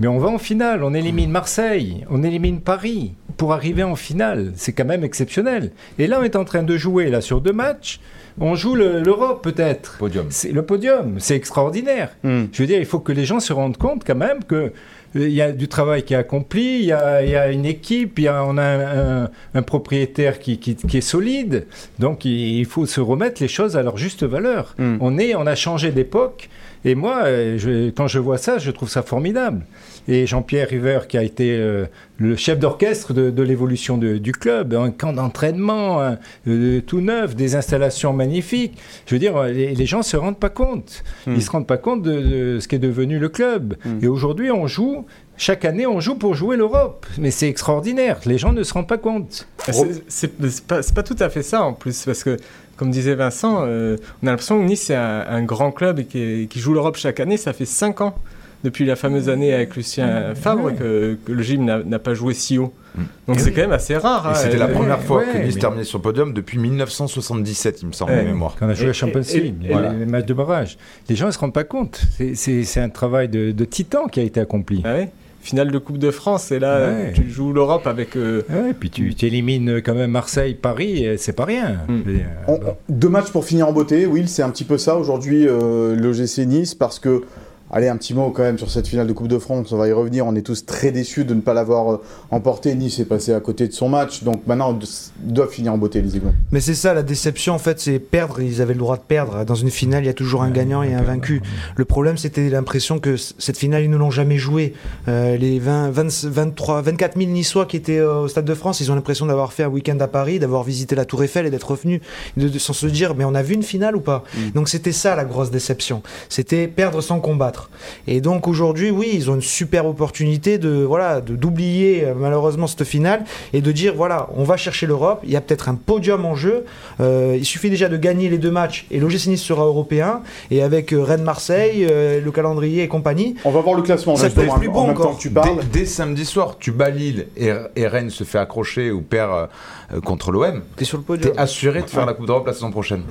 Mais 0.00 0.06
on 0.06 0.18
va 0.18 0.28
en 0.28 0.38
finale. 0.38 0.82
On 0.82 0.94
élimine 0.94 1.30
Marseille. 1.30 2.04
On 2.10 2.22
élimine 2.22 2.60
Paris. 2.60 3.14
Pour 3.36 3.52
arriver 3.52 3.84
en 3.84 3.94
finale. 3.94 4.52
C'est 4.56 4.72
quand 4.72 4.84
même 4.84 5.04
exceptionnel. 5.04 5.70
Et 5.98 6.06
là, 6.06 6.18
on 6.20 6.24
est 6.24 6.34
en 6.34 6.44
train 6.44 6.62
de 6.62 6.76
jouer, 6.76 7.08
là, 7.08 7.20
sur 7.20 7.40
deux 7.40 7.52
matchs. 7.52 8.00
On 8.40 8.54
joue 8.54 8.74
le- 8.74 9.00
l'Europe, 9.02 9.42
peut-être. 9.42 9.96
Podium. 9.98 10.26
C'est 10.30 10.52
le 10.52 10.62
podium. 10.62 11.16
C'est 11.18 11.34
extraordinaire. 11.36 12.10
Hmm. 12.22 12.44
Je 12.52 12.62
veux 12.62 12.66
dire, 12.66 12.78
il 12.78 12.86
faut 12.86 13.00
que 13.00 13.12
les 13.12 13.24
gens 13.24 13.40
se 13.40 13.52
rendent 13.52 13.76
compte 13.76 14.02
quand 14.06 14.14
même 14.16 14.44
que 14.44 14.54
euh, 14.54 14.70
il 15.14 15.30
y 15.32 15.40
a 15.42 15.52
du 15.52 15.68
travail 15.68 16.02
qui 16.02 16.12
est 16.14 16.18
accompli, 16.18 16.80
il 16.80 16.84
y 16.84 16.92
a, 16.92 17.22
il 17.22 17.30
y 17.30 17.36
a 17.36 17.50
une 17.50 17.64
équipe, 17.64 18.18
il 18.18 18.24
y 18.24 18.28
a, 18.28 18.44
on 18.44 18.58
a 18.58 18.62
un, 18.62 19.24
un- 19.24 19.30
un 19.54 19.62
propriétaire 19.62 20.38
qui, 20.38 20.58
qui- 20.58 20.76
qui 20.76 20.98
est 20.98 21.00
solide. 21.00 21.66
Donc 21.98 22.24
il, 22.24 22.58
il 22.58 22.66
faut 22.66 22.86
se 22.86 23.00
remettre 23.00 23.40
les 23.42 23.48
choses 23.48 23.76
à 23.76 23.82
leur 23.82 23.96
juste 23.96 24.22
valeur. 24.24 24.74
Mm. 24.78 24.96
On, 25.00 25.18
est, 25.18 25.34
on 25.34 25.46
a 25.46 25.54
changé 25.54 25.90
d'époque. 25.92 26.48
Et 26.84 26.94
moi, 26.94 27.22
euh, 27.24 27.58
je- 27.58 27.90
quand 27.90 28.06
je 28.06 28.18
vois 28.18 28.38
ça, 28.38 28.58
je 28.58 28.70
trouve 28.70 28.88
ça 28.88 29.02
formidable. 29.02 29.64
Et 30.10 30.26
Jean-Pierre 30.26 30.68
River, 30.68 31.00
qui 31.08 31.18
a 31.18 31.22
été 31.22 31.54
euh, 31.56 31.84
le 32.16 32.34
chef 32.34 32.58
d'orchestre 32.58 33.12
de, 33.12 33.28
de 33.30 33.42
l'évolution 33.42 33.98
du 33.98 34.32
club, 34.32 34.72
un 34.74 34.90
camp 34.90 35.12
d'entraînement 35.12 36.00
un- 36.00 36.18
euh, 36.48 36.80
tout 36.80 37.00
neuf, 37.02 37.36
des 37.36 37.54
installations 37.56 38.12
magnifiques. 38.14 38.78
Je 39.06 39.14
veux 39.14 39.18
dire, 39.18 39.42
les, 39.44 39.74
les 39.74 39.86
gens 39.86 40.02
se 40.02 40.16
rendent 40.16 40.38
pas 40.40 40.48
compte. 40.48 41.04
Mm. 41.26 41.34
Ils 41.36 41.42
se 41.42 41.50
rendent 41.50 41.66
pas 41.66 41.76
compte 41.76 42.02
de, 42.02 42.54
de 42.54 42.58
ce 42.60 42.66
qu'est 42.68 42.78
devenu 42.78 43.18
le 43.18 43.28
club. 43.28 43.74
Mm. 43.84 43.98
Et 44.02 44.08
aujourd'hui, 44.08 44.50
on 44.50 44.66
joue. 44.66 45.04
Chaque 45.36 45.64
année, 45.64 45.86
on 45.86 46.00
joue 46.00 46.16
pour 46.16 46.34
jouer 46.34 46.56
l'Europe. 46.56 47.06
Mais 47.18 47.30
c'est 47.30 47.48
extraordinaire. 47.48 48.18
Les 48.26 48.38
gens 48.38 48.52
ne 48.52 48.62
se 48.64 48.72
rendent 48.74 48.88
pas 48.88 48.98
compte. 48.98 49.46
C'est- 49.70 50.02
C'est 50.08 50.66
pas, 50.66 50.80
pas 50.82 51.02
tout 51.02 51.16
à 51.20 51.28
fait 51.28 51.42
ça 51.42 51.62
en 51.62 51.74
plus, 51.74 52.04
parce 52.06 52.24
que, 52.24 52.36
comme 52.76 52.90
disait 52.90 53.14
Vincent, 53.14 53.62
euh, 53.66 53.96
on 54.22 54.26
a 54.26 54.30
l'impression 54.30 54.58
que 54.58 54.64
Nice 54.64 54.84
c'est 54.86 54.96
un, 54.96 55.24
un 55.28 55.42
grand 55.44 55.70
club 55.70 55.98
et 56.00 56.06
qui, 56.06 56.18
est- 56.22 56.46
qui 56.48 56.58
joue 56.60 56.72
l'Europe 56.72 56.96
chaque 56.96 57.20
année. 57.20 57.36
Ça 57.36 57.52
fait 57.52 57.66
5 57.66 58.00
ans, 58.00 58.16
depuis 58.64 58.84
la 58.84 58.96
fameuse 58.96 59.28
année 59.28 59.52
avec 59.54 59.76
Lucien 59.76 60.34
Favre, 60.34 60.64
Ouais. 60.64 60.74
que, 60.74 61.16
que 61.24 61.32
le 61.32 61.42
gym 61.42 61.64
n'a 61.64 61.98
pas 61.98 62.14
joué 62.14 62.34
si 62.34 62.58
haut. 62.58 62.72
Mm. 62.96 63.02
Donc 63.28 63.36
Et 63.36 63.40
c'est 63.40 63.52
quand 63.52 63.60
même 63.60 63.72
assez 63.72 63.96
rare. 63.96 64.26
Et 64.26 64.30
hein. 64.30 64.34
c'était 64.34 64.56
la 64.56 64.68
Et- 64.68 64.72
première 64.72 65.00
fois 65.00 65.18
ouais, 65.18 65.26
que 65.32 65.38
Nice 65.38 65.54
mais- 65.54 65.60
terminait 65.60 65.84
sur 65.84 65.98
le 65.98 66.02
podium 66.02 66.32
depuis 66.34 66.58
1977, 66.58 67.82
il 67.82 67.88
me 67.88 67.92
semble, 67.92 68.12
Ouais. 68.12 68.22
de 68.22 68.28
mémoire. 68.28 68.56
Quand 68.58 68.66
on 68.66 68.70
a 68.70 68.74
joué 68.74 68.86
Et- 68.86 68.90
à 68.90 68.92
Champions 68.92 69.22
et- 69.22 69.36
et- 69.36 69.40
League, 69.40 69.54
les, 69.62 69.68
voilà. 69.68 69.92
les 69.92 70.06
matchs 70.06 70.26
de 70.26 70.34
barrage. 70.34 70.76
Les 71.08 71.14
gens 71.16 71.26
ne 71.26 71.30
se 71.30 71.38
rendent 71.38 71.52
pas 71.54 71.64
compte. 71.64 72.00
C'est- 72.34 72.80
un 72.80 72.88
travail 72.88 73.28
de, 73.28 73.50
de 73.52 73.64
titan 73.64 74.06
qui 74.06 74.20
a 74.20 74.22
été 74.22 74.40
accompli. 74.40 74.82
Ah 74.84 74.94
ouais 74.94 75.10
Finale 75.40 75.70
de 75.70 75.78
Coupe 75.78 75.98
de 75.98 76.10
France, 76.10 76.50
et 76.50 76.58
là, 76.58 76.88
Ouais. 76.88 77.12
tu 77.14 77.30
joues 77.30 77.52
l'Europe 77.52 77.86
avec. 77.86 78.16
euh, 78.16 78.42
Ouais, 78.50 78.74
puis 78.78 78.90
tu, 78.90 79.14
tu 79.14 79.24
élimines 79.26 79.80
quand 79.82 79.94
même 79.94 80.10
Marseille, 80.10 80.54
Paris, 80.54 81.04
et 81.04 81.16
c'est 81.16 81.32
pas 81.32 81.44
rien. 81.44 81.76
Mm. 81.88 82.00
On- 82.48 82.58
bon. 82.58 82.76
deux 82.88 83.08
matchs 83.08 83.30
pour 83.30 83.44
finir 83.44 83.68
en 83.68 83.72
beauté, 83.72 84.04
Will, 84.06 84.28
c'est 84.28 84.42
un 84.42 84.50
petit 84.50 84.64
peu 84.64 84.78
ça 84.78 84.96
aujourd'hui 84.96 85.46
euh, 85.48 85.94
le 85.94 86.12
GC 86.12 86.44
Nice 86.44 86.74
parce 86.74 86.98
que 86.98 87.22
Allez, 87.70 87.88
un 87.88 87.96
petit 87.98 88.14
mot 88.14 88.30
quand 88.30 88.42
même 88.44 88.56
sur 88.56 88.70
cette 88.70 88.88
finale 88.88 89.06
de 89.06 89.12
Coupe 89.12 89.28
de 89.28 89.38
France, 89.38 89.72
on 89.72 89.76
va 89.76 89.88
y 89.88 89.92
revenir. 89.92 90.26
On 90.26 90.34
est 90.34 90.42
tous 90.42 90.64
très 90.64 90.90
déçus 90.90 91.24
de 91.26 91.34
ne 91.34 91.40
pas 91.42 91.52
l'avoir 91.52 91.92
euh, 91.92 92.02
emporté. 92.30 92.74
Nice 92.74 92.98
est 92.98 93.04
passé 93.04 93.34
à 93.34 93.40
côté 93.40 93.68
de 93.68 93.72
son 93.74 93.90
match, 93.90 94.22
donc 94.22 94.46
maintenant 94.46 94.78
ils 94.80 95.32
doivent 95.34 95.50
finir 95.50 95.74
en 95.74 95.78
beauté, 95.78 96.00
les 96.00 96.16
Aiglons. 96.16 96.32
Mais 96.50 96.60
c'est 96.60 96.74
ça, 96.74 96.94
la 96.94 97.02
déception, 97.02 97.52
en 97.54 97.58
fait, 97.58 97.78
c'est 97.78 97.98
perdre. 97.98 98.40
Ils 98.40 98.62
avaient 98.62 98.72
le 98.72 98.78
droit 98.78 98.96
de 98.96 99.02
perdre. 99.02 99.44
Dans 99.44 99.54
une 99.54 99.70
finale, 99.70 100.04
il 100.04 100.06
y 100.06 100.10
a 100.10 100.14
toujours 100.14 100.42
un 100.42 100.50
gagnant 100.50 100.82
et 100.82 100.94
un 100.94 101.02
vaincu. 101.02 101.42
Le 101.76 101.84
problème, 101.84 102.16
c'était 102.16 102.48
l'impression 102.48 102.98
que 102.98 103.16
cette 103.16 103.58
finale, 103.58 103.82
ils 103.84 103.90
ne 103.90 103.96
l'ont 103.98 104.10
jamais 104.10 104.38
jouée. 104.38 104.72
Euh, 105.08 105.36
les 105.36 105.58
20, 105.58 105.90
20, 105.90 106.24
23, 106.24 106.80
24 106.80 107.18
000 107.18 107.30
Niçois 107.30 107.66
qui 107.66 107.76
étaient 107.76 107.98
euh, 107.98 108.20
au 108.20 108.28
Stade 108.28 108.46
de 108.46 108.54
France, 108.54 108.80
ils 108.80 108.90
ont 108.90 108.94
l'impression 108.94 109.26
d'avoir 109.26 109.52
fait 109.52 109.64
un 109.64 109.68
week-end 109.68 109.98
à 110.00 110.08
Paris, 110.08 110.38
d'avoir 110.38 110.62
visité 110.64 110.94
la 110.94 111.04
Tour 111.04 111.22
Eiffel 111.22 111.44
et 111.44 111.50
d'être 111.50 111.70
revenus, 111.70 112.00
de, 112.38 112.48
de- 112.48 112.58
sans 112.58 112.72
se 112.72 112.86
dire, 112.86 113.14
mais 113.14 113.24
on 113.26 113.34
a 113.34 113.42
vu 113.42 113.54
une 113.54 113.62
finale 113.62 113.94
ou 113.94 114.00
pas? 114.00 114.24
Mm. 114.34 114.50
Donc 114.54 114.68
c'était 114.70 114.92
ça 114.92 115.14
la 115.16 115.26
grosse 115.26 115.50
déception. 115.50 116.02
C'était 116.30 116.66
perdre 116.66 117.02
sans 117.02 117.20
combattre. 117.20 117.57
Et 118.06 118.20
donc 118.20 118.48
aujourd'hui, 118.48 118.90
oui, 118.90 119.10
ils 119.14 119.30
ont 119.30 119.34
une 119.34 119.40
super 119.42 119.86
opportunité 119.86 120.58
de 120.58 120.70
voilà 120.84 121.20
de 121.20 121.36
d'oublier 121.36 122.04
euh, 122.04 122.14
malheureusement 122.16 122.66
cette 122.66 122.84
finale 122.84 123.24
et 123.52 123.60
de 123.60 123.72
dire 123.72 123.94
voilà, 123.94 124.28
on 124.36 124.44
va 124.44 124.56
chercher 124.56 124.86
l'Europe. 124.86 125.20
Il 125.24 125.30
y 125.30 125.36
a 125.36 125.40
peut-être 125.40 125.68
un 125.68 125.74
podium 125.74 126.24
en 126.24 126.34
jeu. 126.34 126.64
Euh, 127.00 127.36
il 127.38 127.44
suffit 127.44 127.70
déjà 127.70 127.88
de 127.88 127.96
gagner 127.96 128.28
les 128.28 128.38
deux 128.38 128.50
matchs 128.50 128.86
et 128.90 128.98
l'OGC 129.00 129.26
Nice 129.28 129.42
sera 129.42 129.64
européen. 129.64 130.22
Et 130.50 130.62
avec 130.62 130.92
euh, 130.92 131.02
Rennes-Marseille, 131.02 131.86
euh, 131.90 132.20
le 132.20 132.30
calendrier 132.32 132.82
et 132.82 132.88
compagnie, 132.88 133.34
On 133.44 133.50
va 133.50 133.60
voir 133.60 133.74
le 133.76 133.82
classement 133.82 134.16
Ça 134.16 134.30
peut 134.30 134.42
être 134.42 134.58
plus 134.58 134.68
en 134.68 134.72
beau 134.72 134.86
même 134.86 134.94
temps 134.94 135.00
encore. 135.02 135.16
que 135.16 135.22
tu 135.22 135.30
parles. 135.30 135.58
Dès, 135.72 135.80
dès 135.80 135.86
samedi 135.86 136.24
soir, 136.24 136.56
tu 136.58 136.72
bats 136.72 136.90
Lille 136.90 137.28
et, 137.36 137.50
et 137.76 137.86
Rennes 137.86 138.10
se 138.10 138.24
fait 138.24 138.38
accrocher 138.38 138.90
ou 138.90 139.02
perd 139.02 139.48
euh, 139.92 140.00
contre 140.00 140.32
l'OM. 140.32 140.62
t'es 140.76 140.84
sur 140.84 140.98
le 140.98 141.04
podium. 141.04 141.32
T'es 141.32 141.38
assuré 141.38 141.82
de 141.82 141.86
faire 141.86 142.00
Ouais. 142.00 142.06
la 142.06 142.14
Coupe 142.14 142.26
d'Europe 142.26 142.46
la 142.46 142.52
saison 142.52 142.70
prochaine. 142.70 143.02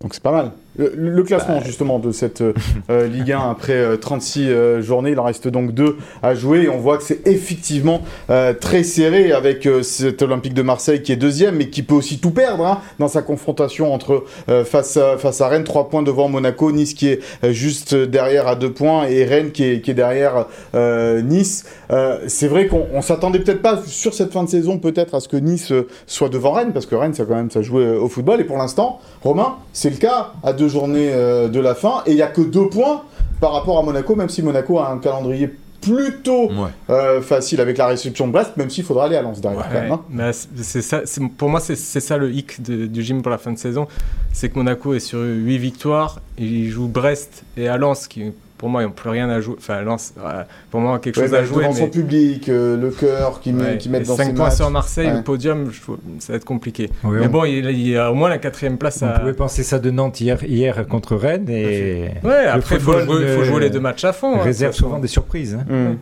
Donc 0.00 0.12
c'est 0.14 0.22
pas 0.22 0.32
mal. 0.32 0.52
Le, 0.76 0.92
le 0.96 1.22
classement 1.22 1.60
justement 1.62 1.98
de 1.98 2.10
cette 2.10 2.40
euh, 2.42 3.06
Ligue 3.06 3.32
1 3.32 3.50
après 3.50 3.74
euh, 3.74 3.96
36 3.96 4.48
euh, 4.48 4.82
journées, 4.82 5.12
il 5.12 5.18
en 5.18 5.24
reste 5.24 5.48
donc 5.48 5.72
deux 5.72 5.96
à 6.22 6.34
jouer. 6.34 6.64
Et 6.64 6.68
on 6.68 6.78
voit 6.78 6.98
que 6.98 7.04
c'est 7.04 7.26
effectivement 7.26 8.02
euh, 8.30 8.52
très 8.54 8.82
serré 8.82 9.32
avec 9.32 9.66
euh, 9.66 9.82
cet 9.82 10.22
Olympique 10.22 10.54
de 10.54 10.62
Marseille 10.62 11.02
qui 11.02 11.12
est 11.12 11.16
deuxième 11.16 11.56
mais 11.56 11.68
qui 11.68 11.82
peut 11.82 11.94
aussi 11.94 12.18
tout 12.18 12.30
perdre 12.30 12.66
hein, 12.66 12.80
dans 12.98 13.08
sa 13.08 13.22
confrontation 13.22 13.92
entre 13.92 14.24
euh, 14.48 14.64
face, 14.64 14.96
à, 14.96 15.16
face 15.18 15.40
à 15.40 15.48
Rennes, 15.48 15.64
trois 15.64 15.88
points 15.88 16.02
devant 16.02 16.28
Monaco, 16.28 16.72
Nice 16.72 16.94
qui 16.94 17.08
est 17.08 17.20
euh, 17.44 17.52
juste 17.52 17.94
derrière 17.94 18.48
à 18.48 18.56
deux 18.56 18.72
points 18.72 19.06
et 19.06 19.24
Rennes 19.24 19.52
qui 19.52 19.64
est, 19.64 19.80
qui 19.80 19.90
est 19.90 19.94
derrière 19.94 20.46
euh, 20.74 21.20
Nice. 21.22 21.64
Euh, 21.90 22.18
c'est 22.26 22.48
vrai 22.48 22.66
qu'on 22.66 22.86
on 22.92 23.02
s'attendait 23.02 23.38
peut-être 23.38 23.62
pas 23.62 23.80
sur 23.86 24.14
cette 24.14 24.32
fin 24.32 24.42
de 24.42 24.48
saison 24.48 24.78
peut-être 24.78 25.14
à 25.14 25.20
ce 25.20 25.28
que 25.28 25.36
Nice 25.36 25.70
euh, 25.72 25.86
soit 26.06 26.28
devant 26.28 26.52
Rennes 26.52 26.72
parce 26.72 26.86
que 26.86 26.94
Rennes 26.94 27.14
ça 27.14 27.24
quand 27.24 27.36
même 27.36 27.50
ça 27.50 27.62
jouait 27.62 27.84
euh, 27.84 28.00
au 28.00 28.08
football. 28.08 28.40
Et 28.40 28.44
pour 28.44 28.56
l'instant 28.56 29.00
Romain 29.22 29.56
c'est 29.72 29.90
le 29.90 29.96
cas 29.96 30.32
à 30.42 30.52
deux 30.52 30.63
journées 30.68 31.10
euh, 31.12 31.48
de 31.48 31.60
la 31.60 31.74
fin 31.74 32.02
et 32.06 32.12
il 32.12 32.16
y 32.16 32.22
a 32.22 32.26
que 32.28 32.40
deux 32.42 32.68
points 32.68 33.02
par 33.40 33.52
rapport 33.52 33.78
à 33.78 33.82
Monaco 33.82 34.14
même 34.16 34.28
si 34.28 34.42
Monaco 34.42 34.78
a 34.78 34.90
un 34.90 34.98
calendrier 34.98 35.50
plutôt 35.80 36.46
Ouais. 36.50 36.70
euh, 36.90 37.20
facile 37.20 37.60
avec 37.60 37.76
la 37.76 37.86
réception 37.86 38.26
de 38.26 38.32
Brest 38.32 38.56
même 38.56 38.70
s'il 38.70 38.84
faudra 38.84 39.04
aller 39.04 39.16
à 39.16 39.22
Lens 39.22 39.40
derrière 39.40 39.64
quand 39.68 39.74
Ouais, 39.74 39.80
même, 39.82 39.92
hein. 39.92 40.00
mais 40.08 40.32
c'est- 40.32 40.48
c'est 40.62 40.82
ça, 40.82 41.02
c'est- 41.04 41.20
pour 41.36 41.50
moi, 41.50 41.60
c'est 41.60 41.76
c'est 41.76 42.00
ça 42.00 42.16
le 42.16 42.32
hic 42.32 42.62
de- 42.62 42.86
du 42.86 43.02
gym 43.02 43.20
pour 43.20 43.30
la 43.30 43.36
fin 43.38 43.52
de 43.52 43.58
saison. 43.58 43.86
C'est 44.32 44.48
que 44.48 44.54
Monaco 44.56 44.94
est 44.94 45.00
sur 45.00 45.18
8 45.20 45.58
victoires. 45.58 46.20
Il 46.38 46.68
joue 46.70 46.88
Brest 46.88 47.44
et 47.58 47.68
à 47.68 47.76
Lens, 47.76 48.08
qui 48.08 48.32
pour 48.58 48.68
moi, 48.68 48.82
ils 48.82 48.86
n'ont 48.86 48.92
plus 48.92 49.10
rien 49.10 49.28
à 49.28 49.40
jouer. 49.40 49.56
Enfin, 49.58 49.82
Lens, 49.82 50.14
euh, 50.18 50.42
pour 50.70 50.80
moi, 50.80 50.98
quelque 50.98 51.16
Ouais, 51.18 51.24
chose 51.24 51.32
mais 51.32 51.38
à 51.38 51.44
jouer. 51.44 51.62
devant 51.64 51.74
son 51.74 51.84
Mais, 51.84 51.90
public 51.90 52.48
euh, 52.48 52.76
le 52.76 52.90
cœur 52.90 53.40
qui, 53.40 53.52
met, 53.52 53.62
ouais, 53.64 53.78
qui 53.78 53.88
mettent 53.88 54.02
et 54.02 54.06
dans 54.06 54.16
5 54.16 54.24
ses 54.26 54.32
points 54.34 54.44
matchs 54.46 54.54
sur 54.56 54.70
Marseille, 54.70 55.08
Ouais. 55.08 55.16
le 55.16 55.22
podium, 55.22 55.70
je 55.70 55.80
ça 56.20 56.32
va 56.32 56.36
être 56.36 56.44
compliqué. 56.44 56.88
Oui, 57.02 57.18
mais 57.20 57.26
on- 57.26 57.30
bon, 57.30 57.44
il, 57.44 57.66
il 57.70 57.88
y 57.88 57.96
a 57.96 58.10
au 58.10 58.14
moins 58.14 58.28
la 58.28 58.38
quatrième 58.38 58.78
place 58.78 59.00
On 59.02 59.06
à. 59.06 59.18
pouvait 59.18 59.32
penser 59.34 59.62
ça 59.64 59.78
de 59.78 59.90
Nantes 59.90 60.20
hier, 60.20 60.42
hier 60.44 60.86
contre 60.86 61.16
Rennes 61.16 61.48
et 61.50 62.08
Ouais, 62.22 62.46
après, 62.46 62.76
il 62.76 62.80
faut, 62.80 62.92
jouer, 62.92 63.04
faut 63.04 63.40
ne- 63.40 63.44
jouer 63.44 63.60
les 63.60 63.70
deux 63.70 63.80
matchs 63.80 64.04
à 64.04 64.12
fond. 64.12 64.36
hein, 64.36 64.42
réserve 64.42 64.72
souvent 64.74 64.98
des 64.98 65.08
surprises. 65.08 65.58
hein. 65.60 65.64
Hmm. 65.72 65.94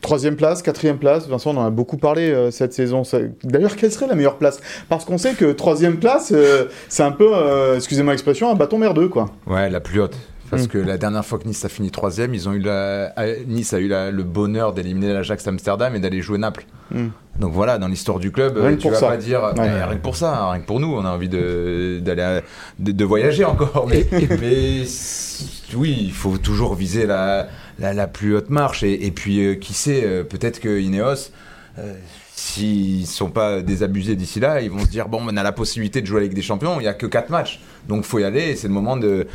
Troisième 0.00 0.36
place, 0.36 0.62
quatrième 0.62 0.96
place, 0.96 1.28
Vincent, 1.28 1.50
on 1.54 1.58
en 1.58 1.66
a 1.66 1.70
beaucoup 1.70 1.98
parlé 1.98 2.30
euh, 2.30 2.50
cette 2.50 2.72
saison. 2.72 3.04
Ça- 3.04 3.18
D'ailleurs, 3.44 3.76
quelle 3.76 3.92
serait 3.92 4.06
la 4.06 4.14
meilleure 4.14 4.36
place? 4.38 4.58
Parce 4.88 5.04
qu'on 5.04 5.18
sait 5.18 5.34
que 5.34 5.52
troisième 5.52 5.98
place, 5.98 6.32
euh, 6.34 6.64
c'est 6.88 7.02
un 7.02 7.12
peu, 7.12 7.28
euh, 7.34 7.76
excusez-moi 7.76 8.14
l'expression, 8.14 8.50
un 8.50 8.54
bâton 8.54 8.78
merdeux, 8.78 9.08
quoi. 9.08 9.26
Ouais, 9.46 9.68
la 9.68 9.80
plus 9.80 10.00
haute. 10.00 10.16
Parce 10.50 10.64
Mm. 10.64 10.68
que 10.68 10.78
la 10.78 10.98
dernière 10.98 11.24
fois 11.24 11.38
que 11.38 11.46
Nice 11.46 11.64
a 11.64 11.68
fini 11.68 11.90
troisième, 11.90 12.34
ils 12.34 12.48
ont 12.48 12.52
eu 12.52 12.58
la... 12.58 13.12
euh, 13.18 13.36
Nice 13.46 13.72
a 13.72 13.78
eu 13.78 13.86
la- 13.88 14.10
le 14.10 14.22
bonheur 14.24 14.72
d'éliminer 14.72 15.12
l'Ajax 15.12 15.46
Amsterdam 15.46 15.94
et 15.94 16.00
d'aller 16.00 16.20
jouer 16.22 16.38
Naples. 16.38 16.64
Mm. 16.90 17.06
Donc 17.38 17.52
voilà, 17.52 17.78
dans 17.78 17.86
l'histoire 17.88 18.18
du 18.18 18.32
club, 18.32 18.56
Rien 18.56 18.72
euh, 18.72 18.76
tu 18.76 18.90
vas 18.90 18.96
ça. 18.96 19.08
pas 19.08 19.16
dire 19.16 19.42
Ouais. 19.42 19.52
mais 19.56 19.84
rien 19.84 19.96
que 19.96 20.02
pour 20.02 20.16
ça, 20.16 20.36
hein, 20.42 20.50
rien 20.52 20.60
que 20.60 20.66
pour 20.66 20.80
nous, 20.80 20.92
on 20.92 21.04
a 21.04 21.10
envie 21.10 21.28
de 21.28 22.00
d'aller 22.02 22.22
à- 22.22 22.42
de, 22.78 22.92
de 22.92 23.04
voyager 23.04 23.44
encore. 23.44 23.86
Mais, 23.88 24.06
oui, 25.74 25.96
il 26.00 26.12
faut 26.12 26.38
toujours 26.38 26.74
viser 26.74 27.06
la, 27.06 27.48
la, 27.78 27.92
la 27.94 28.06
plus 28.06 28.36
haute 28.36 28.50
marche. 28.50 28.82
Et, 28.82 29.06
et 29.06 29.10
puis 29.10 29.44
euh, 29.44 29.54
qui 29.54 29.72
sait, 29.72 30.02
euh, 30.04 30.24
peut-être 30.24 30.60
que 30.60 30.80
Ineos. 30.80 31.30
euh, 31.78 31.94
S'ils 32.34 33.06
sont 33.06 33.28
pas 33.28 33.60
désabusés 33.60 34.16
d'ici 34.16 34.40
là, 34.40 34.62
ils 34.62 34.70
vont 34.70 34.78
se 34.80 34.86
dire 34.90 35.08
bon, 35.10 35.20
on 35.22 35.36
a 35.36 35.42
la 35.42 35.52
possibilité 35.52 36.00
de 36.00 36.06
jouer 36.06 36.20
avec 36.20 36.32
des 36.32 36.40
champions. 36.40 36.80
Il 36.80 36.84
y 36.84 36.88
a 36.88 36.94
que 36.94 37.04
4 37.04 37.28
matchs, 37.28 37.60
donc 37.86 38.04
faut 38.04 38.18
y 38.18 38.24
aller. 38.24 38.56
C'est 38.56 38.66
le 38.66 38.72
moment 38.72 38.96
de, 38.96 39.26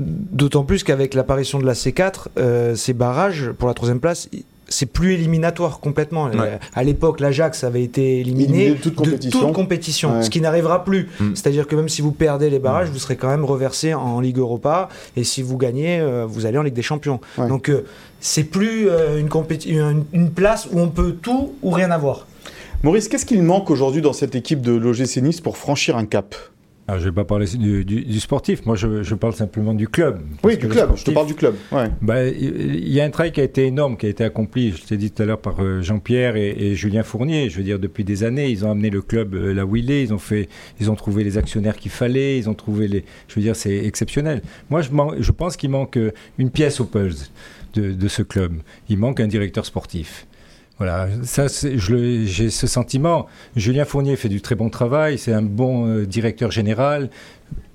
D'autant 0.00 0.64
plus 0.64 0.82
qu'avec 0.84 1.14
l'apparition 1.14 1.58
de 1.58 1.66
la 1.66 1.74
C4, 1.74 2.28
euh, 2.38 2.74
ces 2.74 2.92
barrages 2.92 3.50
pour 3.58 3.68
la 3.68 3.74
troisième 3.74 4.00
place, 4.00 4.28
c'est 4.72 4.86
plus 4.86 5.14
éliminatoire 5.14 5.80
complètement. 5.80 6.26
Ouais. 6.26 6.32
Euh, 6.38 6.56
À 6.74 6.84
l'époque, 6.84 7.18
l'Ajax 7.20 7.64
avait 7.64 7.82
été 7.82 8.20
éliminé 8.20 8.66
Éliminé 8.66 8.70
de 8.76 8.80
toute 8.80 8.94
compétition. 8.94 9.40
toute 9.40 9.52
compétition, 9.52 10.12
Ouais. 10.16 10.22
ce 10.22 10.30
qui 10.30 10.40
n'arrivera 10.40 10.84
plus. 10.84 11.08
Mm. 11.18 11.34
C'est-à-dire 11.34 11.66
que 11.66 11.74
même 11.74 11.88
si 11.88 12.02
vous 12.02 12.12
perdez 12.12 12.50
les 12.50 12.60
barrages, 12.60 12.88
vous 12.88 12.98
serez 13.00 13.16
quand 13.16 13.28
même 13.28 13.44
reversé 13.44 13.94
en 13.94 14.20
Ligue 14.20 14.38
Europa, 14.38 14.88
et 15.16 15.24
si 15.24 15.42
vous 15.42 15.56
gagnez, 15.58 15.98
euh, 16.00 16.24
vous 16.26 16.46
allez 16.46 16.56
en 16.56 16.62
Ligue 16.62 16.74
des 16.74 16.82
Champions. 16.82 17.20
Ouais. 17.36 17.48
Donc 17.48 17.68
euh, 17.68 17.84
c'est 18.20 18.44
plus 18.44 18.88
euh, 18.88 19.18
une, 19.18 19.28
compéti- 19.28 19.70
une, 19.70 20.04
une 20.12 20.30
place 20.30 20.68
où 20.70 20.78
on 20.78 20.88
peut 20.88 21.16
tout 21.20 21.52
ou 21.62 21.70
rien 21.70 21.90
avoir. 21.90 22.26
Maurice, 22.84 23.08
qu'est-ce 23.08 23.26
qu'il 23.26 23.42
manque 23.42 23.70
aujourd'hui 23.70 24.00
dans 24.02 24.12
cette 24.14 24.34
équipe 24.36 24.62
de 24.62 24.72
l'OGC 24.72 25.16
Nice 25.20 25.40
pour 25.40 25.56
franchir 25.58 25.96
un 25.96 26.06
cap? 26.06 26.34
Alors, 26.90 26.98
je 27.00 27.04
ne 27.06 27.10
vais 27.10 27.14
pas 27.14 27.24
parler 27.24 27.46
du, 27.46 27.84
du- 27.84 28.04
du 28.04 28.18
sportif, 28.20 28.66
moi 28.66 28.74
je, 28.74 29.04
je 29.04 29.14
parle 29.14 29.32
simplement 29.32 29.74
du 29.74 29.86
club. 29.86 30.22
Oui, 30.42 30.56
du 30.56 30.66
club, 30.66 30.90
je 30.96 31.04
te 31.04 31.12
parle 31.12 31.28
du 31.28 31.34
club. 31.36 31.54
Ouais. 31.70 31.86
Bah, 32.02 32.26
Il 32.26 32.88
y 32.92 33.00
a 33.00 33.04
un 33.04 33.10
travail 33.10 33.30
qui 33.30 33.40
a 33.40 33.44
été 33.44 33.64
énorme, 33.64 33.96
qui 33.96 34.06
a 34.06 34.08
été 34.08 34.24
accompli, 34.24 34.72
je 34.72 34.82
t'ai 34.82 34.96
dit 34.96 35.12
tout 35.12 35.22
à 35.22 35.26
l'heure, 35.26 35.40
par 35.40 35.60
euh, 35.62 35.82
Jean-Pierre 35.82 36.34
et, 36.34 36.48
et 36.50 36.74
Julien 36.74 37.04
Fournier. 37.04 37.48
Je 37.48 37.58
veux 37.58 37.62
dire, 37.62 37.78
depuis 37.78 38.02
des 38.02 38.24
années, 38.24 38.48
ils 38.50 38.64
ont 38.64 38.72
amené 38.72 38.90
le 38.90 39.02
club 39.02 39.34
euh, 39.36 39.54
là 39.54 39.64
où 39.64 39.76
il 39.76 39.88
est, 39.92 40.02
ils 40.02 40.12
ont, 40.12 40.18
fait, 40.18 40.48
ils 40.80 40.90
ont 40.90 40.96
trouvé 40.96 41.22
les 41.22 41.38
actionnaires 41.38 41.76
qu'il 41.76 41.92
fallait, 41.92 42.38
ils 42.38 42.48
ont 42.50 42.54
trouvé 42.54 42.88
les... 42.88 43.04
Je 43.28 43.36
veux 43.36 43.42
dire, 43.42 43.54
c'est 43.54 43.76
exceptionnel. 43.86 44.42
Moi, 44.68 44.82
je, 44.82 44.90
man- 44.90 45.14
je 45.20 45.30
pense 45.30 45.56
qu'il 45.56 45.70
manque 45.70 45.96
euh, 45.96 46.10
une 46.38 46.50
pièce 46.50 46.80
au 46.80 46.86
puzzle 46.86 47.28
de, 47.74 47.92
de 47.92 48.08
ce 48.08 48.22
club. 48.22 48.54
Il 48.88 48.98
manque 48.98 49.20
un 49.20 49.28
directeur 49.28 49.64
sportif. 49.64 50.26
Voilà, 50.80 51.08
ça, 51.24 51.44
j'ai 51.46 52.48
ce 52.48 52.66
sentiment. 52.66 53.26
Julien 53.54 53.84
Fournier 53.84 54.16
fait 54.16 54.30
du 54.30 54.40
très 54.40 54.54
bon 54.54 54.70
travail, 54.70 55.18
c'est 55.18 55.34
un 55.34 55.42
bon 55.42 55.86
euh, 55.86 56.06
directeur 56.06 56.50
général. 56.50 57.10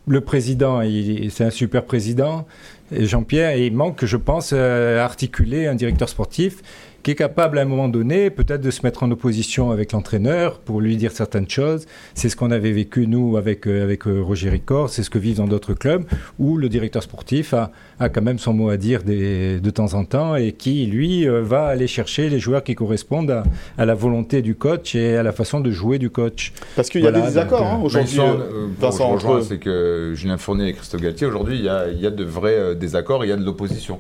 Le 0.07 0.21
président, 0.21 0.81
c'est 1.29 1.43
un 1.43 1.51
super 1.51 1.85
président. 1.85 2.47
Et 2.91 3.05
Jean-Pierre, 3.05 3.57
il 3.57 3.73
manque, 3.75 4.05
je 4.05 4.17
pense, 4.17 4.53
euh, 4.53 4.99
articuler 4.99 5.67
un 5.67 5.75
directeur 5.75 6.09
sportif 6.09 6.63
qui 7.05 7.11
est 7.11 7.15
capable 7.15 7.59
à 7.59 7.61
un 7.61 7.65
moment 7.65 7.87
donné 7.87 8.31
peut-être 8.31 8.61
de 8.61 8.71
se 8.71 8.81
mettre 8.83 9.03
en 9.03 9.11
opposition 9.11 9.69
avec 9.69 9.91
l'entraîneur 9.91 10.57
pour 10.57 10.81
lui 10.81 10.97
dire 10.97 11.11
certaines 11.11 11.47
choses. 11.47 11.85
C'est 12.15 12.29
ce 12.29 12.35
qu'on 12.35 12.49
avait 12.49 12.71
vécu 12.71 13.05
nous 13.05 13.37
avec, 13.37 13.67
euh, 13.67 13.83
avec 13.83 14.07
euh, 14.07 14.23
Roger 14.23 14.49
Ricard, 14.49 14.89
c'est 14.89 15.03
ce 15.03 15.11
que 15.11 15.19
vivent 15.19 15.37
dans 15.37 15.45
d'autres 15.45 15.75
clubs 15.75 16.03
où 16.39 16.57
le 16.57 16.67
directeur 16.67 17.03
sportif 17.03 17.53
a, 17.53 17.71
a 17.99 18.09
quand 18.09 18.23
même 18.23 18.39
son 18.39 18.53
mot 18.53 18.69
à 18.71 18.77
dire 18.77 19.03
des- 19.03 19.59
de 19.59 19.69
temps 19.69 19.93
en 19.93 20.03
temps 20.03 20.35
et 20.35 20.53
qui, 20.53 20.87
lui, 20.87 21.27
euh, 21.29 21.43
va 21.43 21.67
aller 21.67 21.85
chercher 21.85 22.27
les 22.27 22.39
joueurs 22.39 22.63
qui 22.63 22.73
correspondent 22.73 23.29
à, 23.29 23.43
à 23.77 23.85
la 23.85 23.93
volonté 23.93 24.41
du 24.41 24.55
coach 24.55 24.95
et 24.95 25.15
à 25.15 25.21
la 25.21 25.31
façon 25.31 25.59
de 25.59 25.69
jouer 25.69 25.99
du 25.99 26.09
coach. 26.09 26.53
Parce 26.75 26.89
qu'il 26.89 27.01
y 27.01 27.07
a 27.07 27.11
Voilà, 27.11 27.23
des 27.27 27.33
désaccords 27.33 27.67
hein, 27.67 27.81
aujourd'hui. 27.83 28.19
Euh, 28.19 28.65
bon, 28.79 28.89
Vincent, 28.89 29.41
c'est 29.43 29.59
que 29.59 30.13
Julien 30.15 30.37
Fournier 30.37 30.69
et 30.69 30.73
Christophe 30.73 31.01
Galtier, 31.01 31.27
aujourd'hui, 31.27 31.57
il 31.59 31.65
y 31.65 31.69
a, 31.69 31.87
il 31.87 31.99
y 32.01 32.07
a 32.07 32.09
de 32.11 32.23
vrais 32.23 32.55
euh, 32.57 32.73
désaccords, 32.73 33.23
il 33.23 33.27
y 33.27 33.31
a 33.31 33.37
de 33.37 33.45
l'opposition. 33.45 33.99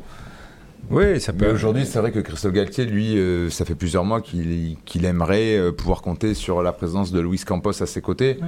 Oui, 0.91 1.19
ça 1.19 1.31
Mais 1.33 1.39
peut. 1.47 1.51
aujourd'hui, 1.53 1.85
c'est 1.85 1.99
vrai 1.99 2.11
que 2.11 2.19
Christophe 2.19 2.53
Galtier, 2.53 2.85
lui, 2.85 3.17
euh, 3.17 3.49
ça 3.49 3.65
fait 3.65 3.75
plusieurs 3.75 4.05
mois 4.05 4.21
qu'il 4.21 5.05
aimerait 5.05 5.57
euh, 5.57 5.71
pouvoir 5.71 6.01
compter 6.01 6.33
sur 6.33 6.61
la 6.61 6.71
présence 6.73 7.11
de 7.11 7.19
Luis 7.19 7.39
Campos 7.45 7.81
à 7.81 7.85
ses 7.85 8.01
côtés. 8.01 8.39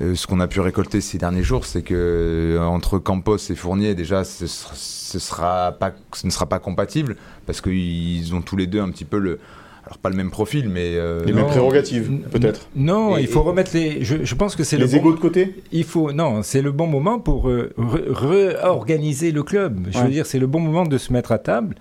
Euh, 0.00 0.14
ce 0.14 0.28
qu'on 0.28 0.38
a 0.38 0.46
pu 0.46 0.60
récolter 0.60 1.00
ces 1.00 1.18
derniers 1.18 1.42
jours, 1.42 1.66
c'est 1.66 1.82
que 1.82 1.94
euh, 1.94 2.60
entre 2.64 2.98
Campos 3.00 3.36
et 3.50 3.54
Fournier, 3.56 3.96
déjà, 3.96 4.22
ce, 4.22 4.46
sera- 4.46 4.74
ce 4.76 5.18
sera 5.18 5.72
pas, 5.72 5.92
ce 6.12 6.26
ne 6.26 6.30
sera 6.30 6.46
pas 6.46 6.60
compatible 6.60 7.16
parce 7.46 7.60
qu'ils 7.60 8.32
ont 8.34 8.40
tous 8.42 8.56
les 8.56 8.68
deux 8.68 8.80
un 8.80 8.90
petit 8.90 9.04
peu 9.04 9.18
le, 9.18 9.40
alors 9.88 9.98
pas 9.98 10.10
le 10.10 10.16
même 10.16 10.30
profil, 10.30 10.68
mais 10.68 10.92
euh, 10.96 11.24
Les 11.24 11.32
mêmes 11.32 11.46
prérogatives, 11.46 12.10
peut-être. 12.30 12.68
Non, 12.76 13.16
Et- 13.16 13.22
il 13.22 13.26
faut 13.26 13.40
et- 13.40 13.46
remettre 13.46 13.70
les. 13.74 14.04
Je, 14.04 14.16
je 14.22 14.34
pense 14.34 14.54
que 14.54 14.62
c'est 14.62 14.76
le 14.76 14.84
Les 14.84 14.92
bon- 14.92 14.98
égaux 14.98 15.12
de 15.14 15.18
côté 15.20 15.54
Il 15.72 15.84
faut 15.84 16.12
non, 16.12 16.42
c'est 16.42 16.60
le 16.62 16.72
bon 16.72 16.86
moment 16.86 17.18
pour 17.18 17.48
euh, 17.48 17.72
re- 17.78 18.02
réorganiser 18.12 19.32
le 19.32 19.42
club. 19.42 19.88
Je 19.90 19.98
Ouais. 19.98 20.04
veux 20.04 20.10
dire, 20.10 20.26
c'est 20.26 20.38
le 20.38 20.46
bon 20.46 20.60
moment 20.60 20.84
de 20.84 20.98
se 20.98 21.12
mettre 21.12 21.32
à 21.32 21.38
table. 21.38 21.74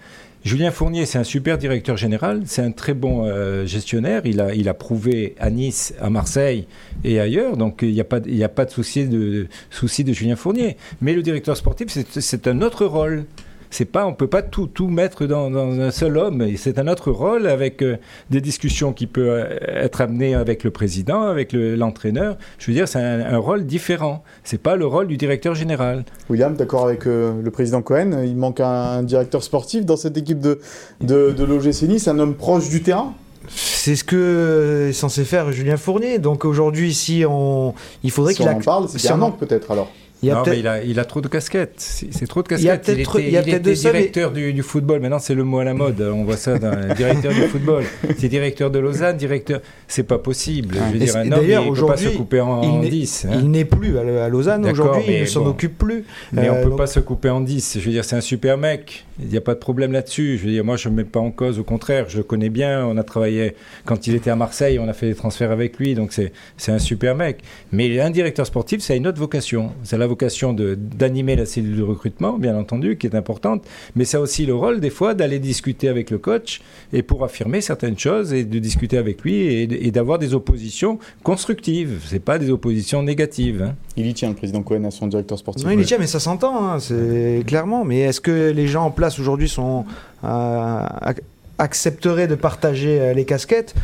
Julien 0.45 0.71
Fournier, 0.71 1.05
c'est 1.05 1.17
un 1.17 1.25
super 1.25 1.57
directeur 1.57 1.97
général, 1.97 2.43
c'est 2.45 2.61
un 2.61 2.71
très 2.71 2.93
bon 2.93 3.25
euh, 3.25 3.65
gestionnaire. 3.65 4.21
Il 4.23 4.39
a, 4.39 4.53
il 4.53 4.69
a 4.69 4.73
prouvé 4.73 5.35
à 5.39 5.49
Nice, 5.49 5.93
à 5.99 6.09
Marseille 6.09 6.67
et 7.03 7.19
ailleurs, 7.19 7.57
donc 7.57 7.79
il 7.81 7.91
n'y 7.91 7.99
a 7.99 8.05
pas, 8.05 8.19
il 8.25 8.35
y 8.37 8.43
a 8.45 8.49
pas 8.49 8.63
de 8.63 8.71
souci 8.71 9.05
de, 9.07 9.47
souci 9.69 10.05
de 10.05 10.13
Julien 10.13 10.37
Fournier. 10.37 10.77
Mais 11.01 11.13
le 11.13 11.21
directeur 11.23 11.57
sportif, 11.57 11.87
c'est- 11.89 12.21
c'est 12.21 12.47
un 12.47 12.61
autre 12.61 12.85
rôle. 12.85 13.25
C'est 13.69 13.85
pas, 13.85 14.05
on 14.05 14.13
peut 14.13 14.27
pas 14.27 14.41
tout, 14.41 14.67
tout 14.67 14.87
mettre 14.87 15.25
dans, 15.25 15.49
dans 15.49 15.79
un 15.79 15.91
seul 15.91 16.17
homme. 16.17 16.41
Et 16.41 16.55
C'est 16.57 16.79
un 16.79 16.87
autre 16.87 17.11
rôle 17.11 17.47
avec 17.47 17.81
euh, 17.81 17.97
des 18.29 18.39
discussions 18.41 18.93
qui 18.93 19.07
peuvent 19.07 19.27
euh, 19.27 19.83
être 19.83 20.01
amenées 20.01 20.35
avec 20.35 20.63
le 20.63 20.71
président, 20.71 21.23
avec 21.23 21.51
le- 21.53 21.75
l'entraîneur. 21.75 22.37
Je 22.59 22.67
veux 22.67 22.73
dire, 22.73 22.87
c'est 22.87 22.99
un, 22.99 23.19
un 23.33 23.37
rôle 23.37 23.65
différent. 23.65 24.23
C'est 24.43 24.61
pas 24.61 24.75
le 24.75 24.85
rôle 24.85 25.07
du 25.07 25.17
directeur 25.17 25.53
général. 25.55 26.05
William, 26.29 26.55
d'accord 26.55 26.85
avec 26.85 27.05
euh, 27.07 27.33
le 27.43 27.51
président 27.51 27.81
Cohen, 27.81 28.21
il 28.23 28.35
manque 28.35 28.59
un, 28.59 28.65
un 28.99 29.03
directeur 29.03 29.43
sportif 29.43 29.85
dans 29.85 29.97
cette 29.97 30.17
équipe 30.17 30.39
de, 30.39 30.59
de, 31.01 31.31
de 31.31 31.43
l'OGC 31.43 31.83
Nice, 31.83 32.07
un 32.07 32.19
homme 32.19 32.35
proche 32.35 32.69
du 32.69 32.81
terrain? 32.81 33.13
C'est 33.49 33.95
ce 33.95 34.03
que 34.03 34.87
est 34.89 34.93
censé 34.93 35.23
faire 35.23 35.51
Julien 35.53 35.77
Fournier. 35.77 36.19
Donc 36.19 36.43
aujourd'hui, 36.43 36.93
si 36.93 37.23
on, 37.27 37.73
il 38.03 38.11
faudrait 38.11 38.33
Si 38.33 38.41
qu'il 38.41 38.49
on 38.49 38.57
en 38.57 38.59
parle, 38.59 38.89
c'est 38.89 38.99
si 38.99 39.09
un 39.09 39.15
manque 39.15 39.37
peut-être 39.39 39.71
alors. 39.71 39.89
Il 40.23 40.29
non, 40.31 40.41
mais 40.47 40.57
il 40.59 40.67
a, 40.67 40.83
il 40.83 40.99
a 40.99 41.05
trop 41.05 41.21
de 41.21 41.27
casquettes. 41.27 41.73
C'est 41.77 42.25
trop 42.27 42.41
de 42.41 42.47
Il 42.47 42.49
casquettes. 42.49 42.85
peut-être- 42.85 43.19
était, 43.19 43.27
il 43.27 43.33
y 43.33 43.37
a 43.37 43.41
il 43.41 43.45
peut-être 43.45 43.67
était 43.67 43.75
ça, 43.75 43.91
directeur 43.91 44.31
du, 44.31 44.51
du 44.51 44.63
football. 44.63 44.99
Maintenant, 44.99 45.19
c'est 45.19 45.35
le 45.35 45.43
mot 45.43 45.59
à 45.59 45.63
la 45.63 45.75
mode. 45.75 46.01
On 46.01 46.23
voit 46.23 46.37
ça 46.37 46.57
dans 46.57 46.71
le 46.71 46.95
directeur 46.95 47.31
du 47.31 47.41
football. 47.41 47.83
C'est 48.17 48.27
directeur 48.27 48.71
de 48.71 48.79
Lausanne, 48.79 49.15
directeur. 49.15 49.61
C'est 49.87 50.01
pas 50.03 50.17
possible. 50.17 50.75
Je 50.75 50.97
veux 50.97 51.01
Et 51.03 51.05
dire, 51.05 51.17
un 51.17 51.31
homme, 51.31 51.45
il 51.67 51.73
peut 51.79 51.85
pas 51.85 51.97
se 51.97 52.09
couper 52.09 52.39
en, 52.41 52.63
il 52.63 52.69
en 52.69 52.79
n'est- 52.81 52.89
10. 52.89 53.25
hein. 53.29 53.35
Il 53.39 53.51
n'est 53.51 53.65
plus 53.65 53.95
à, 53.99 54.27
Lausanne 54.27 54.65
aujourd'hui, 54.65 55.03
il 55.07 55.21
ne 55.21 55.25
s'en 55.25 55.43
bon. 55.43 55.49
occupe 55.51 55.77
plus. 55.77 56.03
Mais 56.33 56.47
Euh, 56.49 56.53
on 56.53 56.63
peut 56.63 56.69
donc- 56.69 56.77
pas 56.79 56.87
se 56.87 56.99
couper 56.99 57.29
en 57.29 57.41
10. 57.41 57.77
Je 57.79 57.85
veux 57.85 57.91
dire, 57.91 58.03
c'est 58.03 58.15
un 58.15 58.21
super 58.21 58.57
mec. 58.57 59.05
Il 59.19 59.27
n'y 59.27 59.37
a 59.37 59.41
pas 59.41 59.53
de 59.53 59.59
problème 59.59 59.91
là-dessus. 59.91 60.37
Je 60.39 60.45
veux 60.45 60.51
dire, 60.51 60.63
moi, 60.65 60.77
je 60.77 60.89
ne 60.89 60.95
mets 60.95 61.03
pas 61.03 61.19
en 61.19 61.29
cause. 61.31 61.59
Au 61.59 61.63
contraire, 61.63 62.05
je 62.07 62.17
le 62.17 62.23
connais 62.23 62.49
bien. 62.49 62.85
On 62.87 62.97
a 62.97 63.03
travaillé 63.03 63.55
quand 63.85 64.07
il 64.07 64.15
était 64.15 64.29
à 64.31 64.35
Marseille. 64.35 64.79
On 64.79 64.87
a 64.87 64.93
fait 64.93 65.07
des 65.07 65.15
transferts 65.15 65.51
avec 65.51 65.77
lui. 65.77 65.93
Donc, 65.93 66.11
c'est 66.11 66.71
un 66.71 66.79
super 66.79 67.15
mec. 67.15 67.39
Mais 67.71 67.99
un 67.99 68.09
directeur 68.09 68.45
sportif, 68.47 68.81
ça 68.81 68.93
a 68.93 68.95
une 68.95 69.05
autre 69.07 69.19
vocation. 69.19 69.71
C'est 69.83 69.97
la 70.07 70.09
vocation 70.09 70.53
de- 70.53 70.75
d'animer 70.75 71.35
la 71.35 71.45
cellule 71.45 71.75
de 71.77 71.83
recrutement, 71.83 72.37
bien 72.39 72.55
entendu, 72.57 72.97
qui 72.97 73.07
est 73.07 73.15
importante. 73.15 73.63
Mais 73.97 74.05
ça 74.05 74.17
a 74.19 74.21
aussi 74.21 74.45
le 74.45 74.55
rôle, 74.55 74.79
des 74.79 74.89
fois, 74.89 75.13
d'aller 75.13 75.37
discuter 75.39 75.89
avec 75.89 76.09
le 76.11 76.17
coach 76.17 76.61
et 76.93 77.03
pour 77.03 77.23
affirmer 77.25 77.59
certaines 77.61 77.99
choses 77.99 78.31
et 78.33 78.45
de 78.45 78.59
discuter 78.59 78.97
avec 78.97 79.21
lui 79.21 79.35
et, 79.35 79.87
et 79.87 79.91
d'avoir 79.91 80.17
des 80.17 80.33
oppositions 80.33 80.97
constructives. 81.23 81.99
C'est 82.05 82.23
pas 82.23 82.39
des 82.39 82.49
oppositions 82.49 83.03
négatives. 83.03 83.61
hein. 83.63 83.75
Il 83.97 84.05
y 84.07 84.13
tient, 84.13 84.29
le 84.29 84.35
président 84.35 84.61
Cohen, 84.63 84.85
à 84.85 84.91
son 84.91 85.07
directeur 85.07 85.37
sportif. 85.37 85.65
Non, 85.65 85.71
il 85.71 85.79
est 85.81 85.83
tient, 85.83 85.97
mais 85.99 86.07
ça 86.07 86.19
s'entend, 86.21 86.65
hein, 86.65 86.79
c'est 86.79 87.43
clairement. 87.45 87.83
Mais 87.83 87.99
est-ce 87.99 88.21
que 88.21 88.51
les 88.51 88.67
gens 88.67 88.85
en 88.85 88.91
place 88.91 89.19
aujourd'hui 89.19 89.49
sont 89.49 89.83
euh, 90.23 90.27
ac- 90.27 91.21
accepteraient 91.57 92.27
de 92.27 92.35
partager 92.35 92.99
euh, 93.01 93.13
les 93.13 93.25
casquettes? 93.25 93.75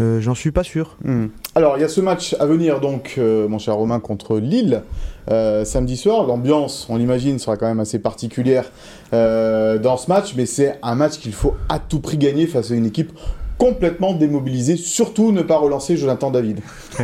Euh, 0.00 0.20
J'en 0.20 0.34
suis 0.34 0.52
pas 0.52 0.62
sûr. 0.62 0.96
Hmm. 1.04 1.26
Alors, 1.54 1.76
il 1.76 1.80
y 1.82 1.84
a 1.84 1.88
ce 1.88 2.00
match 2.00 2.34
à 2.40 2.46
venir, 2.46 2.80
donc, 2.80 3.14
euh, 3.18 3.46
mon 3.46 3.58
cher 3.58 3.74
Romain, 3.74 4.00
contre 4.00 4.38
Lille, 4.38 4.82
euh, 5.30 5.64
samedi 5.64 5.96
soir. 5.96 6.26
L'ambiance, 6.26 6.86
on 6.88 6.96
l'imagine, 6.96 7.38
sera 7.38 7.56
quand 7.56 7.66
même 7.66 7.80
assez 7.80 7.98
particulière 7.98 8.70
euh, 9.12 9.78
dans 9.78 9.96
ce 9.96 10.08
match, 10.08 10.34
mais 10.36 10.46
c'est 10.46 10.78
un 10.82 10.94
match 10.94 11.18
qu'il 11.18 11.32
faut 11.32 11.54
à 11.68 11.78
tout 11.78 12.00
prix 12.00 12.18
gagner 12.18 12.46
face 12.46 12.70
à 12.70 12.74
une 12.74 12.86
équipe 12.86 13.12
complètement 13.58 14.14
démobilisée. 14.14 14.76
Surtout 14.76 15.30
ne 15.30 15.42
pas 15.42 15.58
relancer 15.58 15.96
Jonathan 15.96 16.30
David. 16.30 16.60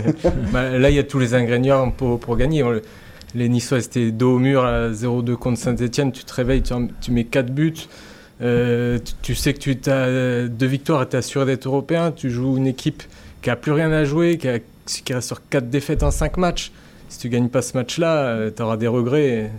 Bah, 0.53 0.77
là, 0.79 0.91
il 0.91 0.97
y 0.97 0.99
a 0.99 1.05
tous 1.05 1.19
les 1.19 1.35
ingrédients 1.35 1.91
pour, 1.91 2.37
gagner. 2.37 2.65
Les 3.35 3.49
Niçois 3.49 3.79
étaient 3.79 4.11
dos 4.11 4.37
au 4.37 4.39
mur 4.39 4.65
à 4.65 4.89
0-2 4.91 5.35
contre 5.37 5.59
Saint-Etienne. 5.59 6.11
Tu 6.11 6.25
te 6.25 6.35
réveilles, 6.35 6.63
tu, 7.01 7.11
mets 7.13 7.25
4 7.25 7.51
buts. 7.51 7.75
Euh, 8.41 8.99
tu, 8.99 9.13
tu 9.23 9.35
sais 9.35 9.53
que 9.55 9.59
tu 9.59 9.91
as 9.91 10.49
deux 10.49 10.67
victoires 10.67 11.03
et 11.03 11.09
tu 11.09 11.15
es 11.17 11.19
assuré 11.19 11.47
d'être 11.47 11.67
européen. 11.67 12.11
Tu 12.11 12.31
joues 12.31 12.57
une 12.57 12.67
équipe 12.67 13.03
qui 13.43 13.51
a 13.51 13.57
plus 13.57 13.73
rien 13.73 13.93
à 13.93 14.05
jouer, 14.05 14.39
qui, 14.39 14.49
a- 14.49 14.59
qui 14.87 15.13
reste 15.13 15.29
sur 15.29 15.41
4 15.49 15.69
défaites 15.69 16.03
en 16.03 16.11
5 16.11 16.37
matchs. 16.39 16.73
Si 17.09 17.19
tu 17.19 17.29
gagnes 17.29 17.49
pas 17.49 17.63
ce 17.63 17.77
match-là, 17.77 18.51
tu 18.55 18.63
auras 18.63 18.77
des 18.77 18.87
regrets 18.89 19.51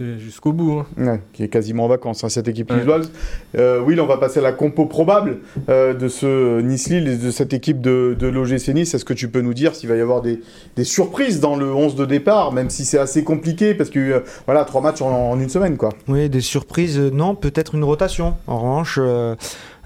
euh, 0.00 0.18
jusqu'au 0.18 0.52
bout. 0.52 0.80
hein. 0.80 0.86
Ouais, 0.96 1.20
qui 1.32 1.42
est 1.44 1.48
quasiment 1.48 1.84
en 1.84 1.88
vacances, 1.88 2.24
hein, 2.24 2.28
cette 2.28 2.48
équipe 2.48 2.70
Ouais. 2.70 2.78
lilloise. 2.80 3.10
Euh, 3.58 3.80
Will, 3.82 4.00
on 4.00 4.06
va 4.06 4.16
passer 4.16 4.38
à 4.38 4.42
la 4.42 4.52
compo 4.52 4.86
probable 4.86 5.38
euh, 5.68 5.94
de 5.94 6.08
ce 6.08 6.60
Nice-Lille 6.60 7.08
et 7.08 7.16
de 7.16 7.30
cette 7.30 7.52
équipe 7.52 7.80
de, 7.80 8.16
de 8.18 8.26
l'OGC 8.26 8.68
Nice. 8.74 8.94
Est-ce 8.94 9.04
que 9.04 9.12
tu 9.14 9.28
peux 9.28 9.40
nous 9.42 9.52
dire 9.54 9.74
s'il 9.74 9.88
va 9.88 9.96
y 9.96 10.00
avoir 10.00 10.22
des, 10.22 10.40
des 10.76 10.84
surprises 10.84 11.40
dans 11.40 11.56
le 11.56 11.72
11 11.74 11.94
de 11.94 12.06
départ, 12.06 12.52
même 12.52 12.70
si 12.70 12.84
c'est 12.84 12.98
assez 12.98 13.22
compliqué, 13.24 13.74
parce 13.74 13.90
que 13.90 13.98
euh, 13.98 14.20
voilà, 14.46 14.64
trois 14.64 14.80
matchs 14.80 15.02
en, 15.02 15.10
en 15.32 15.38
une 15.40 15.48
semaine, 15.50 15.76
quoi. 15.76 15.90
Oui, 16.08 16.28
des 16.30 16.40
surprises, 16.40 16.98
euh, 16.98 17.10
non, 17.10 17.34
peut-être 17.34 17.74
une 17.74 17.84
rotation. 17.84 18.34
En 18.46 18.58
revanche, 18.60 18.98
euh, 19.00 19.34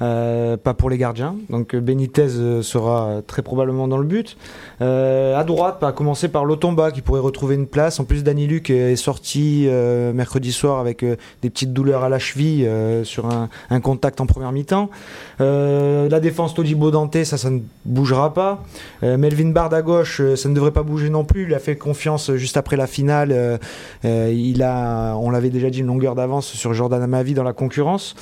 euh, 0.02 0.56
pas 0.56 0.74
pour 0.74 0.88
les 0.90 0.98
gardiens. 0.98 1.34
Donc 1.50 1.74
euh, 1.74 1.80
Benitez 1.80 2.28
euh, 2.38 2.62
sera 2.62 3.06
euh, 3.08 3.20
très 3.26 3.42
probablement 3.42 3.88
dans 3.88 3.98
le 3.98 4.04
but. 4.06 4.36
Euh, 4.82 5.36
à 5.36 5.44
droite, 5.44 5.82
à 5.82 5.92
commencer 5.92 6.28
par 6.28 6.44
Lotomba 6.44 6.90
qui 6.90 7.00
pourrait 7.00 7.20
retrouver 7.20 7.54
une 7.54 7.66
place. 7.66 7.98
En 8.00 8.04
plus, 8.04 8.22
Dani 8.22 8.46
Luc 8.46 8.70
est 8.70 8.96
sorti 8.96 9.66
euh, 9.66 10.12
mercredi 10.12 10.52
soir 10.52 10.80
avec 10.80 11.02
euh, 11.02 11.16
des 11.42 11.50
petites 11.50 11.72
douleurs 11.72 12.04
à 12.04 12.08
la 12.08 12.18
cheville 12.18 12.66
euh, 12.66 13.04
sur 13.04 13.26
un, 13.26 13.48
contact 13.80 14.20
en 14.20 14.26
première 14.26 14.52
mi-temps. 14.52 14.90
La 15.38 16.20
défense 16.20 16.54
Todibo 16.54 16.90
Dante, 16.90 17.24
ça, 17.24 17.36
ça 17.36 17.50
ne 17.50 17.60
bougera 17.84 18.32
pas. 18.32 18.64
Melvin 19.02 19.50
Bard 19.50 19.72
à 19.72 19.82
gauche, 19.82 20.20
ça 20.34 20.48
ne 20.48 20.54
devrait 20.54 20.72
pas 20.72 20.82
bouger 20.82 21.10
non 21.10 21.24
plus. 21.24 21.44
Il 21.44 21.54
a 21.54 21.58
fait 21.58 21.76
confiance 21.76 22.32
juste 22.34 22.56
après 22.56 22.76
la 22.76 22.86
finale. 22.86 23.60
Il 24.04 24.62
a, 24.62 25.14
on 25.16 25.30
l'avait 25.30 25.50
déjà 25.50 25.70
dit, 25.70 25.80
une 25.80 25.86
longueur 25.86 26.14
d'avance 26.14 26.46
sur 26.46 26.72
Jordan 26.74 27.02
Amavi 27.02 27.34
dans 27.34 27.42
la 27.42 27.52
concurrence. 27.52 28.14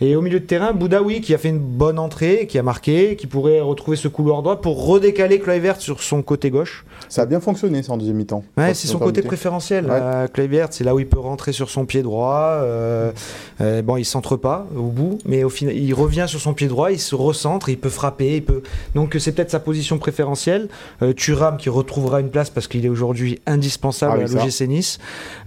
Et 0.00 0.16
au 0.16 0.22
milieu 0.22 0.40
de 0.40 0.44
terrain, 0.44 0.72
Boudaoui 0.72 1.20
qui 1.20 1.34
a 1.34 1.38
fait 1.38 1.50
une 1.50 1.58
bonne 1.58 1.98
entrée, 1.98 2.46
qui 2.48 2.58
a 2.58 2.62
marqué, 2.62 3.16
qui 3.16 3.26
pourrait 3.26 3.60
retrouver 3.60 3.96
ce 3.96 4.08
couloir 4.08 4.42
droit 4.42 4.60
pour 4.60 4.86
redécaler 4.86 5.38
Kluivert 5.38 5.80
sur 5.80 6.01
son 6.02 6.22
côté 6.22 6.50
gauche. 6.50 6.84
Ça 7.08 7.22
a 7.22 7.26
bien 7.26 7.40
fonctionné 7.40 7.82
ça 7.82 7.92
en 7.92 7.96
deuxième 7.96 8.16
mi-temps. 8.16 8.44
Ouais, 8.56 8.74
c'est 8.74 8.86
son 8.88 8.98
côté 8.98 9.22
préférentiel. 9.22 9.86
Ouais. 9.86 9.90
Euh, 9.92 10.26
Kluivert, 10.28 10.68
c'est 10.70 10.84
là 10.84 10.94
où 10.94 10.98
il 11.00 11.06
peut 11.06 11.18
rentrer 11.18 11.52
sur 11.52 11.70
son 11.70 11.84
pied 11.86 12.02
droit. 12.02 12.58
euh, 12.62 13.12
euh, 13.60 13.82
bon, 13.82 13.96
il 13.96 14.04
centre 14.04 14.36
pas 14.36 14.66
au 14.76 14.82
bout, 14.88 15.18
mais 15.26 15.44
au 15.44 15.48
final, 15.50 15.76
il 15.76 15.92
revient 15.94 16.24
sur 16.28 16.40
son 16.40 16.54
pied 16.54 16.66
droit, 16.68 16.90
il 16.90 16.98
se 16.98 17.14
recentre, 17.14 17.68
il 17.68 17.78
peut 17.78 17.88
frapper, 17.90 18.36
il 18.36 18.44
peut. 18.44 18.62
Donc 18.94 19.16
c'est 19.18 19.32
peut-être 19.32 19.50
sa 19.50 19.60
position 19.60 19.98
préférentielle. 19.98 20.68
Euh, 21.02 21.12
Thuram 21.12 21.56
qui 21.56 21.68
retrouvera 21.68 22.20
une 22.20 22.30
place 22.30 22.50
parce 22.50 22.66
qu'il 22.66 22.84
est 22.84 22.88
aujourd'hui 22.88 23.40
indispensable 23.46 24.14
Ah 24.16 24.24
oui, 24.28 24.36
à 24.38 24.42
l'OGC 24.44 24.62
Nice. 24.68 24.98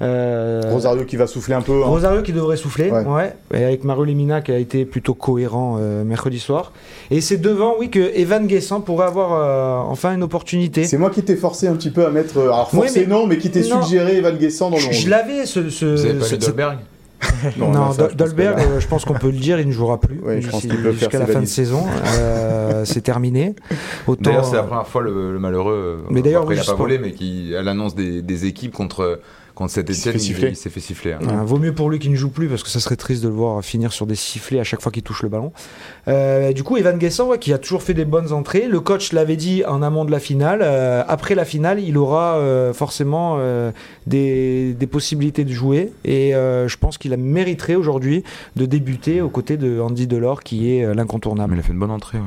Euh, 0.01 0.61
Rosario 0.71 1.03
qui 1.05 1.15
va 1.17 1.27
souffler 1.27 1.55
un 1.55 1.61
peu. 1.61 1.83
hein. 1.83 1.87
Rosario 1.87 2.21
qui 2.21 2.31
devrait 2.33 2.57
souffler, 2.57 2.91
Ouais. 2.91 3.03
ouais. 3.05 3.33
Et 3.53 3.63
avec 3.63 3.83
Mario 3.83 4.03
Lemina 4.05 4.41
qui 4.41 4.51
a 4.51 4.57
été 4.57 4.85
plutôt 4.85 5.13
cohérent 5.13 5.77
mercredi 6.05 6.39
soir. 6.39 6.71
Et 7.11 7.21
c'est 7.21 7.37
devant, 7.37 7.75
oui, 7.79 7.89
que 7.89 7.99
Evan 8.15 8.45
Guessant 8.47 8.81
pourrait 8.81 9.07
avoir 9.07 9.89
enfin 9.89 10.13
une 10.13 10.23
opportunité. 10.23 10.44
C'est 10.45 10.97
moi 10.97 11.09
qui 11.09 11.23
t'ai 11.23 11.35
forcé 11.35 11.67
un 11.67 11.75
petit 11.75 11.89
peu 11.91 12.05
à 12.05 12.09
mettre. 12.09 12.37
euh, 12.37 12.43
Alors 12.45 12.69
Oui, 12.73 12.81
forcé 12.81 13.01
mais- 13.01 13.07
non, 13.07 13.27
mais 13.27 13.37
qui 13.37 13.49
t'ai 13.49 13.63
suggéré 13.63 14.17
Evan 14.17 14.35
Guessant 14.37 14.69
dans 14.69 14.75
le 14.77 14.81
Je, 14.81 14.87
11. 14.89 14.95
je 14.95 15.09
l'avais 15.09 15.45
ce. 15.45 15.69
ce 15.69 15.85
Vous 15.85 16.05
avez 16.05 16.13
pas 16.15 16.25
ce- 16.25 16.35
lu 16.35 16.41
ce- 16.41 16.45
Dolberg 16.47 16.77
Non, 17.57 17.71
non, 17.71 17.91
ça, 17.91 18.03
je 18.03 18.15
pense 18.15 18.15
Dolberg, 18.17 18.59
euh, 18.59 18.79
je 18.79 18.87
pense 18.87 19.05
qu'on 19.05 19.13
peut 19.13 19.31
le 19.31 19.37
dire, 19.37 19.59
il 19.59 19.67
ne 19.67 19.71
jouera 19.71 19.99
plus 19.99 20.19
jusqu'à 20.91 21.17
la 21.19 21.25
fin 21.25 21.39
de 21.41 21.45
saison. 21.45 21.83
Euh, 22.19 22.83
c'est 22.85 23.01
terminé. 23.01 23.55
Autant. 24.07 24.21
D'ailleurs, 24.21 24.45
c'est 24.45 24.55
la 24.55 24.63
première 24.63 24.87
fois 24.87 25.01
le, 25.01 25.33
le 25.33 25.39
malheureux. 25.39 26.03
Mais 26.09 26.21
d'ailleurs, 26.21 26.43
après, 26.43 26.55
oui, 26.55 26.61
il 26.61 26.65
n'a 26.67 26.71
pas 26.73 26.77
volé, 26.77 26.99
mais 26.99 27.13
qui, 27.13 27.55
à 27.55 27.61
l'annonce 27.63 27.95
des, 27.95 28.21
des 28.21 28.45
équipes 28.45 28.73
contre, 28.73 29.19
contre 29.55 29.71
cet 29.71 29.89
Il 29.89 29.95
s'est 29.95 30.11
fait 30.11 30.17
il, 30.17 30.21
siffler. 30.21 30.49
il 30.49 30.55
s'est 30.55 30.69
fait 30.69 30.79
siffler. 30.79 31.13
hein. 31.13 31.19
Euh, 31.23 31.43
vaut 31.43 31.57
mieux 31.57 31.73
pour 31.73 31.89
lui 31.89 31.97
qu'il 31.97 32.11
ne 32.11 32.15
joue 32.15 32.29
plus 32.29 32.47
parce 32.47 32.61
que 32.61 32.69
ça 32.69 32.79
serait 32.79 32.95
triste 32.97 33.23
de 33.23 33.29
le 33.29 33.33
voir 33.33 33.63
finir 33.63 33.91
sur 33.93 34.05
des 34.05 34.15
sifflets 34.15 34.59
à 34.59 34.63
chaque 34.63 34.81
fois 34.81 34.91
qu'il 34.91 35.01
touche 35.03 35.23
le 35.23 35.29
ballon. 35.29 35.51
Euh, 36.07 36.53
du 36.53 36.63
coup, 36.63 36.77
Evan 36.77 36.97
Guessant, 36.97 37.29
ouais, 37.29 37.39
qui 37.39 37.51
a 37.53 37.57
toujours 37.57 37.81
fait 37.81 37.93
des 37.93 38.05
bonnes 38.05 38.31
entrées. 38.33 38.67
Le 38.67 38.79
coach 38.79 39.11
l'avait 39.13 39.37
dit 39.37 39.63
en 39.65 39.81
amont 39.81 40.05
de 40.05 40.11
la 40.11 40.19
finale. 40.19 40.59
euh, 40.61 41.03
après 41.07 41.33
la 41.35 41.45
finale, 41.45 41.79
il 41.79 41.97
aura 41.97 42.35
euh, 42.35 42.73
forcément 42.73 43.37
euh, 43.39 43.71
des, 44.07 44.73
des 44.73 44.87
possibilités 44.87 45.45
de 45.45 45.51
jouer. 45.53 45.91
Et 46.03 46.35
euh, 46.35 46.67
je 46.67 46.77
pense 46.77 46.97
qu'il 46.97 47.15
mériterait 47.17 47.75
aujourd'hui 47.75 48.23
de 48.55 48.65
débuter 48.65 49.21
aux 49.21 49.29
côtés 49.29 49.57
de 49.57 49.79
Andy 49.79 50.05
Delors, 50.07 50.43
qui 50.43 50.71
est 50.75 50.83
euh, 50.83 50.89
Mais 50.89 50.95
l'incontournable. 50.95 51.53
il 51.55 51.59
a 51.59 51.63
fait 51.63 51.71
une 51.73 51.79
bonne 51.79 51.91
entrée. 51.91 52.17
ouais. 52.17 52.23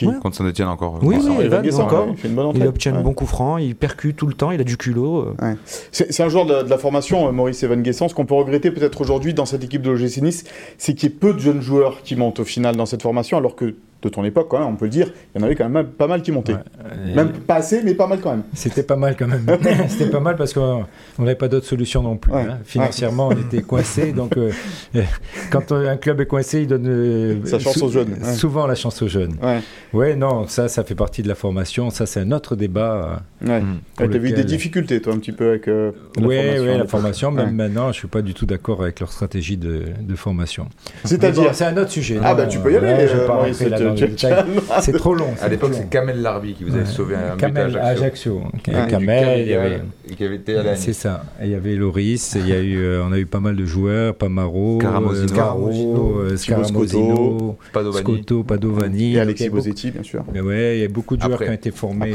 Qui 0.00 0.06
Ouais. 0.06 0.14
Contre 0.22 0.36
Saint-Etienne 0.36 0.68
encore. 0.68 0.98
Oui, 1.02 1.16
oui, 1.20 1.44
Evan, 1.44 1.62
Guessant, 1.62 1.84
encore. 1.84 2.06
ouais, 2.06 2.12
il 2.12 2.16
fait 2.16 2.28
une 2.28 2.34
bonne 2.34 2.46
entrée. 2.46 2.60
Il 2.60 2.66
obtient 2.66 2.92
Ouais. 2.92 2.98
un 2.98 3.02
bon 3.02 3.12
coup 3.12 3.26
franc, 3.26 3.58
il 3.58 3.76
percute 3.76 4.16
tout 4.16 4.26
le 4.26 4.32
temps, 4.34 4.50
il 4.50 4.60
a 4.60 4.64
du 4.64 4.76
culot. 4.78 5.34
euh. 5.40 5.54
C'est 5.90 6.10
c'est 6.12 6.22
un 6.22 6.28
joueur 6.28 6.46
de 6.46 6.54
la, 6.54 6.62
de 6.62 6.70
la 6.70 6.78
formation, 6.78 7.28
euh, 7.28 7.32
Maurice 7.32 7.62
Evan 7.62 7.82
Guessant. 7.82 8.08
Ce 8.08 8.14
qu'on 8.14 8.24
peut 8.26 8.34
regretter 8.34 8.70
peut-être 8.70 9.00
aujourd'hui 9.00 9.34
dans 9.34 9.44
cette 9.46 9.62
équipe 9.62 9.82
de 9.82 9.90
l'OGC 9.90 10.22
Nice, 10.22 10.44
c'est 10.78 10.94
qu'il 10.94 11.08
y 11.10 11.12
ait 11.12 11.14
peu 11.14 11.34
de 11.34 11.38
jeunes 11.38 11.60
joueurs 11.60 12.02
qui 12.02 12.16
montent 12.16 12.40
au 12.40 12.44
final 12.44 12.76
dans 12.76 12.86
cette 12.86 13.02
formation, 13.02 13.36
alors 13.36 13.56
que 13.56 13.74
de 14.02 14.08
ton 14.08 14.24
époque, 14.24 14.46
quand 14.48 14.58
même, 14.58 14.68
on 14.68 14.76
peut 14.76 14.86
le 14.86 14.90
dire, 14.90 15.12
il 15.34 15.40
y 15.40 15.42
en 15.42 15.46
avait 15.46 15.54
quand 15.54 15.68
même 15.68 15.86
pas 15.86 16.06
mal 16.06 16.22
qui 16.22 16.32
montaient. 16.32 16.54
Ouais. 16.54 17.14
Même 17.14 17.32
pas 17.32 17.56
assez, 17.56 17.82
mais 17.82 17.94
pas 17.94 18.06
mal 18.06 18.20
quand 18.20 18.30
même. 18.30 18.42
C'était 18.54 18.82
pas 18.82 18.96
mal 18.96 19.14
quand 19.18 19.26
même. 19.28 19.44
C'était 19.88 20.10
pas 20.10 20.20
mal 20.20 20.36
parce 20.36 20.52
qu'on 20.52 20.84
n'avait 21.18 21.34
pas 21.34 21.48
d'autre 21.48 21.66
solution 21.66 22.02
non 22.02 22.16
plus. 22.16 22.32
Ouais. 22.32 22.42
hein. 22.48 22.58
Financièrement, 22.64 23.28
on 23.28 23.32
était 23.32 23.62
coincé. 23.62 24.12
Donc, 24.12 24.36
euh, 24.36 24.50
euh, 24.96 25.02
quand 25.50 25.72
euh, 25.72 25.88
un 25.90 25.96
club 25.96 26.20
est 26.20 26.26
coincé, 26.26 26.62
il 26.62 26.66
donne 26.66 26.86
euh, 26.88 27.44
Sa 27.44 27.58
chance 27.58 27.82
aux 27.82 27.90
jeunes. 27.90 28.16
Souvent 28.34 28.66
la 28.66 28.74
chance 28.74 29.00
aux 29.02 29.08
jeunes. 29.08 29.36
Ouais. 29.42 29.60
Ouais, 29.92 30.16
non, 30.16 30.46
ça, 30.48 30.68
ça 30.68 30.82
fait 30.84 30.94
partie 30.94 31.22
de 31.22 31.28
la 31.28 31.34
formation. 31.34 31.90
Ça, 31.90 32.06
c'est 32.06 32.20
un 32.20 32.32
autre 32.32 32.56
débat. 32.56 33.22
Ouais. 33.44 33.60
Pour 33.96 34.06
Ouais, 34.06 34.12
T'as 34.12 34.18
vu 34.18 34.28
lequel- 34.30 34.34
des 34.34 34.44
difficultés, 34.44 35.00
toi, 35.02 35.12
un 35.12 35.18
petit 35.18 35.32
peu 35.32 35.48
avec 35.50 35.68
euh, 35.68 35.92
la 36.16 36.22
formation. 36.22 36.62
oui, 36.62 36.78
la 36.78 36.86
formation. 36.86 37.30
Même 37.32 37.54
maintenant, 37.54 37.92
je 37.92 37.98
suis 37.98 38.08
pas 38.08 38.22
du 38.22 38.34
tout 38.34 38.46
d'accord 38.46 38.82
avec 38.82 39.00
leur 39.00 39.12
stratégie 39.12 39.56
de, 39.56 39.82
de 40.00 40.14
formation. 40.16 40.68
C'est-à-dire. 41.04 41.42
bon, 41.44 41.48
c'est 41.52 41.64
un 41.64 41.76
autre 41.76 41.90
sujet. 41.90 42.18
Ah, 42.22 42.34
bah, 42.34 42.46
tu 42.46 42.58
peux 42.58 42.72
y 42.72 42.76
aller, 42.76 43.06
je 43.08 43.14
vais 43.16 43.22
euh, 43.22 43.26
pas 43.26 43.34
rentrer 43.34 43.68
là 43.68 43.78
dans. 43.94 44.80
C'est 44.80 44.92
trop 44.92 45.14
long. 45.14 45.30
À 45.40 45.48
l'époque, 45.48 45.74
c'est. 45.74 45.88
Kamel 45.90 46.20
Larbi 46.22 46.54
qui 46.54 46.64
vous 46.64 46.74
avait 46.74 46.86
sauvé 46.86 47.16
un 47.16 47.34
but 47.34 47.40
Kamel 47.40 47.76
à 47.76 47.86
Ajaccio. 47.88 48.42
Kamel, 48.62 49.40
il 49.40 49.48
y 49.48 49.54
avait. 49.54 49.80
Qui 50.16 50.24
avait 50.24 50.36
été 50.36 50.56
à 50.56 50.62
la 50.62 50.76
C'est 50.76 50.92
ça. 50.92 51.24
Il 51.42 51.50
y 51.50 51.54
avait 51.54 51.76
Loris, 51.76 52.36
il 52.36 52.48
y 52.48 52.52
a 52.52 52.60
eu, 52.60 52.78
euh, 52.78 53.04
on 53.04 53.12
a 53.12 53.18
eu 53.18 53.26
pas 53.26 53.40
mal 53.40 53.54
de 53.54 53.64
joueurs, 53.64 54.14
Pamaro, 54.14 54.78
Scaramosino. 54.80 55.22
euh, 55.22 55.26
Scaro, 55.28 56.20
euh, 56.20 56.36
Scaramosino. 56.36 57.58
Scotto, 57.92 58.42
Padovani. 58.42 59.14
Et 59.14 59.20
Alexis 59.20 59.44
il 59.44 59.46
y 59.46 59.48
a 59.48 59.50
beaucoup- 59.50 59.62
Bosetti, 59.62 59.90
bien 59.90 60.02
sûr. 60.02 60.24
Mais 60.32 60.40
ouais, 60.40 60.78
il 60.78 60.80
y 60.82 60.84
a 60.84 60.88
beaucoup 60.88 61.16
de 61.16 61.22
joueurs 61.22 61.38
qui 61.38 61.48
ont 61.48 61.52
été 61.52 61.70
formés, 61.70 62.14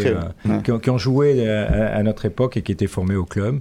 qui, 0.63 0.89
ont, 0.89 0.97
joué 0.97 1.47
à, 1.49 2.03
notre 2.03 2.25
époque 2.25 2.57
et 2.57 2.61
qui 2.61 2.71
étaient 2.71 2.87
formés 2.87 3.15
au 3.15 3.25
club. 3.25 3.59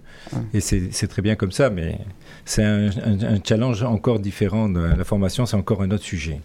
Et 0.53 0.61
c'est 0.61 0.83
c'est 0.91 1.07
très 1.07 1.23
bien 1.23 1.37
comme 1.37 1.53
ça, 1.53 1.71
mais 1.71 1.99
c'est 2.45 2.63
un, 2.63 2.87
un- 2.87 3.35
un 3.35 3.39
challenge 3.47 3.83
encore 3.83 4.19
différent. 4.19 4.69
De 4.69 4.81
la 4.97 5.05
formation, 5.05 5.47
c'est 5.47 5.57
encore 5.57 5.83
un 5.83 5.91
autre 5.91 6.03
sujet. 6.05 6.41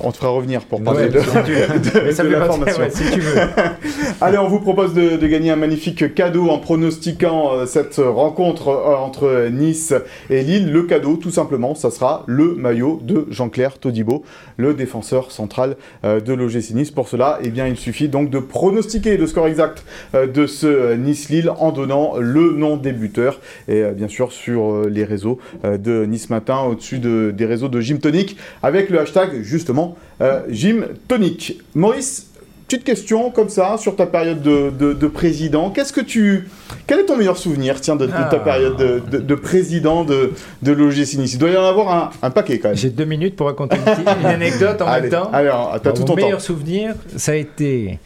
On 0.00 0.10
te 0.12 0.16
fera 0.16 0.30
revenir 0.30 0.62
pour 0.62 0.82
parler 0.82 1.04
Ouais, 1.04 1.08
de, 1.10 2.10
ça 2.12 2.24
la 2.24 2.44
formation. 2.44 2.82
ouais, 2.82 2.90
si 2.90 3.04
tu 3.12 3.20
veux. 3.20 3.34
Allez, 4.20 4.38
on 4.38 4.48
vous 4.48 4.60
propose 4.60 4.94
de, 4.94 5.24
gagner 5.26 5.50
un 5.50 5.56
magnifique 5.56 6.14
cadeau 6.14 6.48
en 6.50 6.58
pronostiquant 6.58 7.52
euh, 7.54 7.66
cette 7.66 7.96
rencontre 7.96 8.68
euh, 8.68 8.96
entre 8.96 9.48
Nice 9.50 9.94
et 10.30 10.42
Lille. 10.42 10.70
Le 10.72 10.82
cadeau, 10.84 11.16
tout 11.16 11.30
simplement, 11.30 11.74
ça 11.74 11.90
sera 11.90 12.24
le 12.26 12.54
maillot 12.54 13.00
de 13.02 13.26
Jean-Claire 13.30 13.78
Todibo, 13.78 14.24
le 14.56 14.74
défenseur 14.74 15.30
central 15.32 15.76
euh, 16.04 16.20
de 16.20 16.32
l'OGC 16.32 16.70
Nice. 16.74 16.90
Pour 16.90 17.08
cela, 17.08 17.38
eh 17.42 17.50
bien, 17.50 17.66
il 17.66 17.76
suffit 17.76 18.08
donc 18.08 18.30
de 18.30 18.38
pronostiquer 18.38 19.16
le 19.16 19.26
score 19.26 19.46
exact 19.46 19.84
de 20.14 20.46
ce 20.46 20.94
Nice-Lille 20.94 21.50
en 21.58 21.72
donnant 21.72 22.14
le 22.18 22.52
nom 22.52 22.76
des 22.76 22.92
buteurs 22.92 23.40
et 23.68 23.82
bien 23.94 24.08
sûr 24.08 24.32
sur 24.32 24.84
les 24.88 25.04
réseaux 25.04 25.33
euh, 25.64 25.76
de 25.78 26.04
Nice 26.06 26.30
Matin, 26.30 26.60
au-dessus 26.60 26.98
de- 26.98 27.32
des 27.36 27.46
réseaux 27.46 27.68
de 27.68 27.80
Gym 27.80 27.98
Tonic, 27.98 28.36
avec 28.62 28.90
le 28.90 29.00
hashtag 29.00 29.42
justement 29.42 29.96
euh, 30.20 30.40
Gym 30.48 30.86
Tonic. 31.08 31.60
Maurice, 31.74 32.28
petite 32.66 32.84
question 32.84 33.30
comme 33.30 33.48
ça 33.50 33.76
sur 33.78 33.94
ta 33.96 34.06
période 34.06 34.40
de, 34.42 34.70
de- 34.70 34.92
de 34.94 35.06
président. 35.06 35.70
Qu'est-ce 35.70 35.92
que 35.92 36.00
tu, 36.00 36.48
quel 36.86 37.00
est 37.00 37.04
ton 37.04 37.16
meilleur 37.16 37.36
souvenir, 37.36 37.80
tiens, 37.80 37.94
de, 37.96 38.06
de 38.06 38.10
ta 38.10 38.28
Ah. 38.32 38.38
période 38.38 38.76
de, 38.76 39.02
de- 39.10 39.18
de 39.18 39.34
président 39.34 40.04
de, 40.04 40.32
de 40.62 40.72
l'OGC 40.72 41.14
Nice? 41.18 41.34
Il 41.34 41.38
doit 41.38 41.50
y 41.50 41.56
en 41.56 41.64
avoir 41.64 41.94
un, 41.94 42.10
un 42.26 42.30
paquet 42.30 42.58
quand 42.58 42.68
même. 42.68 42.76
J'ai 42.76 42.90
deux 42.90 43.04
minutes 43.04 43.36
pour 43.36 43.46
raconter 43.48 43.76
une, 43.76 43.82
petite- 43.84 44.08
une 44.20 44.26
anecdote 44.26 44.80
en 44.80 44.86
allez, 44.86 45.02
même 45.02 45.10
temps. 45.10 45.30
alors, 45.32 45.78
t'as 45.82 45.92
tout 45.92 46.02
ton 46.04 46.14
temps. 46.14 46.16
meilleur 46.16 46.40
souvenir, 46.40 46.94
ça 47.16 47.32
a 47.32 47.34
été 47.36 47.98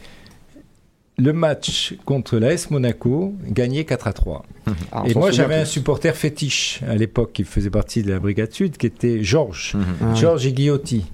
le 1.19 1.33
match 1.33 1.95
contre 2.05 2.37
l'AS 2.37 2.69
Monaco, 2.71 3.33
gagné 3.45 3.83
4 3.85 4.07
à 4.07 4.13
3. 4.13 4.45
Ah, 4.91 5.01
on 5.03 5.05
Et 5.05 5.13
s'en 5.13 5.19
moi, 5.19 5.31
j'avais 5.31 5.55
un 5.55 5.65
supporter 5.65 6.15
fétiche 6.15 6.79
à 6.87 6.95
l'époque 6.95 7.33
qui 7.33 7.43
faisait 7.43 7.69
partie 7.69 8.03
de 8.03 8.11
la 8.11 8.19
Brigade 8.19 8.51
Sud, 8.51 8.77
qui 8.77 8.85
était 8.85 9.23
Georges. 9.23 9.73
Mhm. 9.75 9.83
Ah, 10.01 10.15
Georges 10.15 10.45
et 10.45 10.53
Guillotti. 10.53 11.05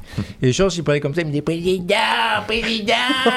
Et 0.42 0.52
Georges, 0.52 0.78
il 0.78 0.84
parlait 0.84 1.00
comme 1.00 1.16
ça, 1.16 1.22
il 1.22 1.28
me 1.28 1.32
dit 1.32 1.42
Président, 1.42 1.96
Président, 2.48 2.94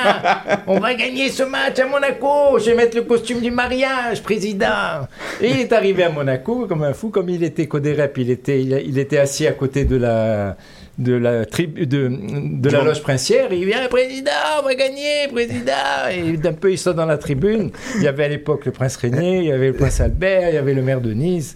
on 0.66 0.78
va 0.78 0.94
gagner 0.94 1.30
ce 1.30 1.44
match 1.44 1.78
à 1.78 1.86
Monaco, 1.86 2.58
je 2.58 2.66
vais 2.66 2.74
mettre 2.74 2.96
le 2.96 3.02
costume 3.02 3.40
du 3.40 3.50
mariage, 3.50 4.22
Président. 4.22 5.06
Et 5.40 5.50
il 5.50 5.60
est 5.60 5.72
arrivé 5.72 6.04
à 6.04 6.10
Monaco 6.10 6.66
comme 6.66 6.82
un 6.82 6.92
fou, 6.92 7.08
comme 7.08 7.28
il 7.30 7.42
était 7.42 7.66
Codérep, 7.66 8.18
il 8.18 8.30
était, 8.30 8.60
il, 8.60 8.82
il 8.86 8.98
était 8.98 9.18
assis 9.18 9.46
à 9.46 9.52
côté 9.52 9.84
de 9.84 9.96
la. 9.96 10.56
De 10.98 11.12
la, 11.14 11.46
tribu, 11.46 11.86
de, 11.86 12.10
de 12.10 12.70
la 12.70 12.82
loge 12.82 13.02
princière, 13.02 13.52
il 13.52 13.64
vient, 13.66 13.86
président, 13.88 14.30
on 14.60 14.64
va 14.64 14.74
gagner, 14.74 15.28
président. 15.32 16.08
Et 16.10 16.36
d'un 16.36 16.52
peu, 16.52 16.72
il 16.72 16.78
sort 16.78 16.94
dans 16.94 17.06
la 17.06 17.18
tribune. 17.18 17.70
Il 17.96 18.02
y 18.02 18.08
avait 18.08 18.24
à 18.24 18.28
l'époque 18.28 18.66
le 18.66 18.72
prince 18.72 18.96
Régnier, 18.96 19.38
il 19.38 19.44
y 19.44 19.52
avait 19.52 19.68
le 19.68 19.74
prince 19.74 20.00
Albert, 20.00 20.48
il 20.48 20.54
y 20.56 20.58
avait 20.58 20.74
le 20.74 20.82
maire 20.82 21.00
de 21.00 21.12
Nice, 21.12 21.54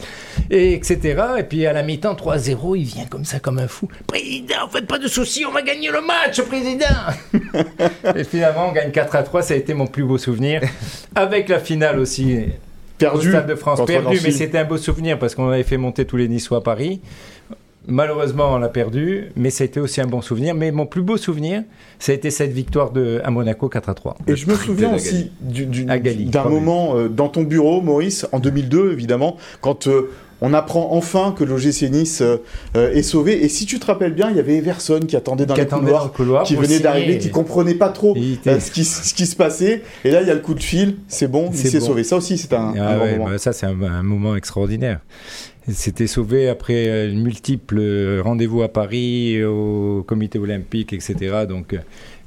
et 0.49 0.75
etc. 0.75 1.23
Et 1.39 1.43
puis 1.43 1.67
à 1.67 1.73
la 1.73 1.83
mi-temps, 1.83 2.15
3-0, 2.15 2.77
il 2.79 2.85
vient 2.85 3.07
comme 3.07 3.25
ça, 3.25 3.41
comme 3.41 3.59
un 3.59 3.67
fou. 3.67 3.89
Président, 4.07 4.69
faites 4.71 4.87
pas 4.87 4.99
de 4.99 5.09
soucis, 5.09 5.45
on 5.45 5.51
va 5.51 5.63
gagner 5.63 5.91
le 5.91 6.03
match, 6.03 6.41
président. 6.43 6.87
et 8.17 8.23
finalement, 8.23 8.69
on 8.69 8.73
gagne 8.73 8.93
4 8.93 9.17
à 9.17 9.23
3, 9.25 9.43
ça 9.43 9.55
a 9.55 9.57
été 9.57 9.75
mon 9.75 9.89
plus 9.89 10.05
beau 10.05 10.19
souvenir. 10.19 10.63
Avec 11.17 11.49
la 11.49 11.59
finale 11.59 11.99
aussi, 11.99 12.37
au 12.37 12.99
perdu. 12.99 13.29
Stade 13.29 13.47
de 13.49 13.55
France, 13.55 13.85
perdu, 13.85 14.21
mais 14.23 14.31
c'était 14.31 14.59
un 14.59 14.65
beau 14.65 14.77
souvenir 14.77 15.19
parce 15.19 15.35
qu'on 15.35 15.49
avait 15.49 15.63
fait 15.63 15.77
monter 15.77 16.05
tous 16.05 16.17
les 16.17 16.29
Niçois 16.29 16.59
à 16.59 16.61
Paris. 16.61 17.01
Malheureusement, 17.89 18.53
on 18.55 18.59
l'a 18.59 18.69
perdu, 18.69 19.31
mais 19.37 19.51
ça 19.51 19.63
a 19.63 19.67
été 19.67 19.81
aussi 19.81 20.01
un 20.01 20.07
bon 20.07 20.23
souvenir. 20.23 20.55
Mais 20.55 20.71
mon 20.71 20.87
plus 20.87 21.03
beau 21.03 21.17
souvenir, 21.17 21.63
ça 21.99 22.13
a 22.13 22.15
été 22.15 22.31
cette 22.31 22.53
victoire 22.53 22.91
de, 22.93 23.21
à 23.25 23.31
Monaco 23.31 23.69
4 23.69 23.89
à 23.89 23.95
3. 23.95 24.17
Et 24.29 24.37
je 24.37 24.49
me 24.49 24.55
souviens 24.55 24.95
aussi 24.95 25.33
du- 25.41 25.67
du- 25.67 25.87
Agali, 25.89 26.27
d'un 26.27 26.45
moment 26.45 26.97
euh, 26.97 27.09
dans 27.09 27.29
ton 27.29 27.43
bureau, 27.43 27.81
Maurice, 27.81 28.27
en 28.33 28.39
2002, 28.39 28.93
évidemment, 28.93 29.37
quand 29.61 29.89
euh, 29.89 30.11
on 30.45 30.55
apprend 30.55 30.89
enfin 30.93 31.35
que 31.37 31.45
l'OGC 31.45 31.89
Nice 31.91 32.21
euh, 32.21 32.39
est 32.93 33.03
sauvé. 33.03 33.45
Et 33.45 33.49
si 33.49 33.65
tu 33.67 33.79
te 33.79 33.87
rappelles 33.87 34.13
bien, 34.15 34.29
il 34.31 34.37
y 34.37 34.41
avait 34.41 34.57
Everson 34.57 34.99
qui 35.07 35.15
attendait 35.17 35.47
dans 35.47 35.55
Qui 35.55 35.61
les 35.61 35.67
attendait 35.67 35.85
couloirs, 35.87 36.01
dans 36.03 36.07
le 36.09 36.13
couloir 36.15 36.43
qui 36.45 36.57
venait 36.57 36.81
d'arriver, 36.81 37.19
qui 37.19 37.31
comprenait 37.31 37.75
pas 37.75 37.91
trop 37.91 38.15
Il 38.17 38.35
était- 38.35 38.51
euh, 38.51 38.61
ce, 38.61 38.71
qui, 38.73 38.85
ce 38.85 39.15
qui 39.15 39.27
se 39.27 39.37
passait. 39.37 39.83
Et 40.05 40.11
là, 40.11 40.21
il 40.23 40.27
y 40.27 40.31
a 40.31 40.35
le 40.35 40.41
coup 40.41 40.55
de 40.55 40.63
fil, 40.63 40.97
c'est 41.09 41.29
bon, 41.29 41.51
C'est 41.53 41.65
Nice 41.65 41.75
est 41.77 41.79
bon. 41.81 41.87
sauvé. 41.87 42.03
Ça 42.05 42.17
aussi, 42.17 42.39
c'est 42.39 42.53
un, 42.55 42.75
Ah 42.77 42.89
un 42.91 42.99
bon 42.99 43.05
ouais, 43.05 43.13
moment. 43.19 43.31
bah 43.31 43.39
ça, 43.39 43.53
c'est 43.53 43.67
un, 43.67 43.81
un 43.83 44.03
moment 44.03 44.35
extraordinaire. 44.35 44.99
C'était 45.69 46.09
sauvé 46.09 46.49
après 46.49 46.89
euh, 46.89 47.13
multiples 47.13 47.79
euh, 47.79 48.21
rendez-vous 48.23 48.63
à 48.63 48.69
Paris, 48.69 49.43
au 49.45 50.03
comité 50.05 50.39
olympique, 50.39 50.93
etc. 50.93 51.47
Donc, 51.49 51.75
euh, 51.75 51.79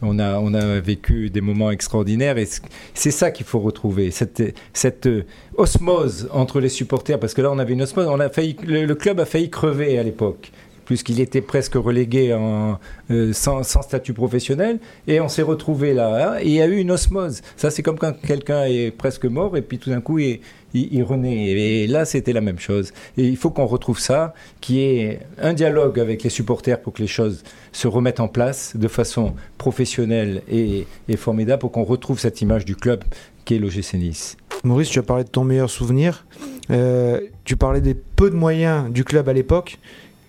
on 0.02 0.20
a, 0.20 0.40
on 0.40 0.54
a 0.54 0.80
vécu 0.80 1.30
des 1.30 1.42
moments 1.42 1.72
extraordinaires 1.72 2.38
et 2.38 2.48
c'est 2.94 3.12
ça 3.12 3.32
qu'il 3.32 3.46
faut 3.46 3.60
retrouver, 3.60 4.12
cette, 4.12 4.42
cette 4.74 5.08
euh, 5.08 5.26
osmose 5.58 6.30
entre 6.32 6.60
les 6.60 6.70
supporters. 6.70 7.20
Parce 7.20 7.34
que 7.34 7.42
là, 7.42 7.52
on 7.52 7.60
avait 7.60 7.74
une 7.74 7.82
osmose, 7.82 8.08
on 8.08 8.20
a 8.20 8.30
failli, 8.30 8.56
le 8.66 8.94
club 8.96 9.20
a 9.20 9.26
failli 9.26 9.50
crever 9.50 9.98
à 10.00 10.04
l'époque. 10.04 10.52
Puisqu'il 10.86 11.20
était 11.20 11.42
presque 11.42 11.76
relégué 11.76 12.34
en, 12.34 12.80
euh, 13.12 13.34
sans, 13.34 13.64
statut 13.64 14.14
professionnel, 14.14 14.80
et 15.08 15.20
on 15.20 15.28
s'est 15.28 15.42
retrouvé 15.42 15.94
là, 15.94 16.34
hein, 16.34 16.40
et 16.40 16.46
il 16.46 16.54
y 16.54 16.62
a 16.62 16.68
eu 16.68 16.78
une 16.78 16.92
osmose. 16.92 17.42
Ça, 17.58 17.70
c'est 17.70 17.84
comme 17.84 17.98
quand 17.98 18.14
quelqu'un 18.22 18.66
est 18.66 18.92
presque 18.92 19.26
mort, 19.26 19.58
et 19.58 19.62
puis 19.62 19.78
tout 19.78 19.90
d'un 19.90 20.02
coup, 20.02 20.20
il, 20.20 20.40
il, 20.74 21.04
renaît. 21.04 21.48
Et 21.50 21.88
là, 21.88 22.06
c'était 22.06 22.34
la 22.34 22.42
même 22.42 22.60
chose. 22.60 22.94
Et 23.18 23.28
il 23.28 23.38
faut 23.38 23.50
qu'on 23.50 23.66
retrouve 23.66 24.00
ça, 24.00 24.34
qui 24.62 24.82
est 24.82 25.20
un 25.42 25.54
dialogue 25.54 26.00
avec 26.00 26.24
les 26.24 26.30
supporters 26.30 26.82
pour 26.82 26.94
que 26.94 27.02
les 27.02 27.08
choses 27.08 27.44
se 27.72 27.88
remettent 27.88 28.20
en 28.20 28.28
place 28.28 28.76
de 28.76 28.88
façon 28.88 29.36
professionnelle 29.58 30.42
et, 30.50 30.88
et 31.08 31.18
formidable, 31.18 31.62
pour 31.62 31.72
qu'on 31.72 31.84
retrouve 31.84 32.20
cette 32.20 32.42
image 32.42 32.66
du 32.66 32.76
club 32.76 33.04
qui 33.46 33.56
est 33.56 33.60
l'OGC 33.60 33.94
Nice. 33.94 34.38
Maurice, 34.64 34.90
tu 34.90 35.00
as 35.00 35.04
parlé 35.04 35.24
de 35.24 35.30
ton 35.30 35.44
meilleur 35.44 35.70
souvenir. 35.70 36.26
Euh, 36.72 37.22
tu 37.44 37.56
parlais 37.56 37.82
des 37.82 37.94
peu 37.94 38.32
de 38.32 38.36
moyens 38.36 38.92
du 38.92 39.04
club 39.04 39.30
à 39.30 39.34
l'époque. 39.34 39.78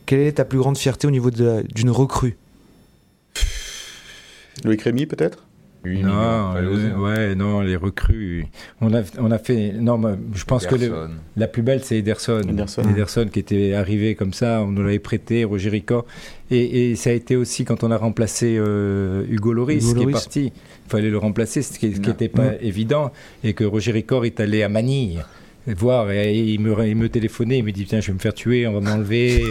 Quelle 0.06 0.20
est 0.20 0.32
ta 0.32 0.44
plus 0.44 0.58
grande 0.58 0.78
fierté 0.78 1.06
au 1.06 1.10
niveau 1.10 1.30
d'une 1.30 1.90
recrue 1.90 2.36
Loïc 4.64 4.82
Rémy, 4.82 5.06
peut-être? 5.06 5.46
Non, 5.84 6.56
euh, 6.56 6.96
ouais, 6.96 7.34
non, 7.34 7.60
les 7.60 7.76
recrues. 7.76 8.46
On 8.80 8.92
a, 8.94 9.02
on 9.18 9.30
a 9.30 9.38
fait. 9.38 9.72
Non, 9.72 10.00
je 10.34 10.44
pense 10.44 10.64
Ederson. 10.64 10.76
que 10.76 10.84
le, 10.84 11.08
la 11.36 11.46
plus 11.46 11.62
belle, 11.62 11.84
c'est 11.84 11.98
Ederson. 11.98 12.40
Ederson. 12.40 12.82
Ederson. 12.82 13.28
qui 13.28 13.38
était 13.38 13.74
arrivé 13.74 14.14
comme 14.14 14.32
ça, 14.32 14.62
on 14.62 14.72
nous 14.72 14.82
l'avait 14.82 14.98
prêté, 14.98 15.44
Roger 15.44 15.70
Ricard. 15.70 16.04
Et, 16.50 16.90
et, 16.90 16.96
ça 16.96 17.10
a 17.10 17.12
été 17.12 17.36
aussi 17.36 17.64
quand 17.64 17.84
on 17.84 17.90
a 17.90 17.96
remplacé 17.96 18.56
euh, 18.58 19.24
Hugo 19.28 19.52
Loris, 19.52 19.84
Hugo 19.90 20.00
qui 20.00 20.08
est 20.08 20.12
parti. 20.12 20.52
Il 20.86 20.90
fallait 20.90 21.10
le 21.10 21.18
remplacer, 21.18 21.62
ce 21.62 21.78
qui 21.78 21.88
n'était 21.88 22.28
pas 22.28 22.52
non. 22.52 22.58
évident. 22.60 23.12
Et 23.44 23.52
que 23.52 23.64
Roger 23.64 23.92
Ricard 23.92 24.24
est 24.24 24.40
allé 24.40 24.62
à 24.62 24.68
Manille 24.68 25.24
voir 25.74 26.10
et 26.10 26.34
il 26.34 26.60
me, 26.60 26.86
il 26.86 26.96
me 26.96 27.08
téléphonait, 27.08 27.58
il 27.58 27.64
me 27.64 27.72
dit 27.72 27.84
tiens 27.86 28.00
je 28.00 28.08
vais 28.08 28.12
me 28.14 28.18
faire 28.18 28.34
tuer, 28.34 28.66
on 28.66 28.72
va 28.72 28.80
m'enlever. 28.80 29.42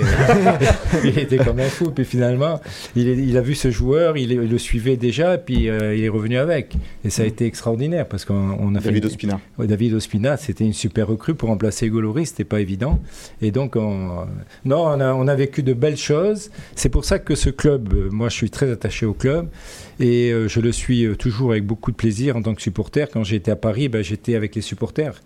il 1.03 1.19
était 1.19 1.37
comme 1.37 1.59
un 1.59 1.67
fou. 1.67 1.91
Puis 1.91 2.05
finalement, 2.05 2.61
il, 2.95 3.07
il 3.07 3.37
a 3.37 3.41
vu 3.41 3.55
ce 3.55 3.69
joueur, 3.71 4.17
il, 4.17 4.31
il, 4.31 4.49
le 4.49 4.57
suivait 4.57 4.97
déjà, 4.97 5.37
puis 5.37 5.69
euh, 5.69 5.95
il 5.95 6.03
est 6.03 6.09
revenu 6.09 6.37
avec. 6.37 6.75
Et 7.03 7.09
ça 7.09 7.23
a 7.23 7.25
été 7.25 7.45
extraordinaire 7.45 8.07
parce 8.07 8.25
qu'on 8.25 8.75
a 8.75 8.79
fait. 8.79 8.89
David 8.89 9.05
Ospina. 9.05 9.39
Ouais, 9.57 9.67
David 9.67 9.93
Ospina, 9.93 10.37
c'était 10.37 10.63
une 10.63 10.73
super 10.73 11.07
recrue 11.07 11.35
pour 11.35 11.49
remplacer 11.49 11.87
Hugo 11.87 12.01
Loris, 12.01 12.29
c'était 12.29 12.43
pas 12.43 12.61
évident. 12.61 12.99
Et 13.41 13.51
donc, 13.51 13.75
on, 13.75 14.25
non, 14.63 14.85
on 14.85 14.99
a, 14.99 15.13
on 15.13 15.27
a 15.27 15.35
vécu 15.35 15.63
de 15.63 15.73
belles 15.73 15.97
choses. 15.97 16.49
C'est 16.75 16.89
pour 16.89 17.05
ça 17.05 17.19
que 17.19 17.35
ce 17.35 17.49
club, 17.49 17.93
moi 18.11 18.29
je 18.29 18.35
suis 18.35 18.49
très 18.49 18.71
attaché 18.71 19.05
au 19.05 19.13
club. 19.13 19.49
Et 19.99 20.31
euh, 20.31 20.47
je 20.47 20.59
le 20.59 20.71
suis 20.71 21.07
toujours 21.17 21.51
avec 21.51 21.65
beaucoup 21.65 21.91
de 21.91 21.95
plaisir 21.95 22.35
en 22.35 22.41
tant 22.41 22.53
que 22.53 22.61
supporter. 22.61 23.09
Quand 23.11 23.23
j'étais 23.23 23.51
à 23.51 23.55
Paris, 23.55 23.89
ben, 23.89 24.03
j'étais 24.03 24.35
avec 24.35 24.55
les 24.55 24.61
supporters. 24.61 25.21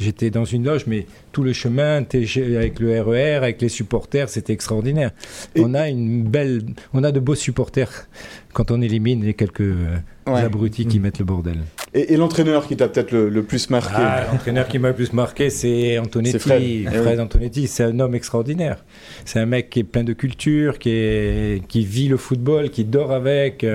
J'étais 0.00 0.30
dans 0.30 0.46
une 0.46 0.64
loge, 0.64 0.86
mais 0.86 1.06
tout 1.30 1.42
le 1.42 1.52
chemin 1.52 1.96
avec 1.96 2.80
le 2.80 3.02
RER, 3.02 3.34
avec 3.34 3.60
les 3.60 3.68
supporters, 3.68 4.30
c'était 4.30 4.54
extraordinaire. 4.54 5.10
Et 5.54 5.60
on 5.60 5.74
a 5.74 5.90
une 5.90 6.22
belle, 6.22 6.62
on 6.94 7.04
a 7.04 7.12
de 7.12 7.20
beaux 7.20 7.34
supporters 7.34 8.08
quand 8.52 8.70
on 8.70 8.80
élimine 8.80 9.24
les 9.24 9.34
quelques 9.34 9.60
ouais. 9.60 10.40
abrutis 10.40 10.86
qui 10.86 10.98
mmh. 10.98 11.02
mettent 11.02 11.18
le 11.18 11.24
bordel. 11.24 11.58
Et, 11.92 12.14
et 12.14 12.16
l'entraîneur 12.16 12.66
qui 12.66 12.76
t'a 12.76 12.88
peut-être 12.88 13.10
le, 13.10 13.28
le, 13.28 13.42
plus 13.42 13.68
marqué 13.70 13.96
ah, 13.96 14.26
L'entraîneur 14.30 14.68
qui 14.68 14.78
m'a 14.78 14.88
le 14.88 14.94
plus 14.94 15.12
marqué, 15.12 15.50
c'est 15.50 15.98
Antonetti. 15.98 16.38
Fred, 16.38 16.88
Fred 16.88 17.16
oui. 17.16 17.20
Antonetti, 17.20 17.66
c'est 17.66 17.82
un 17.82 17.98
homme 17.98 18.14
extraordinaire. 18.14 18.84
C'est 19.24 19.40
un 19.40 19.46
mec 19.46 19.70
qui 19.70 19.80
est 19.80 19.84
plein 19.84 20.04
de 20.04 20.12
culture, 20.12 20.78
qui, 20.78 20.90
est, 20.90 21.66
qui 21.66 21.84
vit 21.84 22.08
le 22.08 22.16
football, 22.16 22.70
qui 22.70 22.84
dort 22.84 23.12
avec. 23.12 23.66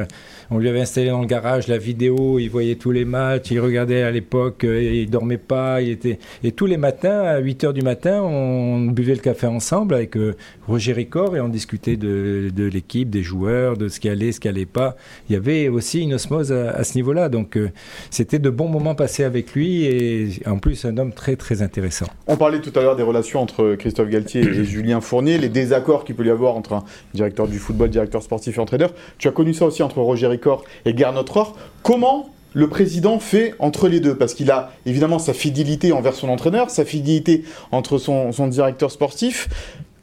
On 0.52 0.60
lui 0.60 0.70
avait 0.70 0.82
installé 0.82 1.10
dans 1.10 1.22
le 1.22 1.28
garage 1.28 1.68
la 1.68 1.78
vidéo, 1.78 2.40
il 2.40 2.50
voyait 2.50 2.76
tous 2.76 2.92
les 2.92 3.06
matchs, 3.06 3.52
il 3.52 3.60
regardait 3.60 4.04
à 4.04 4.12
l'époque, 4.12 4.64
il 4.64 5.10
dormait 5.10 5.38
pas, 5.38 5.82
il 5.82 5.90
était 5.90 6.20
et 6.44 6.52
tous 6.52 6.68
les 6.68 6.78
matins 6.78 7.22
à 7.22 7.40
8 7.40 7.64
heures 7.64 7.74
du 7.74 7.82
matin, 7.82 8.22
on 8.22 8.82
buvait 8.86 9.16
le 9.16 9.22
café 9.22 9.48
ensemble 9.48 9.96
avec 9.96 10.16
euh, 10.18 10.36
Roger 10.68 10.94
Ricor 10.94 11.36
et 11.36 11.42
on 11.42 11.50
discutait 11.50 11.98
de, 11.98 12.52
de 12.54 12.66
l'équipe, 12.66 13.10
des 13.10 13.24
joueurs, 13.24 13.78
de 13.78 13.88
ce 13.88 14.00
qui 14.00 14.10
allait, 14.10 14.32
ce 14.32 14.40
qui 14.40 14.48
allait 14.48 14.65
pas. 14.66 14.96
Il 15.30 15.34
y 15.34 15.36
avait 15.36 15.70
aussi 15.70 16.02
une 16.02 16.14
osmose 16.14 16.52
à, 16.52 16.72
à 16.72 16.84
ce 16.84 16.96
niveau-là, 16.96 17.30
donc 17.30 17.58
euh, 17.58 17.72
c'était 18.10 18.40
de 18.40 18.50
bons 18.50 18.68
moments 18.68 18.96
passés 18.96 19.24
avec 19.24 19.54
lui 19.54 19.86
et 19.86 20.30
en 20.46 20.58
plus 20.58 20.86
un 20.86 20.98
homme 20.98 21.14
très 21.14 21.36
très 21.36 21.62
intéressant. 21.62 22.08
On 22.28 22.38
parlait 22.38 22.60
tout 22.60 22.72
à 22.78 22.82
l'heure 22.82 22.96
des 22.96 23.04
relations 23.04 23.42
entre 23.42 23.76
Christophe 23.76 24.10
Galtier 24.10 24.42
et 24.42 24.64
Julien 24.66 25.02
Fournier, 25.02 25.38
les 25.38 25.50
désaccords 25.50 26.04
qu'il 26.06 26.16
peut 26.16 26.26
y 26.26 26.30
avoir 26.30 26.56
entre 26.56 26.74
un 26.74 26.84
directeur 27.14 27.48
du 27.48 27.60
football, 27.60 27.90
directeur 27.90 28.24
sportif 28.24 28.58
et 28.58 28.62
entraîneur. 28.62 28.94
Tu 29.18 29.28
as 29.28 29.32
connu 29.32 29.54
ça 29.54 29.66
aussi 29.66 29.84
entre 29.84 30.00
Roger 30.00 30.28
Ricor 30.28 30.64
et 30.86 30.96
Gernot 30.96 31.26
Rohr. 31.30 31.56
Comment 31.84 32.30
le 32.54 32.68
président 32.70 33.20
fait 33.20 33.54
entre 33.60 33.88
les 33.88 34.00
deux? 34.00 34.16
Parce 34.16 34.34
qu'il 34.34 34.50
a 34.52 34.72
évidemment 34.86 35.20
sa 35.20 35.34
fidélité 35.34 35.92
envers 35.92 36.14
son 36.14 36.30
entraîneur, 36.30 36.70
sa 36.70 36.86
fidélité 36.86 37.44
entre 37.72 37.98
son, 37.98 38.32
son 38.32 38.48
directeur 38.48 38.92
sportif. 38.92 39.50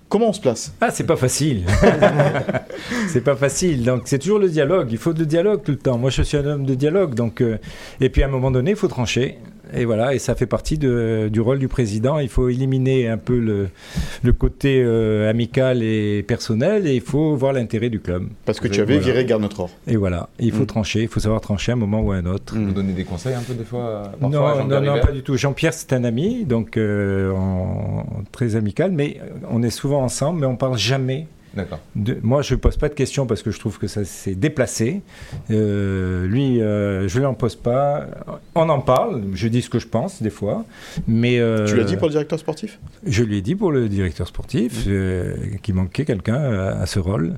Comment 0.08 0.28
on 0.28 0.32
se 0.34 0.40
place? 0.40 0.74
Ah, 0.82 0.90
c'est 0.90 1.06
pas 1.06 1.16
facile. 1.16 1.64
c'est 3.08 3.22
pas 3.22 3.36
facile. 3.36 3.84
Donc, 3.84 4.02
c'est 4.06 4.18
toujours 4.18 4.38
le 4.38 4.48
dialogue. 4.48 4.88
Il 4.90 4.98
faut 4.98 5.12
de 5.12 5.24
dialogue 5.24 5.62
tout 5.62 5.72
le 5.72 5.78
temps. 5.78 5.98
Moi, 5.98 6.10
je 6.10 6.22
suis 6.22 6.36
un 6.36 6.46
homme 6.46 6.66
de 6.66 6.74
dialogue. 6.74 7.14
Donc, 7.14 7.40
euh, 7.40 7.58
et 8.00 8.08
puis, 8.08 8.22
à 8.22 8.26
un 8.26 8.30
moment 8.30 8.50
donné, 8.50 8.70
il 8.70 8.76
faut 8.76 8.88
trancher. 8.88 9.38
Et 9.74 9.84
voilà, 9.84 10.14
et 10.14 10.18
ça 10.18 10.34
fait 10.34 10.46
partie 10.46 10.76
de, 10.76 11.30
du 11.32 11.40
rôle 11.40 11.58
du 11.58 11.68
président. 11.68 12.18
Il 12.18 12.28
faut 12.28 12.48
éliminer 12.48 13.08
un 13.08 13.16
peu 13.16 13.38
le, 13.38 13.68
le 14.22 14.32
côté 14.32 14.82
euh, 14.84 15.30
amical 15.30 15.82
et 15.82 16.22
personnel, 16.22 16.86
et 16.86 16.94
il 16.94 17.00
faut 17.00 17.34
voir 17.36 17.54
l'intérêt 17.54 17.88
du 17.88 18.00
club. 18.00 18.28
Parce 18.44 18.60
que 18.60 18.68
tu 18.68 18.80
avais 18.80 18.98
voilà. 18.98 19.12
viré 19.12 19.24
Garnotror. 19.24 19.70
Et 19.86 19.96
voilà, 19.96 20.28
il 20.38 20.52
faut 20.52 20.64
mmh. 20.64 20.66
trancher, 20.66 21.02
il 21.02 21.08
faut 21.08 21.20
savoir 21.20 21.40
trancher 21.40 21.72
à 21.72 21.74
un 21.74 21.78
moment 21.78 22.00
ou 22.00 22.12
à 22.12 22.16
un 22.16 22.26
autre. 22.26 22.54
Vous 22.56 22.72
donner 22.72 22.92
des 22.92 23.04
conseils 23.04 23.34
un 23.34 23.40
peu 23.40 23.54
des 23.54 23.64
fois 23.64 24.12
parfois, 24.20 24.28
Non, 24.62 24.80
non, 24.80 24.80
non, 24.82 25.00
pas 25.00 25.12
du 25.12 25.22
tout. 25.22 25.36
Jean-Pierre, 25.36 25.72
c'est 25.72 25.92
un 25.94 26.04
ami, 26.04 26.44
donc 26.44 26.76
euh, 26.76 27.32
en, 27.32 28.04
très 28.30 28.56
amical, 28.56 28.92
mais 28.92 29.20
on 29.50 29.62
est 29.62 29.70
souvent 29.70 30.02
ensemble, 30.02 30.40
mais 30.40 30.46
on 30.46 30.56
parle 30.56 30.76
jamais 30.76 31.28
de, 31.96 32.18
moi, 32.22 32.42
je 32.42 32.54
ne 32.54 32.60
pose 32.60 32.76
pas 32.76 32.88
de 32.88 32.94
questions 32.94 33.26
parce 33.26 33.42
que 33.42 33.50
je 33.50 33.58
trouve 33.58 33.78
que 33.78 33.86
ça 33.86 34.04
s'est 34.04 34.34
déplacé. 34.34 35.02
Euh, 35.50 36.26
lui, 36.26 36.60
euh, 36.60 37.08
je 37.08 37.16
ne 37.16 37.20
lui 37.20 37.26
en 37.26 37.34
pose 37.34 37.56
pas. 37.56 38.06
On 38.54 38.68
en 38.68 38.80
parle, 38.80 39.22
je 39.34 39.48
dis 39.48 39.62
ce 39.62 39.70
que 39.70 39.78
je 39.78 39.86
pense 39.86 40.22
des 40.22 40.30
fois. 40.30 40.64
Mais, 41.06 41.38
euh, 41.38 41.66
tu 41.66 41.76
l'as 41.76 41.84
dit 41.84 41.96
pour 41.96 42.06
le 42.06 42.12
directeur 42.12 42.38
sportif? 42.38 42.78
Je 43.06 43.22
lui 43.22 43.38
ai 43.38 43.42
dit 43.42 43.54
pour 43.54 43.72
le 43.72 43.88
directeur 43.88 44.26
sportif 44.28 44.86
mmh. 44.86 45.58
qui 45.62 45.72
manquait 45.72 46.04
quelqu'un 46.04 46.36
à, 46.36 46.80
à, 46.80 46.86
ce 46.86 46.98
rôle. 46.98 47.36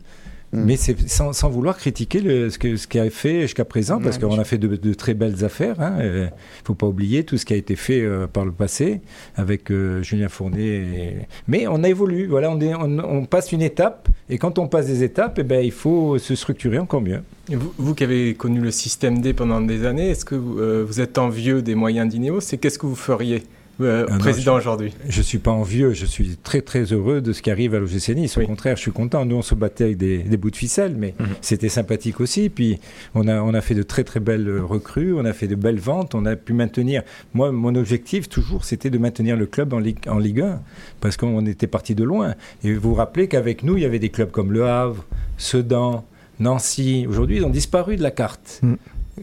Mm. 0.55 0.65
Mais 0.65 0.77
c'est 0.77 1.09
sans, 1.09 1.33
sans, 1.33 1.49
vouloir 1.49 1.77
critiquer 1.77 2.21
le, 2.21 2.49
ce 2.49 2.59
qu'il 2.59 2.79
ce 2.79 2.87
qu 2.87 2.99
a 2.99 3.11
fait 3.11 3.43
jusqu'à 3.43 3.65
présent, 3.65 4.01
parce 4.01 4.19
qu'on 4.19 4.39
a 4.39 4.45
fait 4.45 4.59
de, 4.59 4.77
de, 4.77 4.95
très 4.95 5.15
belles 5.15 5.45
affaires. 5.45 5.75
Il 5.79 5.83
hein, 5.83 5.97
ne 5.99 6.29
faut 6.65 6.75
pas 6.75 6.87
oublier 6.87 7.25
tout 7.25 7.37
ce 7.37 7.45
qui 7.45 7.53
a 7.53 7.57
été 7.57 7.75
fait 7.75 8.01
euh, 8.01 8.29
par 8.29 8.45
le 8.45 8.53
passé 8.53 9.01
avec 9.35 9.71
euh, 9.71 10.03
Julien 10.03 10.29
Fournier. 10.29 10.77
Et... 10.77 11.17
Mais 11.49 11.67
on 11.67 11.83
a 11.83 11.89
évolué. 11.89 12.27
Voilà, 12.27 12.51
on, 12.51 12.61
est, 12.61 12.75
on, 12.75 12.99
on, 12.99 13.25
passe 13.27 13.51
une 13.51 13.63
étape, 13.63 14.09
et 14.31 14.39
quand 14.39 14.59
on 14.59 14.69
passe 14.69 14.87
des 14.87 15.03
étapes, 15.03 15.39
eh 15.39 15.43
ben, 15.43 15.65
il 15.65 15.73
faut 15.73 16.19
se 16.19 16.35
structurer 16.37 16.79
encore 16.79 17.01
mieux. 17.01 17.21
Vous, 17.49 17.75
vous, 17.77 17.95
qui 17.95 18.05
avez 18.05 18.35
connu 18.35 18.61
le 18.61 18.71
système 18.71 19.21
D 19.21 19.33
pendant 19.33 19.61
des 19.61 19.85
années, 19.85 20.11
est-ce 20.11 20.25
que 20.25 20.37
vous, 20.37 20.61
euh, 20.61 20.85
vous 20.87 21.01
êtes 21.01 21.19
envieux 21.19 21.63
des 21.63 21.75
moyens 21.75 22.09
d'Ineos 22.09 22.41
C'est 22.41 22.59
qu'est-ce 22.59 22.79
que 22.79 22.87
vous 22.87 22.95
feriez? 22.95 23.43
Euh, 23.81 24.07
ah 24.09 24.19
président 24.19 24.57
aujourd'hui 24.57 24.93
Je 25.09 25.19
ne 25.19 25.23
suis 25.25 25.39
pas 25.39 25.51
envieux, 25.51 25.93
je 25.93 26.07
suis 26.07 26.37
très 26.37 26.61
très 26.61 26.85
heureux 26.93 27.21
de 27.21 27.33
ce 27.33 27.43
qui 27.43 27.51
arrive 27.51 27.75
à 27.75 27.79
l'OGC 27.81 28.11
Nice. 28.11 28.37
Au 28.37 28.41
oui. 28.41 28.47
contraire, 28.47 28.77
je 28.77 28.83
suis 28.83 28.93
content. 28.93 29.25
Nous, 29.25 29.37
on 29.37 29.43
se 29.43 29.55
battait 29.55 29.85
avec 29.85 29.97
des, 29.97 30.19
des 30.19 30.37
bouts 30.37 30.51
de 30.51 30.57
ficelle, 30.57 30.95
mais 30.97 31.15
mmh. 31.19 31.25
c'était 31.41 31.69
sympathique 31.69 32.21
aussi. 32.21 32.49
Puis, 32.49 32.79
on 33.15 33.27
a, 33.27 33.41
on 33.41 33.53
a 33.55 33.61
fait 33.61 33.75
de 33.75 33.83
très 33.83 34.05
très 34.05 34.21
belles 34.21 34.61
recrues, 34.61 35.15
on 35.15 35.25
a 35.25 35.33
fait 35.33 35.49
de 35.49 35.57
belles 35.57 35.81
ventes, 35.81 36.15
on 36.15 36.25
a 36.27 36.37
pu 36.37 36.53
maintenir. 36.53 37.03
Moi, 37.35 37.51
mon 37.51 37.75
objectif, 37.75 38.29
toujours, 38.29 38.65
c'était 38.65 38.91
de 38.91 38.99
maintenir 38.99 39.37
le 39.37 39.47
club 39.47 39.73
en 39.73 39.79
Ligue, 39.79 39.99
en 40.09 40.19
Ligue 40.19 40.41
1, 40.41 40.61
parce 41.01 41.17
qu'on 41.17 41.45
était 41.47 41.67
parti 41.67 41.95
de 41.95 42.05
loin. 42.05 42.35
Et 42.63 42.73
vous 42.73 42.91
vous 42.91 42.95
rappelez 42.95 43.29
qu'avec 43.29 43.63
nous, 43.63 43.77
il 43.77 43.83
y 43.83 43.87
avait 43.87 43.99
des 43.99 44.11
clubs 44.11 44.31
comme 44.31 44.53
Le 44.53 44.67
Havre, 44.67 45.05
Sedan, 45.37 46.05
Nancy. 46.39 47.07
Aujourd'hui, 47.09 47.39
ils 47.39 47.45
ont 47.45 47.51
disparu 47.51 47.97
de 47.97 48.03
la 48.03 48.11
carte. 48.11 48.61
Mmh. 48.63 48.75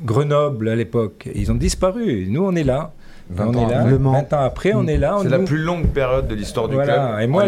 Grenoble 0.04 0.70
à 0.70 0.76
l'époque, 0.76 1.30
ils 1.36 1.52
ont 1.52 1.56
disparu. 1.56 2.26
Nous, 2.30 2.43
on 2.43 2.56
est 2.56 2.64
là. 2.64 2.93
20 3.34 3.47
on 3.47 3.55
ans, 3.55 3.69
est 3.69 3.71
là, 3.71 3.84
20 3.86 4.34
ans 4.34 4.41
après, 4.41 4.73
on 4.73 4.88
est 4.88 4.97
là. 4.97 5.17
C'est 5.21 5.29
la 5.29 5.39
plus 5.39 5.57
longue 5.57 5.88
période 5.88 6.27
de 6.27 6.36
l'histoire 6.36 6.67
du 6.67 6.75
voilà. 6.75 6.93
club. 6.93 7.21
Et 7.21 7.27
moi, 7.27 7.45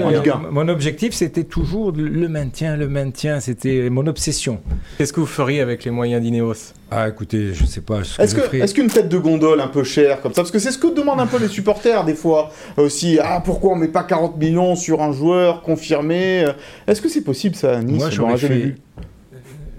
mon 0.51 0.67
objectif, 0.67 1.13
c'était 1.13 1.43
toujours 1.43 1.91
le 1.95 2.27
maintien, 2.27 2.77
le 2.77 2.87
maintien. 2.87 3.39
C'était 3.39 3.89
mon 3.89 4.07
obsession. 4.07 4.59
Qu'est-ce 4.97 5.13
que 5.13 5.19
vous 5.19 5.25
feriez 5.25 5.61
avec 5.61 5.83
les 5.83 5.91
moyens 5.91 6.21
d'Ineos? 6.21 6.73
Ah, 6.91 7.09
écoutez, 7.09 7.53
je 7.53 7.65
sais 7.65 7.81
pas. 7.81 8.01
Est-ce 8.19 8.35
que, 8.35 8.55
est 8.55 8.73
qu'une 8.73 8.87
tête 8.87 9.09
de 9.09 9.17
gondole 9.17 9.59
un 9.59 9.67
peu 9.67 9.83
chère 9.83 10.21
comme 10.21 10.33
ça? 10.33 10.41
Parce 10.41 10.51
que 10.51 10.59
c'est 10.59 10.71
ce 10.71 10.77
que 10.77 10.93
demandent 10.93 11.19
un 11.19 11.27
peu 11.27 11.39
les 11.39 11.47
supporters 11.47 12.05
des 12.05 12.15
fois 12.15 12.49
aussi. 12.77 13.19
Ah, 13.21 13.41
pourquoi 13.43 13.71
on 13.71 13.75
met 13.75 13.87
pas 13.87 14.03
40 14.03 14.37
millions 14.37 14.75
sur 14.75 15.01
un 15.01 15.11
joueur 15.11 15.61
confirmé? 15.61 16.45
Est-ce 16.87 17.01
que 17.01 17.09
c'est 17.09 17.23
possible 17.23 17.55
ça, 17.55 17.81
Nice? 17.81 17.97
Moi, 17.97 18.09
j'aurais 18.09 18.37
fait... 18.37 18.75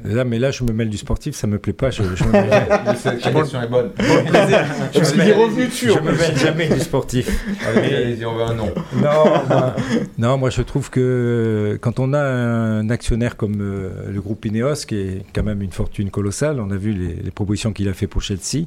Là, 0.04 0.24
mais 0.24 0.38
là, 0.38 0.50
je 0.50 0.64
me 0.64 0.72
mêle 0.72 0.90
du 0.90 0.98
sportif, 0.98 1.34
ça 1.34 1.46
me 1.46 1.58
plaît 1.58 1.72
pas. 1.72 1.90
Je, 1.90 2.02
je 2.14 2.24
me 2.24 2.32
mêle... 2.32 2.50
La 2.50 2.94
question 2.94 3.62
est 3.62 3.68
bonne. 3.68 3.90
je 3.98 4.98
me 5.00 5.66
dessus. 5.66 5.90
Je 5.90 5.98
me 5.98 6.12
mêle 6.12 6.36
jamais 6.36 6.68
du 6.68 6.80
sportif. 6.80 7.44
Allez, 7.66 8.24
on 8.26 8.34
veut 8.34 8.42
un 8.42 8.54
nom. 8.54 8.72
Non, 8.96 9.24
non, 9.48 9.72
non, 10.18 10.38
moi 10.38 10.50
je 10.50 10.62
trouve 10.62 10.90
que 10.90 11.78
quand 11.80 11.98
on 12.00 12.12
a 12.12 12.20
un 12.20 12.90
actionnaire 12.90 13.36
comme 13.36 13.60
euh, 13.60 14.10
le 14.12 14.20
groupe 14.20 14.44
Ineos, 14.44 14.84
qui 14.86 14.96
est 14.96 15.22
quand 15.34 15.42
même 15.42 15.62
une 15.62 15.72
fortune 15.72 16.10
colossale, 16.10 16.60
on 16.60 16.70
a 16.70 16.76
vu 16.76 16.92
les, 16.92 17.14
les 17.14 17.30
propositions 17.30 17.72
qu'il 17.72 17.88
a 17.88 17.94
fait 17.94 18.06
pour 18.06 18.20
Chelsea, 18.20 18.66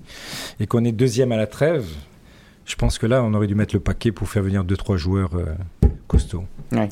et 0.59 0.65
qu'on 0.65 0.83
est 0.85 0.91
deuxième 0.91 1.31
à 1.31 1.37
la 1.37 1.47
trêve, 1.47 1.85
je 2.65 2.75
pense 2.75 2.97
que 2.97 3.05
là, 3.05 3.23
on 3.23 3.33
aurait 3.33 3.47
dû 3.47 3.55
mettre 3.55 3.75
le 3.75 3.79
paquet 3.79 4.11
pour 4.11 4.27
faire 4.27 4.43
venir 4.43 4.63
deux 4.63 4.75
trois 4.77 4.97
joueurs 4.97 5.31
euh, 5.35 5.87
costauds. 6.07 6.45
Ouais. 6.71 6.89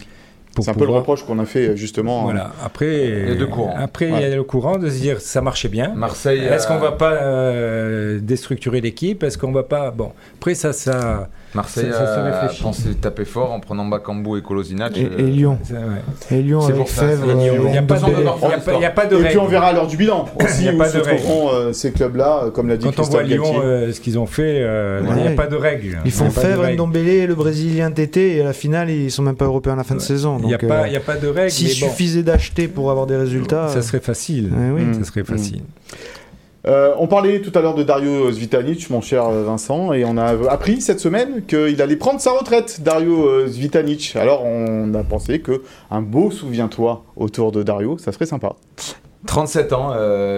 C'est 0.62 0.70
un 0.72 0.74
peu 0.74 0.86
le 0.86 0.92
reproche 0.92 1.24
qu'on 1.24 1.40
a 1.40 1.46
fait 1.46 1.76
justement. 1.76 2.24
Voilà. 2.24 2.52
Après, 2.64 3.08
il 3.08 3.30
y 3.30 3.32
a 3.32 3.36
deux 3.36 3.48
courants. 3.48 3.76
Après, 3.78 4.10
il 4.10 4.20
y 4.20 4.24
a 4.24 4.36
le 4.36 4.44
courant 4.44 4.78
de 4.78 4.90
se 4.90 5.00
dire 5.00 5.22
ça 5.22 5.42
marchait 5.42 5.70
bien. 5.70 5.94
Marseille. 5.96 6.42
Est-ce 6.42 6.68
qu'on 6.68 6.78
va 6.78 6.92
pas 6.92 7.14
euh, 7.14 8.20
déstructurer 8.22 8.82
l'équipe? 8.82 9.24
Est-ce 9.24 9.38
qu'on 9.38 9.52
va 9.52 9.64
pas 9.64 9.92
Bon, 9.92 10.12
après 10.36 10.56
ça, 10.56 10.74
ça. 10.74 11.30
Marseille 11.56 11.90
ça, 11.92 12.06
ça 12.06 12.50
se 12.50 12.60
a 12.60 12.64
pensé 12.64 12.94
taper 12.96 13.26
fort 13.26 13.52
en 13.52 13.60
prenant 13.60 13.86
Bakambu 13.86 14.38
et 14.38 14.42
Colosinac. 14.42 14.98
Et, 14.98 15.02
et 15.04 15.24
Lyon. 15.24 15.58
Et 16.32 16.42
Lyon 16.42 16.62
C'est 16.62 16.74
avec 16.74 16.88
Fèvre. 16.88 17.30
euh, 17.30 17.34
Il 17.66 17.72
n'y 17.72 17.78
a, 17.78 17.82
pas 17.82 17.96
besoin 17.96 18.10
de 18.10 19.26
Et 19.26 19.30
puis 19.30 19.38
on 19.38 19.46
verra 19.46 19.68
à 19.68 19.74
l'heure 19.74 19.88
du 19.88 19.98
bilan 19.98 20.26
aussi 20.44 20.62
Il 20.62 20.66
y 20.66 20.70
a 20.70 20.74
où 20.74 20.78
pas 20.78 20.90
se 20.90 20.98
trouveront 20.98 21.50
euh, 21.54 21.74
ces 21.74 21.92
clubs-là, 21.92 22.44
euh, 22.46 22.52
comme 22.52 22.68
l'a 22.68 22.78
dit 22.78 22.86
Quand 22.86 22.90
on 22.90 22.94
Christophe 22.94 23.12
voit 23.12 23.24
Lyon, 23.24 23.62
euh, 23.64 23.92
ce 23.92 24.00
qu'ils 24.02 24.20
ont 24.20 24.26
fait, 24.26 24.62
euh, 24.62 25.02
il 25.16 25.22
n'y 25.22 25.28
a 25.28 25.32
pas 25.32 25.48
de 25.48 25.56
règle. 25.56 26.00
Ils 26.06 26.12
font 26.12 26.30
Fèvre. 26.30 26.68
Ndombele, 26.68 27.26
le 27.28 27.36
Brésilien 27.36 27.92
Tété, 27.92 28.38
et 28.38 28.42
à 28.42 28.46
la 28.46 28.54
finale, 28.54 28.90
ils 28.90 29.12
sont 29.12 29.24
même 29.24 29.36
pas 29.36 29.46
européens 29.46 29.74
à 29.74 29.78
la 29.78 29.84
fin 29.84 29.96
de 29.96 30.02
saison. 30.02 30.38
Il 30.42 30.48
n'y 30.48 30.54
a, 30.54 30.58
pas- 30.58 30.84
euh, 30.84 31.22
de 31.22 31.28
règle. 31.28 31.52
S'il 31.52 31.70
suffisait 31.70 32.24
d'acheter 32.24 32.68
pour 32.68 32.92
avoir 32.92 33.08
des 33.08 33.16
résultats. 33.16 33.70
ça 33.70 33.82
serait 33.82 34.00
facile. 34.00 34.52
Ça 35.00 35.04
serait 35.06 35.24
facile. 35.24 35.62
Euh, 36.68 36.94
on 36.98 37.08
parlait 37.08 37.42
tout 37.42 37.52
à 37.58 37.62
l'heure 37.62 37.76
de 37.76 37.84
Dario 37.84 38.32
Zvitanic, 38.32 38.90
mon 38.90 39.02
cher 39.02 39.26
euh, 39.26 39.44
Vincent, 39.44 39.94
et 39.94 40.04
on 40.04 40.18
a 40.18 40.50
appris 40.50 40.82
cette 40.82 41.00
semaine 41.00 41.46
qu'il 41.46 41.80
allait 41.82 41.96
prendre 41.96 42.20
sa 42.20 42.32
retraite, 42.32 42.82
Dario 42.82 43.28
euh, 43.28 43.48
Zvitanic. 43.48 44.16
Alors 44.16 44.44
on 44.44 44.94
a 44.96 45.04
pensé 45.04 45.40
que 45.40 45.62
un 45.92 46.02
beau 46.02 46.32
souviens-toi 46.32 47.06
autour 47.16 47.52
de 47.52 47.62
Dario, 47.62 47.98
ça 48.00 48.12
serait 48.12 48.26
sympa. 48.26 48.56
37 49.28 49.74
ans, 49.74 49.94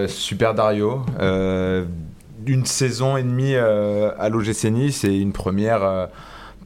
super 0.06 0.54
Dario. 0.54 1.02
une 1.20 2.64
saison 2.64 3.18
et 3.18 3.22
demie 3.22 3.54
à 3.54 4.28
l'OGC 4.30 4.64
Nice 4.70 5.04
et 5.04 5.14
une 5.14 5.32
première 5.32 6.08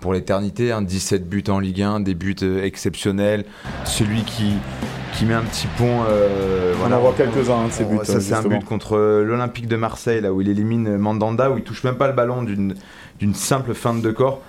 pour 0.00 0.12
l'éternité. 0.12 0.70
hein, 0.70 0.82
17 0.82 1.28
buts 1.28 1.42
en 1.48 1.58
Ligue 1.58 1.82
1, 1.82 1.98
des 1.98 2.14
buts 2.14 2.36
exceptionnels. 2.62 3.44
Celui 3.84 4.22
qui, 4.22 4.52
qui 5.12 5.24
met 5.26 5.34
un 5.34 5.42
petit 5.42 5.66
pont. 5.78 6.02
euh, 6.08 6.74
On 6.86 6.92
en 6.92 7.00
voit 7.00 7.12
quelques-uns 7.16 7.54
hein, 7.64 7.66
de 7.68 7.72
ces 7.72 7.84
buts. 7.84 7.98
ça, 8.04 8.20
c'est 8.20 8.34
un 8.34 8.42
but 8.42 8.64
contre 8.64 8.96
l'Olympique 8.98 9.66
de 9.68 9.76
Marseille, 9.76 10.20
là 10.20 10.32
où 10.32 10.40
il 10.40 10.48
élimine 10.48 10.96
Mandanda, 10.96 11.50
où 11.50 11.58
il 11.58 11.64
touche 11.64 11.84
même 11.84 11.96
pas 11.96 12.06
le 12.08 12.14
ballon 12.14 12.42
d'une 12.42 12.74
d'une 13.20 13.34
simple 13.34 13.74
feinte 13.74 14.02
de 14.02 14.10
corps. 14.10 14.40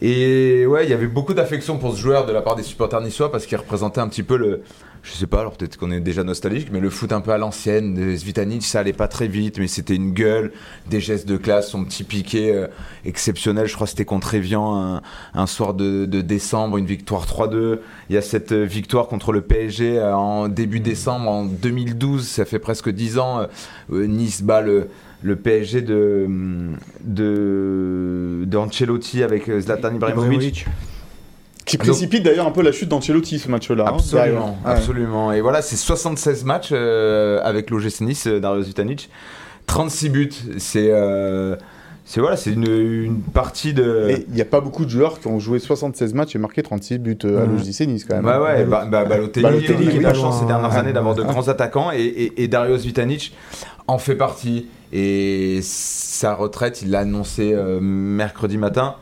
Et 0.00 0.64
ouais, 0.66 0.84
il 0.84 0.90
y 0.90 0.92
avait 0.92 1.06
beaucoup 1.06 1.34
d'affection 1.34 1.78
pour 1.78 1.92
ce 1.94 2.00
joueur 2.00 2.24
de 2.26 2.32
la 2.32 2.40
part 2.40 2.56
des 2.56 2.62
supporters 2.62 3.00
niçois 3.00 3.30
parce 3.32 3.46
qu'il 3.46 3.56
représentait 3.58 4.00
un 4.00 4.08
petit 4.08 4.22
peu 4.22 4.36
le. 4.36 4.62
Je 5.02 5.12
sais 5.12 5.26
pas, 5.26 5.40
alors 5.40 5.56
peut-être 5.56 5.76
qu'on 5.76 5.90
est 5.90 6.00
déjà 6.00 6.24
nostalgique, 6.24 6.68
mais 6.72 6.80
le 6.80 6.90
foot 6.90 7.12
un 7.12 7.20
peu 7.20 7.30
à 7.30 7.38
l'ancienne. 7.38 7.94
de 7.94 8.14
Zvitanic, 8.16 8.62
ça 8.62 8.80
allait 8.80 8.92
pas 8.92 9.08
très 9.08 9.28
vite, 9.28 9.58
mais 9.58 9.66
c'était 9.66 9.94
une 9.94 10.12
gueule, 10.12 10.52
des 10.88 11.00
gestes 11.00 11.26
de 11.26 11.36
classe, 11.36 11.70
son 11.70 11.84
petit 11.84 12.04
piqué 12.04 12.52
euh, 12.52 12.66
exceptionnel. 13.04 13.66
Je 13.66 13.74
crois 13.74 13.86
que 13.86 13.90
c'était 13.90 14.04
contre 14.04 14.34
Evian 14.34 15.00
un, 15.34 15.46
soir 15.46 15.74
de, 15.74 16.04
décembre, 16.06 16.78
une 16.78 16.86
victoire 16.86 17.26
3-2. 17.26 17.78
Il 18.10 18.14
y 18.14 18.18
a 18.18 18.22
cette 18.22 18.52
euh, 18.52 18.64
victoire 18.64 19.08
contre 19.08 19.32
le 19.32 19.40
PSG 19.40 19.98
euh, 19.98 20.14
en 20.14 20.48
début 20.48 20.80
décembre 20.80 21.30
en 21.30 21.44
2012, 21.44 22.26
ça 22.26 22.44
fait 22.44 22.58
presque 22.58 22.90
10 22.90 23.18
ans. 23.18 23.46
nice 23.90 24.42
bat 24.42 24.60
le, 24.60 24.88
PSG 25.36 25.82
de, 25.82 26.28
avec 29.22 29.50
Zlatan 29.60 29.94
Ibrahimovic. 29.94 30.66
Qui 31.68 31.78
précipite 31.78 32.22
d'ailleurs 32.22 32.46
un 32.46 32.50
peu 32.50 32.62
la 32.62 32.72
chute 32.72 32.88
d'Ancelotti 32.88 33.38
ce 33.38 33.48
match-là. 33.50 33.84
hein, 33.88 33.92
Absolument, 33.94 34.58
absolument. 34.64 35.32
Et 35.32 35.40
voilà, 35.40 35.62
c'est 35.62 35.76
76 35.76 36.44
matchs 36.44 36.70
euh, 36.72 37.40
avec 37.42 37.70
l'OGC 37.70 38.00
Nice, 38.00 38.26
euh, 38.26 38.40
Dario 38.40 38.62
Zvitanic. 38.62 39.10
36 39.66 40.08
buts, 40.08 40.30
c'est 40.56 40.88
euh, 40.90 41.54
c'est 42.06 42.20
voilà, 42.20 42.38
c'est 42.38 42.52
une, 42.52 42.66
une 42.66 43.20
partie 43.20 43.74
de. 43.74 44.24
Il 44.28 44.34
n'y 44.34 44.40
a 44.40 44.46
pas 44.46 44.62
beaucoup 44.62 44.86
de 44.86 44.90
joueurs 44.90 45.20
qui 45.20 45.26
ont 45.26 45.38
joué 45.38 45.58
76 45.58 46.14
matchs 46.14 46.34
et 46.34 46.38
marqué 46.38 46.62
36 46.62 46.98
buts 46.98 47.18
euh, 47.26 47.38
à 47.38 47.42
Ouais. 47.42 47.48
l'OGC 47.48 47.86
Nice 47.86 48.06
quand 48.08 48.16
même. 48.16 48.24
Ouais, 48.24 48.38
ouais, 48.38 48.64
bah, 48.64 48.86
bah, 48.90 49.04
Balotelli, 49.04 49.42
Balotelli 49.44 49.88
on 49.88 49.90
a 49.90 49.94
eu 49.94 50.00
la 50.00 50.14
chance 50.14 50.40
ces 50.40 50.46
dernières 50.46 50.74
années 50.74 50.94
d'avoir 50.94 51.14
de 51.14 51.22
grands 51.22 51.48
attaquants 51.48 51.92
et, 51.92 51.98
et, 51.98 52.42
et 52.44 52.48
Dario 52.48 52.78
Zvitanic 52.78 53.34
en 53.86 53.98
fait 53.98 54.14
partie. 54.14 54.68
Et 54.90 55.60
sa 55.62 56.34
retraite, 56.34 56.80
il 56.80 56.90
l'a 56.90 57.00
annoncé 57.00 57.54
mercredi 57.82 58.56
matin. 58.56 58.94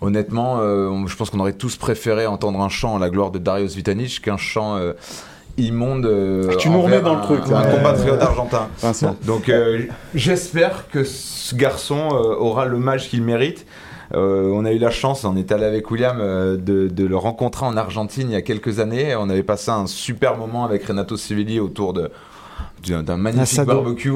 Honnêtement, 0.00 0.58
euh, 0.60 1.06
je 1.06 1.16
pense 1.16 1.30
qu'on 1.30 1.40
aurait 1.40 1.52
tous 1.54 1.76
préféré 1.76 2.26
entendre 2.26 2.60
un 2.60 2.68
chant 2.68 2.96
à 2.96 2.98
la 3.00 3.10
gloire 3.10 3.30
de 3.30 3.38
Dario 3.38 3.66
Zvitanic 3.66 4.20
qu'un 4.22 4.36
chant 4.36 4.76
euh, 4.76 4.92
immonde. 5.56 6.06
euh, 6.06 6.50
Ah, 6.52 6.56
tu 6.56 6.70
nous 6.70 6.80
remets 6.82 7.00
dans 7.00 7.16
le 7.16 7.22
truc, 7.22 7.48
là. 7.48 7.58
Un 7.58 7.64
compatriote 7.76 8.22
argentin. 8.22 8.68
Vincent. 8.80 9.16
Donc 9.26 9.48
euh, 9.48 9.82
j'espère 10.14 10.88
que 10.88 11.02
ce 11.04 11.54
garçon 11.54 12.10
euh, 12.12 12.36
aura 12.36 12.64
l'hommage 12.66 13.08
qu'il 13.08 13.22
mérite. 13.22 13.66
Euh, 14.14 14.50
on 14.54 14.64
a 14.64 14.72
eu 14.72 14.78
la 14.78 14.90
chance, 14.90 15.24
on 15.24 15.36
est 15.36 15.52
allé 15.52 15.64
avec 15.64 15.90
William 15.90 16.18
euh, 16.20 16.56
de, 16.56 16.88
de 16.88 17.04
le 17.04 17.16
rencontrer 17.16 17.66
en 17.66 17.76
Argentine 17.76 18.28
il 18.30 18.32
y 18.32 18.36
a 18.36 18.42
quelques 18.42 18.78
années. 18.78 19.14
On 19.16 19.28
avait 19.28 19.42
passé 19.42 19.70
un 19.70 19.86
super 19.86 20.36
moment 20.38 20.64
avec 20.64 20.84
Renato 20.84 21.16
Civilli 21.16 21.60
autour 21.60 21.92
de 21.92 22.10
d'un 22.86 23.16
magnifique 23.16 23.62
barbecue. 23.62 24.12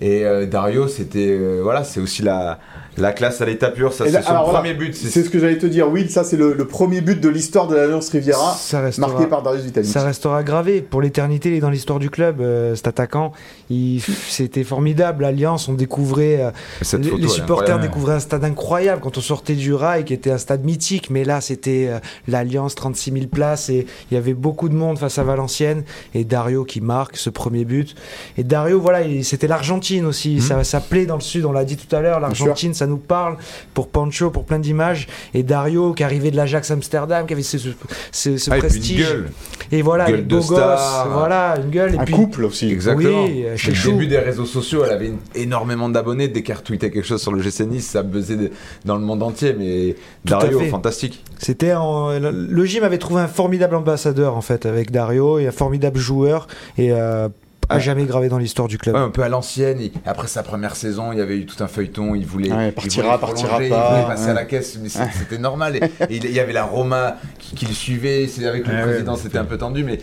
Et 0.00 0.24
euh, 0.24 0.46
Dario, 0.46 0.86
c'était 0.88 1.36
euh, 1.38 1.60
voilà, 1.62 1.82
c'est 1.84 2.00
aussi 2.00 2.22
la, 2.22 2.58
la 2.96 3.12
classe 3.12 3.40
à 3.40 3.46
l'état 3.46 3.70
pur. 3.70 3.92
Ça, 3.92 4.04
c'est 4.10 4.22
son 4.22 4.30
alors 4.30 4.44
voilà, 4.44 4.60
premier 4.60 4.74
but. 4.74 4.94
C'est 4.94 5.22
ce 5.22 5.30
que 5.30 5.38
j'allais 5.38 5.58
te 5.58 5.66
dire, 5.66 5.88
Will, 5.90 6.10
ça 6.10 6.24
c'est 6.24 6.36
le, 6.36 6.54
le 6.54 6.66
premier 6.66 7.00
but 7.00 7.20
de 7.20 7.28
l'histoire 7.28 7.66
de 7.68 7.76
l'Alliance 7.76 8.08
Riviera, 8.08 8.54
ça 8.58 8.80
restera, 8.80 9.08
marqué 9.08 9.26
par 9.26 9.42
Darius 9.42 9.64
Vitalic. 9.64 9.90
ça 9.90 10.02
restera 10.02 10.42
gravé 10.42 10.80
pour 10.80 11.02
l'éternité. 11.02 11.50
Il 11.50 11.54
est 11.56 11.60
dans 11.60 11.70
l'histoire 11.70 11.98
du 11.98 12.10
club. 12.10 12.40
euh, 12.40 12.74
cet 12.74 12.88
attaquant, 12.88 13.32
il- 13.70 14.00
c'était 14.28 14.64
formidable. 14.64 15.22
L'Alliance, 15.22 15.68
on 15.68 15.74
découvrait 15.74 16.40
euh, 16.42 16.50
Cette 16.82 17.04
les, 17.04 17.10
photo, 17.10 17.28
supporters 17.28 17.78
découvraient 17.78 18.14
un 18.14 18.20
stade 18.20 18.44
incroyable 18.44 19.00
quand 19.02 19.18
on 19.18 19.20
sortait 19.20 19.54
du 19.54 19.74
rail, 19.74 20.04
qui 20.04 20.14
était 20.14 20.30
un 20.30 20.38
stade 20.38 20.64
mythique. 20.64 21.10
Mais 21.10 21.24
là, 21.24 21.40
c'était 21.40 21.88
euh, 21.90 21.98
l'Alliance, 22.28 22.74
36 22.74 23.12
000 23.12 23.26
places, 23.26 23.68
et 23.68 23.86
il 24.10 24.14
y 24.14 24.16
avait 24.18 24.34
beaucoup 24.34 24.68
de 24.68 24.74
monde 24.74 24.98
face 24.98 25.18
à 25.18 25.22
Valenciennes. 25.24 25.84
Et 26.14 26.24
Dario 26.24 26.64
qui 26.64 26.80
marque 26.80 27.16
ce 27.16 27.30
premier 27.30 27.64
but. 27.64 27.94
Et 28.38 28.44
Dario, 28.44 28.80
voilà, 28.80 29.02
il- 29.02 29.24
c'était 29.24 29.46
l'Argentine 29.48 30.06
aussi. 30.06 30.36
Mhm. 30.36 30.40
Ça, 30.40 30.64
ça 30.64 30.80
plaît 30.80 31.06
dans 31.06 31.16
le 31.16 31.20
sud, 31.20 31.44
on 31.44 31.52
l'a 31.52 31.64
dit 31.64 31.76
tout 31.76 31.94
à 31.94 32.00
l'heure. 32.00 32.20
L'Argentine, 32.20 32.74
ça 32.74 32.85
nous 32.86 32.96
parle 32.98 33.36
pour 33.74 33.88
Pancho, 33.88 34.30
pour 34.30 34.44
plein 34.44 34.58
d'images. 34.58 35.06
Et 35.34 35.42
Dario, 35.42 35.92
qui 35.92 36.02
arrivait 36.04 36.30
de 36.30 36.36
l'Ajax 36.36 36.70
Amsterdam, 36.70 37.26
qui 37.26 37.32
avait 37.32 37.42
ce, 37.42 37.58
ce, 37.58 37.68
ce- 38.12 38.36
ce 38.38 38.50
Ah, 38.50 38.56
et 38.56 38.60
puis 38.60 38.68
une 38.68 38.72
prestige. 38.80 38.98
gueule. 39.08 39.30
Et 39.72 39.82
voilà, 39.82 40.06
Gueule 40.06 40.16
les 40.16 40.22
de 40.22 40.36
beaux 40.36 40.42
star. 40.42 41.04
gosses, 41.06 41.12
voilà, 41.18 41.56
une 41.62 41.70
gueule. 41.70 41.94
Et 41.94 41.98
Un 41.98 42.04
puis, 42.04 42.14
couple 42.14 42.44
aussi. 42.44 42.70
Exactement. 42.70 43.24
Oui, 43.24 43.44
euh, 43.44 43.56
Chez 43.56 43.72
le 43.72 43.82
début 43.92 44.06
des 44.06 44.18
réseaux 44.18 44.44
sociaux, 44.44 44.84
elle 44.84 44.92
avait 44.92 45.06
une- 45.08 45.18
énormément 45.34 45.88
d'abonnés. 45.88 46.28
Dès 46.28 46.42
qu'elle 46.42 46.56
retweetait 46.56 46.90
quelque 46.90 47.06
chose 47.06 47.20
sur 47.22 47.32
le 47.32 47.42
GC 47.42 47.66
Nice, 47.66 47.86
ça 47.86 48.02
buzzait 48.02 48.36
de- 48.36 48.50
dans 48.84 48.96
le 48.96 49.02
monde 49.02 49.22
entier. 49.22 49.54
Mais 49.58 49.94
Tout 50.24 50.30
Dario, 50.30 50.60
fantastique. 50.70 51.24
C'était 51.38 51.74
en- 51.74 52.10
le 52.18 52.64
gym 52.64 52.84
avait 52.84 52.98
trouvé 52.98 53.20
un 53.22 53.28
formidable 53.28 53.74
ambassadeur 53.76 54.36
en 54.36 54.40
fait 54.40 54.66
avec 54.66 54.90
Dario 54.90 55.38
et 55.38 55.46
un 55.48 55.52
formidable 55.52 55.98
joueur 55.98 56.46
et 56.78 56.92
euh, 56.92 57.28
à 57.68 57.74
Ouais. 57.76 57.80
jamais 57.80 58.04
gravé 58.04 58.28
dans 58.28 58.38
l'histoire 58.38 58.68
du 58.68 58.78
club. 58.78 58.94
Ouais, 58.94 59.00
un 59.00 59.10
peu 59.10 59.22
à 59.22 59.28
l'ancienne. 59.28 59.80
Et 59.80 59.92
Après 60.06 60.28
sa 60.28 60.42
première 60.42 60.76
saison, 60.76 61.12
il 61.12 61.18
y 61.18 61.20
avait 61.20 61.36
eu 61.36 61.46
tout 61.46 61.62
un 61.62 61.66
feuilleton. 61.68 62.14
Il 62.14 62.24
voulait, 62.26 62.52
Ouais, 62.52 62.68
il 62.68 62.72
partira, 62.72 63.06
voulait 63.16 63.18
partira 63.18 63.56
pas, 63.58 63.62
Il 63.64 63.68
voulait 63.68 64.06
passer 64.06 64.24
ouais. 64.24 64.30
à 64.30 64.34
la 64.34 64.44
caisse, 64.44 64.78
mais 64.82 64.88
c'était 64.88 65.38
normal. 65.38 65.76
Et, 65.76 66.14
et 66.14 66.16
il 66.16 66.32
y 66.32 66.40
avait 66.40 66.52
la 66.52 66.64
Roma 66.64 67.16
qui, 67.38 67.54
qui 67.54 67.66
le 67.66 67.74
suivait. 67.74 68.26
C'est 68.28 68.46
avec 68.46 68.66
le 68.66 68.74
Ouais, 68.74 68.82
président, 68.82 69.14
ouais, 69.14 69.20
c'était 69.22 69.38
un 69.38 69.44
peu 69.44 69.58
tendu, 69.58 69.84
mais 69.84 69.98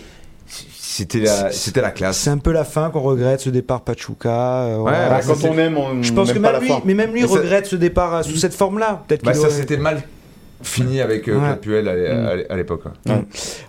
c'était 0.45 1.19
la, 1.21 1.51
c'était 1.51 1.81
la 1.81 1.91
classe. 1.91 2.17
C'est 2.17 2.29
un 2.29 2.37
peu 2.37 2.51
la 2.51 2.63
fin 2.63 2.89
qu'on 2.91 2.99
regrette 3.01 3.39
ce 3.41 3.49
départ 3.49 3.81
Pachuca. 3.81 4.63
euh, 4.65 4.77
voilà. 4.79 5.09
Bah, 5.09 5.21
ça, 5.21 5.33
quand 5.33 5.47
on 5.49 5.57
aime, 5.57 5.77
on 5.77 6.03
Je 6.03 6.13
pense 6.13 6.31
que 6.31 6.39
même 6.39 6.59
lui, 6.61 6.71
mais 6.85 6.93
même 6.93 7.11
lui 7.13 7.21
Mais 7.23 7.27
ça- 7.27 7.33
regrette 7.35 7.65
ce 7.65 7.75
départ 7.75 8.13
euh, 8.15 8.21
sous 8.23 8.35
cette 8.35 8.53
forme-là. 8.53 9.03
Peut-être 9.07 9.23
Bah, 9.23 9.33
ça, 9.33 9.41
aurait- 9.41 9.49
c'était 9.49 9.77
mal 9.77 10.03
fini 10.63 11.01
avec 11.01 11.27
euh, 11.27 11.33
Ouais. 11.35 11.39
Claude 11.45 11.59
Puel 11.59 11.87
à, 11.87 11.93
Mm. 11.93 12.43
à- 12.49 12.55
l'époque. 12.55 12.83
ouais. 13.07 13.25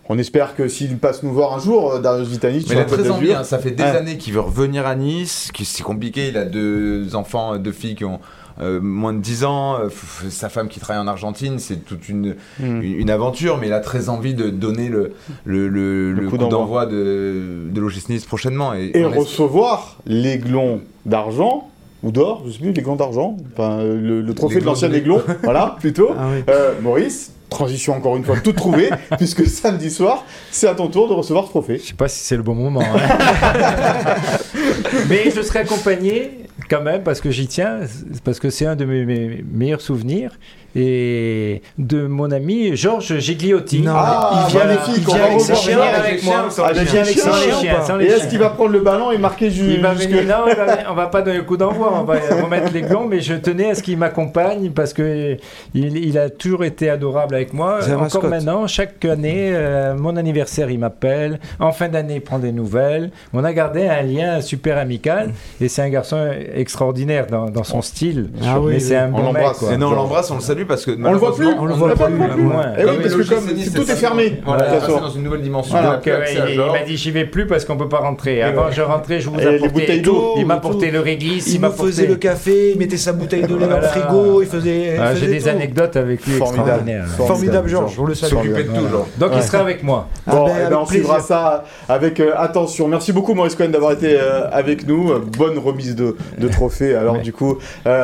On 0.09 0.19
espère 0.19 0.55
que 0.57 0.69
s'il 0.69 0.99
passe 0.99 1.23
nous 1.23 1.33
voir 1.33 1.55
un 1.55 1.59
jour, 1.59 1.93
euh, 1.95 1.99
Darius 2.01 2.29
sur 2.29 2.39
il 2.73 2.79
a 2.79 2.85
très 2.85 3.11
envie, 3.11 3.33
hein. 3.33 3.45
ça 3.45 3.59
fait 3.59 3.71
des 3.73 3.83
années 3.83 4.17
qu'il 4.19 4.33
veut 4.35 4.41
revenir 4.41 4.87
à 4.87 4.95
Nice, 4.95 5.51
c'est 5.65 5.83
compliqué, 5.83 6.29
il 6.29 6.37
a 6.37 6.45
deux 6.45 7.15
enfants, 7.17 7.57
deux 7.59 7.73
filles 7.73 7.95
qui 7.95 8.05
ont 8.05 8.21
euh, 8.63 8.79
moins 8.81 9.13
de 9.13 9.19
10 9.19 9.43
ans, 9.45 9.81
euh, 9.81 9.89
sa 10.31 10.49
femme 10.49 10.69
qui 10.69 10.79
travaille 10.79 11.03
en 11.03 11.09
Argentine, 11.09 11.59
c'est 11.59 11.85
toute 11.85 12.09
une, 12.09 12.37
Mm. 12.61 12.65
une, 12.65 12.83
une 13.01 13.11
aventure, 13.11 13.59
mais 13.59 13.67
il 13.67 13.73
a 13.73 13.81
très 13.81 14.09
envie 14.09 14.33
de 14.35 14.49
donner 14.49 14.89
le, 14.89 15.13
le, 15.45 15.67
le, 16.13 16.29
coup 16.29 16.37
coup 16.39 16.47
d'envoi. 16.47 16.87
de, 16.87 17.65
de 17.69 17.81
l'OGC 17.81 18.11
Nice 18.11 18.25
prochainement. 18.27 18.73
Et, 18.75 18.93
et 18.95 19.05
recevoir 19.05 19.97
l'aiglon 20.07 20.83
d'argent, 21.05 21.69
ou 22.05 22.13
d'or, 22.13 22.43
je 22.47 22.53
sais 22.53 22.59
plus, 22.59 22.73
l'aiglon 22.73 22.97
d'argent, 22.97 23.37
enfin, 23.53 23.79
euh, 23.81 23.99
le, 24.01 24.21
le 24.21 24.35
trophée 24.35 24.61
de 24.61 24.65
l'ancien 24.65 24.93
aiglon, 24.93 25.23
voilà, 25.43 25.77
plutôt. 25.81 26.11
Ah 26.19 26.29
oui. 26.33 26.43
Euh, 26.51 26.75
Maurice, 26.83 27.33
transition 27.51 27.95
encore 27.95 28.17
une 28.17 28.25
fois 28.25 28.37
toute 28.41 28.57
trouvée, 28.57 28.91
puisque 29.19 29.47
samedi 29.47 29.91
soir, 29.91 30.25
c'est 30.51 30.69
à 30.69 30.75
ton 30.75 30.89
tour 30.89 31.09
de 31.09 31.15
recevoir 31.15 31.45
ce 31.47 31.51
trophée. 31.51 31.79
Je 31.79 31.89
sais 31.89 31.95
pas 31.95 32.09
si 32.09 32.21
c'est 32.21 32.37
le 32.37 32.43
bon 32.43 32.55
moment. 32.55 32.83
hein. 32.83 34.15
Mais 35.09 35.31
je 35.35 35.41
serai 35.43 35.61
accompagné, 35.61 36.39
quand 36.69 36.83
même, 36.83 37.03
parce 37.03 37.21
que 37.21 37.31
j'y 37.31 37.47
tiens, 37.47 37.81
parce 38.25 38.39
que 38.41 38.51
c'est 38.51 38.67
un 38.67 38.77
de 38.77 38.85
mes, 38.85 39.05
mes 39.05 39.45
meilleurs 39.51 39.81
souvenirs. 39.81 40.39
Et 40.77 41.63
de 41.79 42.07
mon 42.07 42.31
ami 42.33 42.77
Georges 42.77 43.19
Gigliotti. 43.19 43.81
Non, 43.81 43.93
Ah, 43.95 44.47
il 44.49 44.53
vient 44.53 44.61
avec, 44.63 44.79
il 44.97 45.05
vient 45.05 45.25
avec 45.25 45.41
ses 45.41 45.55
chiens 45.55 45.79
ça. 45.79 46.01
avec 46.01 46.25
moi. 46.25 46.35
Ah, 46.59 46.71
Il 46.75 46.83
vient 46.83 47.03
avec 47.03 47.19
ses 47.19 47.31
chiens, 47.31 48.01
Et 48.01 48.05
est-ce 48.07 48.27
qu'il 48.29 48.39
va 48.41 48.51
prendre 48.51 48.71
le 48.73 48.81
ballon 48.81 49.13
et 49.13 49.19
marquer 49.19 49.51
ju- 49.51 49.75
Il 49.75 49.81
va 49.81 49.95
jusque- 49.95 50.11
venir, 50.11 50.25
non, 50.25 50.53
on 50.91 50.95
va 50.95 51.07
pas 51.07 51.23
donner 51.23 51.37
le 51.39 51.45
coup 51.45 51.57
d'envoi, 51.57 51.93
on 52.01 52.03
va 52.05 52.15
remettre 52.43 52.73
les 52.73 52.83
glands, 52.83 53.07
mais 53.09 53.21
je 53.21 53.35
tenais 53.35 53.71
à 53.71 53.75
ce 53.77 53.83
qu'il 53.83 53.97
m'accompagne 53.99 54.71
parce 54.71 54.93
que 54.93 55.37
il, 55.75 55.97
il 55.97 56.19
a 56.19 56.29
toujours 56.29 56.65
été 56.65 56.91
adorable 56.91 57.35
avec 57.37 57.53
moi. 57.53 57.79
Encore 57.85 58.01
mascotte. 58.01 58.25
maintenant, 58.25 58.67
chaque 58.67 59.05
année, 59.05 59.51
euh, 59.53 59.95
mon 59.97 60.17
anniversaire, 60.17 60.71
il 60.71 60.79
m'appelle. 60.81 61.39
En 61.61 61.71
fin 61.73 61.89
d'année, 61.89 62.17
il 62.17 62.21
prend 62.21 62.39
des 62.39 62.53
nouvelles. 62.53 63.11
On 63.33 63.45
a 63.45 63.53
gardé 63.53 63.87
un 63.87 64.03
lien 64.03 64.41
super 64.41 64.79
amical 64.79 65.33
et 65.61 65.69
c'est 65.69 65.83
un 65.83 65.89
garçon 65.89 66.31
extraordinaire 66.55 67.27
dans, 67.29 67.49
dans 67.49 67.65
son 67.65 67.81
style. 67.83 68.31
Ah 68.45 68.59
oui, 68.61 68.73
mais 68.75 68.81
c'est 68.81 68.95
oui. 68.95 69.01
un 69.01 69.09
On 69.09 69.11
bon 69.11 69.17
mec. 69.19 69.43
l'embrasse. 69.43 69.59
quoi. 69.59 69.73
Et 69.73 69.77
non, 69.77 69.89
on 69.89 69.95
l'embrasse, 69.95 70.31
on 70.31 70.35
le 70.37 70.41
salue 70.41 70.64
parce 70.65 70.85
que. 70.85 70.93
On 71.03 71.13
le 71.13 71.19
voit 71.19 71.35
plus 71.35 71.47
on 71.47 71.65
le 71.65 71.73
On 71.73 71.77
voit 71.77 71.89
le 71.89 71.95
voit 71.95 72.07
plus, 72.07 72.17
plus. 72.17 72.29
plus. 72.29 72.43
moins. 72.43 72.73
Eh 72.79 72.85
oui, 72.85 72.91
parce 73.03 73.15
le 73.15 73.25
que 73.25 73.29
comme 73.29 73.47
tout 73.47 73.91
est 73.91 73.97
fermé. 73.97 74.41
Voilà, 74.45 74.81
c'est 74.81 74.89
dans 74.89 75.09
une 75.09 75.23
nouvelle 75.23 75.43
dimension. 75.43 75.77
Plus 76.03 76.13
il, 76.49 76.59
m'a 76.59 76.83
dit 76.87 76.97
j'y 76.97 77.11
vais 77.11 77.25
plus 77.25 77.47
parce 77.47 77.65
qu'on 77.65 77.77
peut 77.77 77.89
pas 77.89 77.99
rentrer. 77.99 78.43
Avant 78.43 78.71
je 78.71 78.83
rentrais, 78.83 79.21
je 79.21 79.29
vous 79.29 79.39
Et 79.39 79.45
les 79.45 79.57
apportais 79.57 79.69
bouteilles 79.69 80.03
tout. 80.03 80.13
d'eau, 80.13 80.35
Il 80.39 80.47
m'apportait 80.47 80.91
le 80.91 81.01
réglisse, 81.01 81.53
Il 81.53 81.61
me 81.61 81.71
faisait 81.71 82.07
le 82.07 82.17
café, 82.17 82.73
il 82.73 82.79
mettait 82.79 82.97
sa 82.97 83.13
bouteille 83.13 83.43
de 83.43 83.55
lait 83.55 83.67
dans 83.67 83.79
le 83.79 83.83
frigo, 83.83 84.43
il 84.43 84.49
faisait. 84.49 84.97
Ah, 84.99 85.15
J'ai 85.15 85.27
des 85.27 85.49
anecdotes 85.49 85.97
avec 85.97 86.25
lui 86.27 86.35
Formidable. 86.35 86.89
extraordinaires. 86.89 87.07
Formidable, 87.17 87.69
Georges, 87.69 87.99
on 87.99 88.07
le 88.07 88.15
salue. 88.15 88.31
S'occuper 88.31 88.65
de 88.65 88.69
tout. 88.69 88.85
Donc 89.19 89.33
il 89.37 89.43
sera 89.43 89.59
avec 89.59 89.83
moi. 89.83 90.09
Ah 90.27 90.31
Bon, 90.31 90.47
ben, 90.47 90.53
eh 90.67 90.71
ben, 90.71 90.79
on 90.81 90.87
suivra 90.87 91.21
ça 91.21 91.65
avec 91.89 92.21
euh, 92.21 92.33
attention. 92.37 92.89
Merci 92.89 93.13
beaucoup 93.13 93.35
Maurice 93.35 93.55
Cohen 93.55 93.69
d'avoir 93.69 93.93
été 93.93 94.17
euh, 94.19 94.49
avec 94.51 94.87
nous. 94.87 95.11
Euh, 95.11 95.23
Bonne 95.37 95.59
remise 95.59 95.97
de, 95.97 96.17
trophée. 96.49 96.95
Alors 96.95 97.19
du 97.19 97.33
coup, 97.33 97.59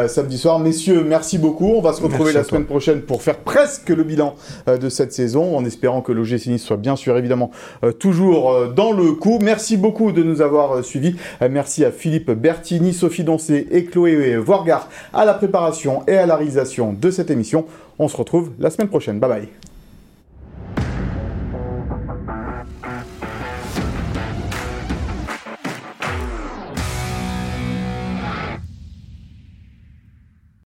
samedi 0.08 0.38
soir, 0.38 0.58
messieurs, 0.58 1.04
merci 1.06 1.38
beaucoup. 1.38 1.74
On 1.76 1.80
va 1.80 1.92
se 1.92 2.02
retrouver 2.02 2.32
la 2.32 2.44
toi. 2.44 2.49
Semaine 2.50 2.66
prochaine 2.66 3.02
pour 3.02 3.22
faire 3.22 3.38
presque 3.38 3.88
le 3.88 4.02
bilan 4.02 4.34
euh, 4.68 4.76
de 4.76 4.88
cette 4.88 5.12
saison, 5.12 5.56
en 5.56 5.64
espérant 5.64 6.02
que 6.02 6.12
l'OGC 6.12 6.46
Nice 6.46 6.64
soit 6.64 6.76
bien 6.76 6.96
sûr 6.96 7.16
évidemment 7.16 7.50
euh, 7.84 7.92
toujours 7.92 8.52
euh, 8.52 8.68
dans 8.68 8.92
le 8.92 9.12
coup. 9.12 9.38
Merci 9.40 9.76
beaucoup 9.76 10.12
de 10.12 10.22
nous 10.22 10.40
avoir 10.42 10.84
suivis. 10.84 11.16
Merci 11.48 11.84
à 11.84 11.90
Philippe 11.90 12.30
Bertini, 12.30 12.92
Sophie 12.92 13.24
Doncé 13.24 13.66
et 13.70 13.84
Chloé 13.84 14.36
Voirgard 14.36 14.88
à 15.12 15.24
la 15.24 15.34
préparation 15.34 16.02
et 16.06 16.16
à 16.16 16.26
la 16.26 16.36
réalisation 16.36 16.92
de 16.92 17.10
cette 17.10 17.30
émission. 17.30 17.64
On 17.98 18.08
se 18.08 18.16
retrouve 18.16 18.50
la 18.58 18.70
semaine 18.70 18.88
prochaine. 18.88 19.18
Bye 19.18 19.30
bye. 19.30 19.69